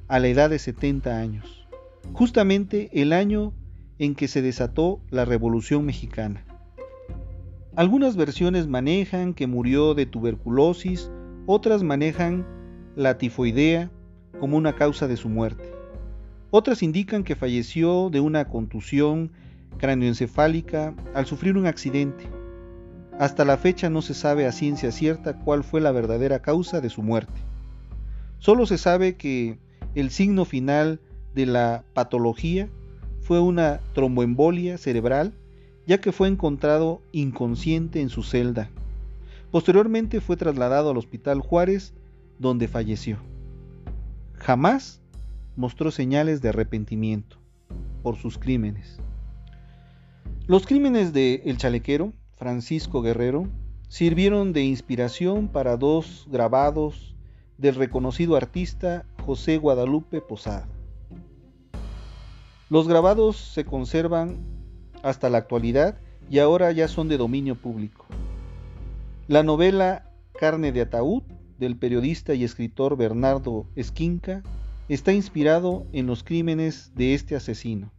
a 0.07 0.19
la 0.19 0.27
edad 0.27 0.49
de 0.49 0.59
70 0.59 1.19
años, 1.19 1.67
justamente 2.13 2.89
el 2.93 3.13
año 3.13 3.53
en 4.01 4.15
que 4.15 4.27
se 4.27 4.41
desató 4.41 4.99
la 5.11 5.25
Revolución 5.25 5.85
Mexicana. 5.85 6.43
Algunas 7.75 8.15
versiones 8.15 8.65
manejan 8.65 9.35
que 9.35 9.45
murió 9.45 9.93
de 9.93 10.07
tuberculosis, 10.07 11.11
otras 11.45 11.83
manejan 11.83 12.47
la 12.95 13.19
tifoidea 13.19 13.91
como 14.39 14.57
una 14.57 14.73
causa 14.73 15.07
de 15.07 15.17
su 15.17 15.29
muerte. 15.29 15.71
Otras 16.49 16.81
indican 16.81 17.23
que 17.23 17.35
falleció 17.35 18.09
de 18.09 18.21
una 18.21 18.47
contusión 18.47 19.33
cráneoencefálica 19.77 20.95
al 21.13 21.27
sufrir 21.27 21.55
un 21.55 21.67
accidente. 21.67 22.25
Hasta 23.19 23.45
la 23.45 23.57
fecha 23.57 23.91
no 23.91 24.01
se 24.01 24.15
sabe 24.15 24.47
a 24.47 24.51
ciencia 24.51 24.91
cierta 24.91 25.37
cuál 25.37 25.63
fue 25.63 25.79
la 25.79 25.91
verdadera 25.91 26.41
causa 26.41 26.81
de 26.81 26.89
su 26.89 27.03
muerte. 27.03 27.39
Solo 28.39 28.65
se 28.65 28.79
sabe 28.79 29.15
que 29.15 29.59
el 29.93 30.09
signo 30.09 30.43
final 30.43 31.01
de 31.35 31.45
la 31.45 31.83
patología 31.93 32.67
fue 33.31 33.39
una 33.39 33.79
tromboembolia 33.93 34.77
cerebral 34.77 35.31
ya 35.87 36.01
que 36.01 36.11
fue 36.11 36.27
encontrado 36.27 37.01
inconsciente 37.13 38.01
en 38.01 38.09
su 38.09 38.23
celda. 38.23 38.69
Posteriormente 39.51 40.19
fue 40.19 40.35
trasladado 40.35 40.91
al 40.91 40.97
Hospital 40.97 41.39
Juárez, 41.39 41.93
donde 42.39 42.67
falleció. 42.67 43.19
Jamás 44.33 44.99
mostró 45.55 45.91
señales 45.91 46.41
de 46.41 46.49
arrepentimiento 46.49 47.37
por 48.03 48.17
sus 48.17 48.37
crímenes. 48.37 48.99
Los 50.45 50.67
crímenes 50.67 51.13
de 51.13 51.41
El 51.45 51.55
Chalequero, 51.55 52.11
Francisco 52.35 53.01
Guerrero, 53.01 53.47
sirvieron 53.87 54.51
de 54.51 54.65
inspiración 54.65 55.47
para 55.47 55.77
dos 55.77 56.27
grabados 56.29 57.15
del 57.57 57.75
reconocido 57.75 58.35
artista 58.35 59.05
José 59.25 59.57
Guadalupe 59.57 60.19
Posada. 60.19 60.67
Los 62.71 62.87
grabados 62.87 63.35
se 63.35 63.65
conservan 63.65 64.45
hasta 65.03 65.29
la 65.29 65.39
actualidad 65.39 65.99
y 66.29 66.39
ahora 66.39 66.71
ya 66.71 66.87
son 66.87 67.09
de 67.09 67.17
dominio 67.17 67.55
público. 67.55 68.05
La 69.27 69.43
novela 69.43 70.09
Carne 70.39 70.71
de 70.71 70.79
Ataúd 70.79 71.23
del 71.59 71.75
periodista 71.75 72.33
y 72.33 72.45
escritor 72.45 72.95
Bernardo 72.95 73.67
Esquinca 73.75 74.41
está 74.87 75.11
inspirado 75.11 75.85
en 75.91 76.07
los 76.07 76.23
crímenes 76.23 76.93
de 76.95 77.13
este 77.13 77.35
asesino. 77.35 77.91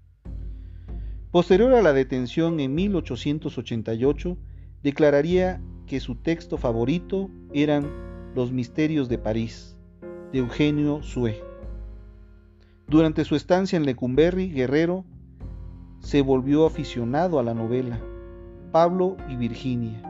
Posterior 1.31 1.75
a 1.75 1.83
la 1.83 1.93
detención 1.93 2.59
en 2.59 2.75
1888, 2.75 4.39
declararía 4.83 5.61
que 5.87 6.01
su 6.01 6.14
texto 6.14 6.57
favorito 6.57 7.29
eran 7.53 7.91
Los 8.35 8.53
Misterios 8.53 9.11
de 9.11 9.18
París, 9.18 9.77
de 10.33 10.39
Eugenio 10.39 11.03
Sue. 11.03 11.51
Durante 12.93 13.24
su 13.24 13.36
estancia 13.36 13.78
en 13.78 13.86
Lecumberri, 13.86 14.53
Guerrero 14.53 15.07
se 16.01 16.20
volvió 16.20 16.66
aficionado 16.66 17.38
a 17.38 17.43
la 17.43 17.55
novela 17.55 17.99
Pablo 18.70 19.16
y 19.30 19.36
Virginia 19.36 20.03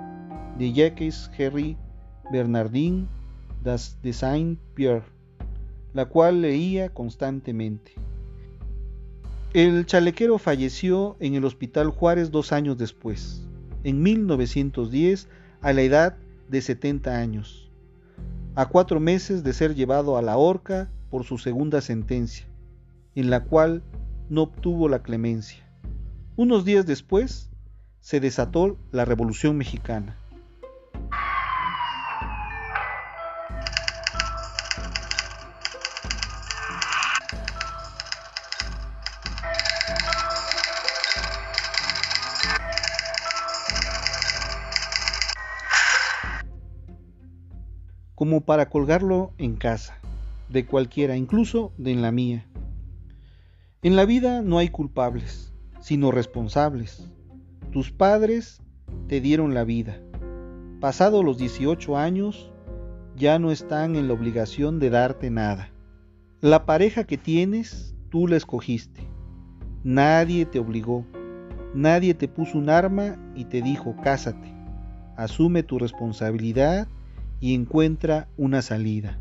de 0.58 0.72
Jacques 0.72 1.30
Henry 1.38 1.76
Bernardin 2.32 3.06
de 3.62 4.12
Saint-Pierre, 4.12 5.04
la 5.94 6.06
cual 6.06 6.42
leía 6.42 6.88
constantemente. 6.88 7.92
El 9.54 9.86
chalequero 9.86 10.38
falleció 10.38 11.14
en 11.20 11.36
el 11.36 11.44
Hospital 11.44 11.90
Juárez 11.90 12.32
dos 12.32 12.50
años 12.50 12.78
después, 12.78 13.46
en 13.84 14.02
1910, 14.02 15.28
a 15.60 15.72
la 15.72 15.82
edad 15.82 16.16
de 16.48 16.60
70 16.60 17.16
años, 17.16 17.70
a 18.56 18.66
cuatro 18.66 18.98
meses 18.98 19.44
de 19.44 19.52
ser 19.52 19.76
llevado 19.76 20.16
a 20.16 20.22
la 20.22 20.36
horca 20.36 20.90
por 21.10 21.22
su 21.22 21.38
segunda 21.38 21.80
sentencia, 21.80 22.48
en 23.14 23.30
la 23.30 23.44
cual 23.44 23.82
no 24.28 24.42
obtuvo 24.42 24.88
la 24.88 25.02
clemencia. 25.02 25.64
Unos 26.36 26.64
días 26.64 26.86
después 26.86 27.50
se 28.00 28.20
desató 28.20 28.78
la 28.90 29.04
Revolución 29.04 29.56
Mexicana. 29.56 30.16
como 48.22 48.42
para 48.42 48.70
colgarlo 48.70 49.32
en 49.36 49.56
casa, 49.56 49.98
de 50.48 50.64
cualquiera, 50.64 51.16
incluso 51.16 51.72
de 51.76 51.90
en 51.90 52.02
la 52.02 52.12
mía. 52.12 52.46
En 53.84 53.96
la 53.96 54.04
vida 54.04 54.42
no 54.42 54.58
hay 54.58 54.68
culpables, 54.68 55.52
sino 55.80 56.12
responsables. 56.12 57.10
Tus 57.72 57.90
padres 57.90 58.62
te 59.08 59.20
dieron 59.20 59.54
la 59.54 59.64
vida. 59.64 60.00
Pasado 60.78 61.24
los 61.24 61.36
18 61.36 61.96
años, 61.96 62.52
ya 63.16 63.40
no 63.40 63.50
están 63.50 63.96
en 63.96 64.06
la 64.06 64.14
obligación 64.14 64.78
de 64.78 64.90
darte 64.90 65.30
nada. 65.30 65.72
La 66.40 66.64
pareja 66.64 67.02
que 67.02 67.18
tienes, 67.18 67.96
tú 68.08 68.28
la 68.28 68.36
escogiste. 68.36 69.00
Nadie 69.82 70.46
te 70.46 70.60
obligó. 70.60 71.04
Nadie 71.74 72.14
te 72.14 72.28
puso 72.28 72.58
un 72.58 72.70
arma 72.70 73.16
y 73.34 73.46
te 73.46 73.62
dijo 73.62 73.96
cásate. 74.04 74.54
Asume 75.16 75.64
tu 75.64 75.80
responsabilidad 75.80 76.86
y 77.40 77.52
encuentra 77.56 78.28
una 78.36 78.62
salida. 78.62 79.18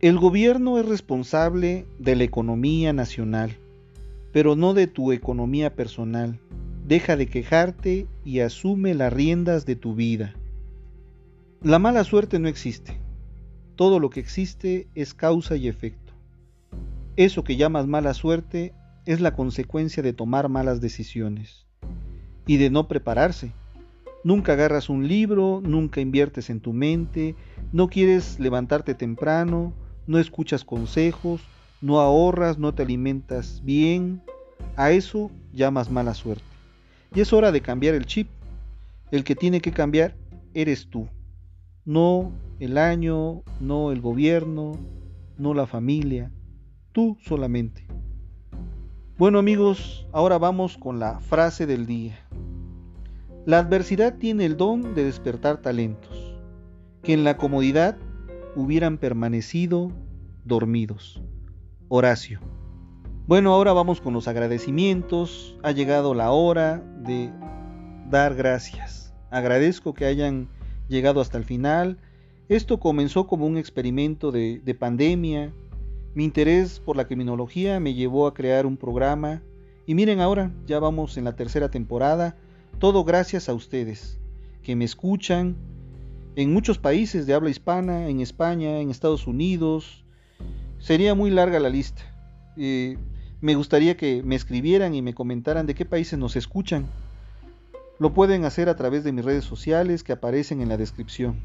El 0.00 0.16
gobierno 0.16 0.78
es 0.78 0.86
responsable 0.86 1.84
de 1.98 2.14
la 2.14 2.22
economía 2.22 2.92
nacional, 2.92 3.56
pero 4.32 4.54
no 4.54 4.72
de 4.72 4.86
tu 4.86 5.10
economía 5.10 5.74
personal. 5.74 6.38
Deja 6.86 7.16
de 7.16 7.26
quejarte 7.26 8.06
y 8.24 8.38
asume 8.38 8.94
las 8.94 9.12
riendas 9.12 9.66
de 9.66 9.74
tu 9.74 9.96
vida. 9.96 10.36
La 11.64 11.80
mala 11.80 12.04
suerte 12.04 12.38
no 12.38 12.46
existe. 12.46 12.96
Todo 13.74 13.98
lo 13.98 14.08
que 14.08 14.20
existe 14.20 14.86
es 14.94 15.14
causa 15.14 15.56
y 15.56 15.66
efecto. 15.66 16.12
Eso 17.16 17.42
que 17.42 17.56
llamas 17.56 17.88
mala 17.88 18.14
suerte 18.14 18.74
es 19.04 19.20
la 19.20 19.34
consecuencia 19.34 20.00
de 20.00 20.12
tomar 20.12 20.48
malas 20.48 20.80
decisiones 20.80 21.66
y 22.46 22.58
de 22.58 22.70
no 22.70 22.86
prepararse. 22.86 23.50
Nunca 24.22 24.52
agarras 24.52 24.90
un 24.90 25.08
libro, 25.08 25.60
nunca 25.60 26.00
inviertes 26.00 26.50
en 26.50 26.60
tu 26.60 26.72
mente, 26.72 27.34
no 27.72 27.88
quieres 27.88 28.38
levantarte 28.38 28.94
temprano, 28.94 29.72
no 30.08 30.18
escuchas 30.18 30.64
consejos, 30.64 31.42
no 31.80 32.00
ahorras, 32.00 32.58
no 32.58 32.74
te 32.74 32.82
alimentas 32.82 33.60
bien. 33.62 34.22
A 34.74 34.90
eso 34.90 35.30
llamas 35.52 35.90
mala 35.90 36.14
suerte. 36.14 36.42
Y 37.14 37.20
es 37.20 37.32
hora 37.32 37.52
de 37.52 37.60
cambiar 37.60 37.94
el 37.94 38.06
chip. 38.06 38.28
El 39.10 39.22
que 39.22 39.36
tiene 39.36 39.60
que 39.60 39.70
cambiar 39.70 40.16
eres 40.54 40.88
tú. 40.88 41.08
No 41.84 42.32
el 42.58 42.78
año, 42.78 43.42
no 43.60 43.92
el 43.92 44.00
gobierno, 44.00 44.72
no 45.36 45.54
la 45.54 45.66
familia. 45.66 46.32
Tú 46.92 47.18
solamente. 47.22 47.86
Bueno 49.18 49.38
amigos, 49.38 50.06
ahora 50.12 50.38
vamos 50.38 50.78
con 50.78 50.98
la 50.98 51.20
frase 51.20 51.66
del 51.66 51.86
día. 51.86 52.18
La 53.44 53.58
adversidad 53.58 54.16
tiene 54.16 54.46
el 54.46 54.56
don 54.56 54.94
de 54.94 55.04
despertar 55.04 55.58
talentos, 55.58 56.36
que 57.02 57.12
en 57.12 57.24
la 57.24 57.36
comodidad 57.36 57.96
hubieran 58.54 58.98
permanecido 58.98 59.92
dormidos. 60.44 61.22
Horacio. 61.88 62.40
Bueno, 63.26 63.52
ahora 63.52 63.72
vamos 63.72 64.00
con 64.00 64.14
los 64.14 64.28
agradecimientos. 64.28 65.56
Ha 65.62 65.72
llegado 65.72 66.14
la 66.14 66.30
hora 66.30 66.82
de 67.04 67.30
dar 68.10 68.34
gracias. 68.34 69.14
Agradezco 69.30 69.94
que 69.94 70.06
hayan 70.06 70.48
llegado 70.88 71.20
hasta 71.20 71.38
el 71.38 71.44
final. 71.44 71.98
Esto 72.48 72.80
comenzó 72.80 73.26
como 73.26 73.46
un 73.46 73.58
experimento 73.58 74.32
de, 74.32 74.60
de 74.64 74.74
pandemia, 74.74 75.52
mi 76.14 76.24
interés 76.24 76.80
por 76.80 76.96
la 76.96 77.06
criminología 77.06 77.78
me 77.78 77.94
llevó 77.94 78.26
a 78.26 78.34
crear 78.34 78.66
un 78.66 78.76
programa 78.76 79.42
y 79.86 79.94
miren 79.94 80.20
ahora, 80.20 80.50
ya 80.66 80.80
vamos 80.80 81.16
en 81.16 81.24
la 81.24 81.36
tercera 81.36 81.70
temporada, 81.70 82.36
todo 82.80 83.04
gracias 83.04 83.48
a 83.48 83.54
ustedes, 83.54 84.18
que 84.62 84.74
me 84.74 84.84
escuchan 84.84 85.56
en 86.38 86.52
muchos 86.52 86.78
países 86.78 87.26
de 87.26 87.34
habla 87.34 87.50
hispana, 87.50 88.08
en 88.08 88.20
España, 88.20 88.78
en 88.78 88.90
Estados 88.90 89.26
Unidos. 89.26 90.04
Sería 90.78 91.16
muy 91.16 91.30
larga 91.32 91.58
la 91.58 91.68
lista. 91.68 92.02
Eh, 92.56 92.96
me 93.40 93.56
gustaría 93.56 93.96
que 93.96 94.22
me 94.22 94.36
escribieran 94.36 94.94
y 94.94 95.02
me 95.02 95.14
comentaran 95.14 95.66
de 95.66 95.74
qué 95.74 95.84
países 95.84 96.16
nos 96.16 96.36
escuchan. 96.36 96.86
Lo 97.98 98.14
pueden 98.14 98.44
hacer 98.44 98.68
a 98.68 98.76
través 98.76 99.02
de 99.02 99.10
mis 99.10 99.24
redes 99.24 99.44
sociales 99.44 100.04
que 100.04 100.12
aparecen 100.12 100.60
en 100.60 100.68
la 100.68 100.76
descripción. 100.76 101.40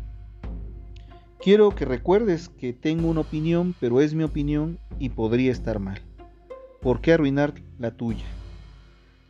Quiero 1.39 1.73
que 1.73 1.85
recuerdes 1.85 2.49
que 2.49 2.71
tengo 2.71 3.09
una 3.09 3.21
opinión, 3.21 3.73
pero 3.79 3.99
es 3.99 4.13
mi 4.13 4.23
opinión 4.23 4.77
y 4.99 5.09
podría 5.09 5.51
estar 5.51 5.79
mal. 5.79 6.03
¿Por 6.83 7.01
qué 7.01 7.13
arruinar 7.13 7.55
la 7.79 7.97
tuya? 7.97 8.25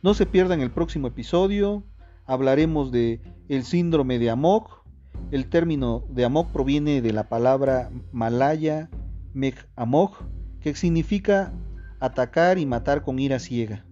No 0.02 0.12
se 0.12 0.26
pierdan 0.26 0.60
el 0.60 0.70
próximo 0.70 1.08
episodio. 1.08 1.84
Hablaremos 2.26 2.92
de 2.92 3.22
el 3.48 3.64
síndrome 3.64 4.18
de 4.18 4.28
Amok. 4.28 4.83
El 5.30 5.48
término 5.48 6.04
de 6.08 6.24
Amok 6.24 6.50
proviene 6.52 7.02
de 7.02 7.12
la 7.12 7.28
palabra 7.28 7.90
malaya 8.12 8.88
Meg 9.32 9.54
Amok, 9.76 10.22
que 10.60 10.74
significa 10.74 11.52
atacar 12.00 12.58
y 12.58 12.66
matar 12.66 13.02
con 13.02 13.18
ira 13.18 13.38
ciega. 13.38 13.84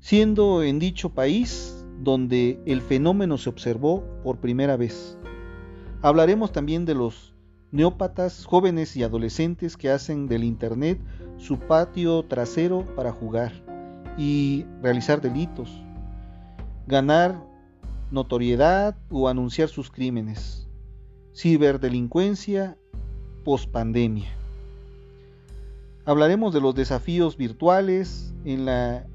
Siendo 0.00 0.62
en 0.62 0.78
dicho 0.78 1.10
país 1.10 1.84
donde 2.00 2.60
el 2.66 2.80
fenómeno 2.82 3.38
se 3.38 3.48
observó 3.48 4.04
por 4.22 4.38
primera 4.38 4.76
vez. 4.76 5.18
Hablaremos 6.02 6.52
también 6.52 6.84
de 6.84 6.94
los 6.94 7.34
neópatas, 7.70 8.44
jóvenes 8.44 8.96
y 8.96 9.02
adolescentes 9.02 9.76
que 9.76 9.90
hacen 9.90 10.26
del 10.28 10.44
Internet 10.44 11.00
su 11.36 11.58
patio 11.58 12.22
trasero 12.24 12.84
para 12.94 13.12
jugar 13.12 13.52
y 14.16 14.64
realizar 14.82 15.20
delitos, 15.20 15.70
ganar 16.86 17.45
notoriedad 18.10 18.96
o 19.10 19.28
anunciar 19.28 19.68
sus 19.68 19.90
crímenes. 19.90 20.68
Ciberdelincuencia 21.34 22.76
pospandemia. 23.44 24.28
Hablaremos 26.04 26.54
de 26.54 26.60
los 26.60 26.74
desafíos 26.74 27.36
virtuales 27.36 28.32
en 28.44 28.64
la 28.64 29.06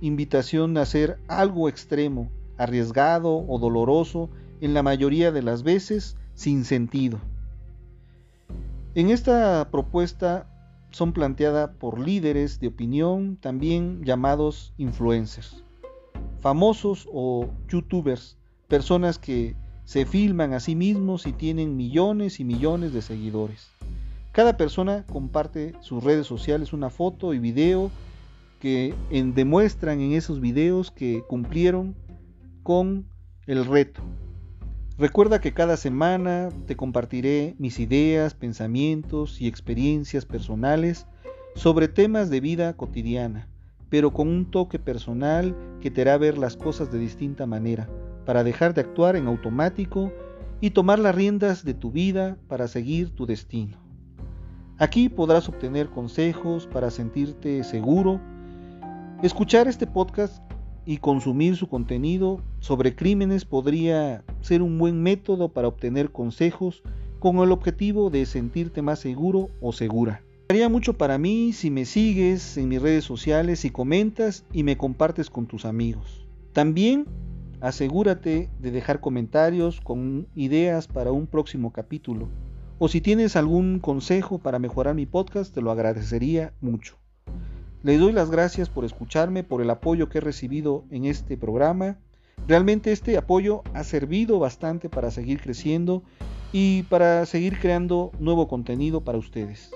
invitación 0.00 0.76
a 0.78 0.82
hacer 0.82 1.18
algo 1.28 1.68
extremo, 1.68 2.30
arriesgado 2.56 3.44
o 3.46 3.58
doloroso 3.58 4.30
en 4.60 4.74
la 4.74 4.82
mayoría 4.82 5.32
de 5.32 5.42
las 5.42 5.62
veces 5.62 6.16
sin 6.34 6.64
sentido. 6.64 7.18
En 8.94 9.10
esta 9.10 9.68
propuesta 9.70 10.46
son 10.90 11.12
planteadas 11.12 11.70
por 11.78 11.98
líderes 11.98 12.60
de 12.60 12.68
opinión, 12.68 13.36
también 13.36 14.04
llamados 14.04 14.72
influencers, 14.76 15.62
famosos 16.40 17.08
o 17.12 17.48
youtubers, 17.68 18.38
personas 18.68 19.18
que 19.18 19.56
se 19.84 20.06
filman 20.06 20.52
a 20.52 20.60
sí 20.60 20.74
mismos 20.76 21.26
y 21.26 21.32
tienen 21.32 21.76
millones 21.76 22.40
y 22.40 22.44
millones 22.44 22.92
de 22.92 23.02
seguidores. 23.02 23.70
Cada 24.32 24.56
persona 24.56 25.04
comparte 25.06 25.74
sus 25.80 26.02
redes 26.04 26.26
sociales 26.26 26.72
una 26.72 26.90
foto 26.90 27.34
y 27.34 27.38
video 27.38 27.90
que 28.60 28.94
demuestran 29.10 30.00
en 30.00 30.12
esos 30.12 30.40
videos 30.40 30.90
que 30.90 31.24
cumplieron 31.26 31.96
con 32.62 33.06
el 33.46 33.64
reto, 33.64 34.02
Recuerda 35.00 35.40
que 35.40 35.54
cada 35.54 35.78
semana 35.78 36.50
te 36.66 36.76
compartiré 36.76 37.54
mis 37.58 37.80
ideas, 37.80 38.34
pensamientos 38.34 39.40
y 39.40 39.46
experiencias 39.46 40.26
personales 40.26 41.06
sobre 41.54 41.88
temas 41.88 42.28
de 42.28 42.40
vida 42.40 42.76
cotidiana, 42.76 43.48
pero 43.90 44.12
con 44.12 44.28
un 44.28 44.46
toque 44.46 44.78
personal 44.78 45.54
que 45.80 45.90
te 45.90 46.02
hará 46.02 46.16
ver 46.16 46.38
las 46.38 46.56
cosas 46.56 46.90
de 46.90 46.98
distinta 46.98 47.46
manera, 47.46 47.88
para 48.24 48.44
dejar 48.44 48.72
de 48.72 48.80
actuar 48.80 49.16
en 49.16 49.26
automático 49.26 50.12
y 50.60 50.70
tomar 50.70 50.98
las 50.98 51.14
riendas 51.14 51.64
de 51.64 51.74
tu 51.74 51.90
vida 51.90 52.38
para 52.48 52.68
seguir 52.68 53.10
tu 53.10 53.26
destino. 53.26 53.76
Aquí 54.78 55.08
podrás 55.08 55.48
obtener 55.48 55.90
consejos 55.90 56.66
para 56.66 56.90
sentirte 56.90 57.64
seguro. 57.64 58.20
Escuchar 59.22 59.68
este 59.68 59.86
podcast 59.86 60.42
y 60.86 60.98
consumir 60.98 61.56
su 61.56 61.68
contenido 61.68 62.40
sobre 62.60 62.94
crímenes 62.94 63.44
podría 63.44 64.24
ser 64.40 64.62
un 64.62 64.78
buen 64.78 65.02
método 65.02 65.50
para 65.50 65.68
obtener 65.68 66.10
consejos 66.10 66.82
con 67.18 67.36
el 67.38 67.52
objetivo 67.52 68.08
de 68.08 68.24
sentirte 68.24 68.80
más 68.80 69.00
seguro 69.00 69.48
o 69.60 69.72
segura. 69.72 70.22
Haría 70.50 70.68
mucho 70.68 70.94
para 70.94 71.16
mí 71.16 71.52
si 71.52 71.70
me 71.70 71.84
sigues 71.84 72.56
en 72.56 72.68
mis 72.68 72.82
redes 72.82 73.04
sociales 73.04 73.64
y 73.64 73.70
comentas 73.70 74.44
y 74.52 74.64
me 74.64 74.76
compartes 74.76 75.30
con 75.30 75.46
tus 75.46 75.64
amigos. 75.64 76.26
También 76.52 77.06
asegúrate 77.60 78.50
de 78.58 78.70
dejar 78.72 78.98
comentarios 78.98 79.80
con 79.80 80.26
ideas 80.34 80.88
para 80.88 81.12
un 81.12 81.28
próximo 81.28 81.72
capítulo. 81.72 82.28
O 82.80 82.88
si 82.88 83.00
tienes 83.00 83.36
algún 83.36 83.78
consejo 83.78 84.38
para 84.38 84.58
mejorar 84.58 84.96
mi 84.96 85.06
podcast, 85.06 85.54
te 85.54 85.62
lo 85.62 85.70
agradecería 85.70 86.52
mucho. 86.60 86.96
Les 87.84 88.00
doy 88.00 88.10
las 88.10 88.32
gracias 88.32 88.68
por 88.68 88.84
escucharme, 88.84 89.44
por 89.44 89.62
el 89.62 89.70
apoyo 89.70 90.08
que 90.08 90.18
he 90.18 90.20
recibido 90.20 90.84
en 90.90 91.04
este 91.04 91.36
programa. 91.36 91.98
Realmente 92.48 92.90
este 92.90 93.16
apoyo 93.16 93.62
ha 93.72 93.84
servido 93.84 94.40
bastante 94.40 94.88
para 94.88 95.12
seguir 95.12 95.40
creciendo 95.40 96.02
y 96.52 96.82
para 96.90 97.24
seguir 97.26 97.60
creando 97.60 98.10
nuevo 98.18 98.48
contenido 98.48 99.04
para 99.04 99.16
ustedes. 99.16 99.70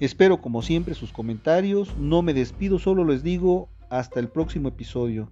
Espero 0.00 0.40
como 0.40 0.62
siempre 0.62 0.94
sus 0.94 1.12
comentarios, 1.12 1.94
no 1.98 2.22
me 2.22 2.32
despido, 2.32 2.78
solo 2.78 3.04
les 3.04 3.22
digo 3.22 3.68
hasta 3.90 4.18
el 4.18 4.28
próximo 4.28 4.68
episodio. 4.68 5.30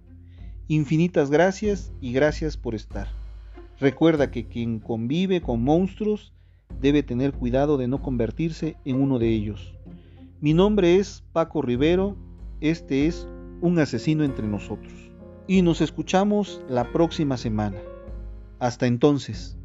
Infinitas 0.67 1.31
gracias 1.31 1.91
y 1.99 2.13
gracias 2.13 2.55
por 2.55 2.75
estar. 2.75 3.07
Recuerda 3.79 4.29
que 4.29 4.47
quien 4.47 4.79
convive 4.79 5.41
con 5.41 5.63
monstruos 5.63 6.33
debe 6.79 7.01
tener 7.01 7.33
cuidado 7.33 7.77
de 7.77 7.87
no 7.87 8.03
convertirse 8.03 8.77
en 8.85 9.01
uno 9.01 9.17
de 9.17 9.29
ellos. 9.29 9.73
Mi 10.39 10.53
nombre 10.53 10.97
es 10.97 11.23
Paco 11.33 11.63
Rivero, 11.63 12.15
este 12.61 13.07
es 13.07 13.27
Un 13.61 13.79
asesino 13.79 14.23
entre 14.23 14.47
nosotros. 14.47 14.93
Y 15.47 15.63
nos 15.63 15.81
escuchamos 15.81 16.61
la 16.69 16.91
próxima 16.93 17.37
semana. 17.37 17.77
Hasta 18.59 18.85
entonces. 18.85 19.58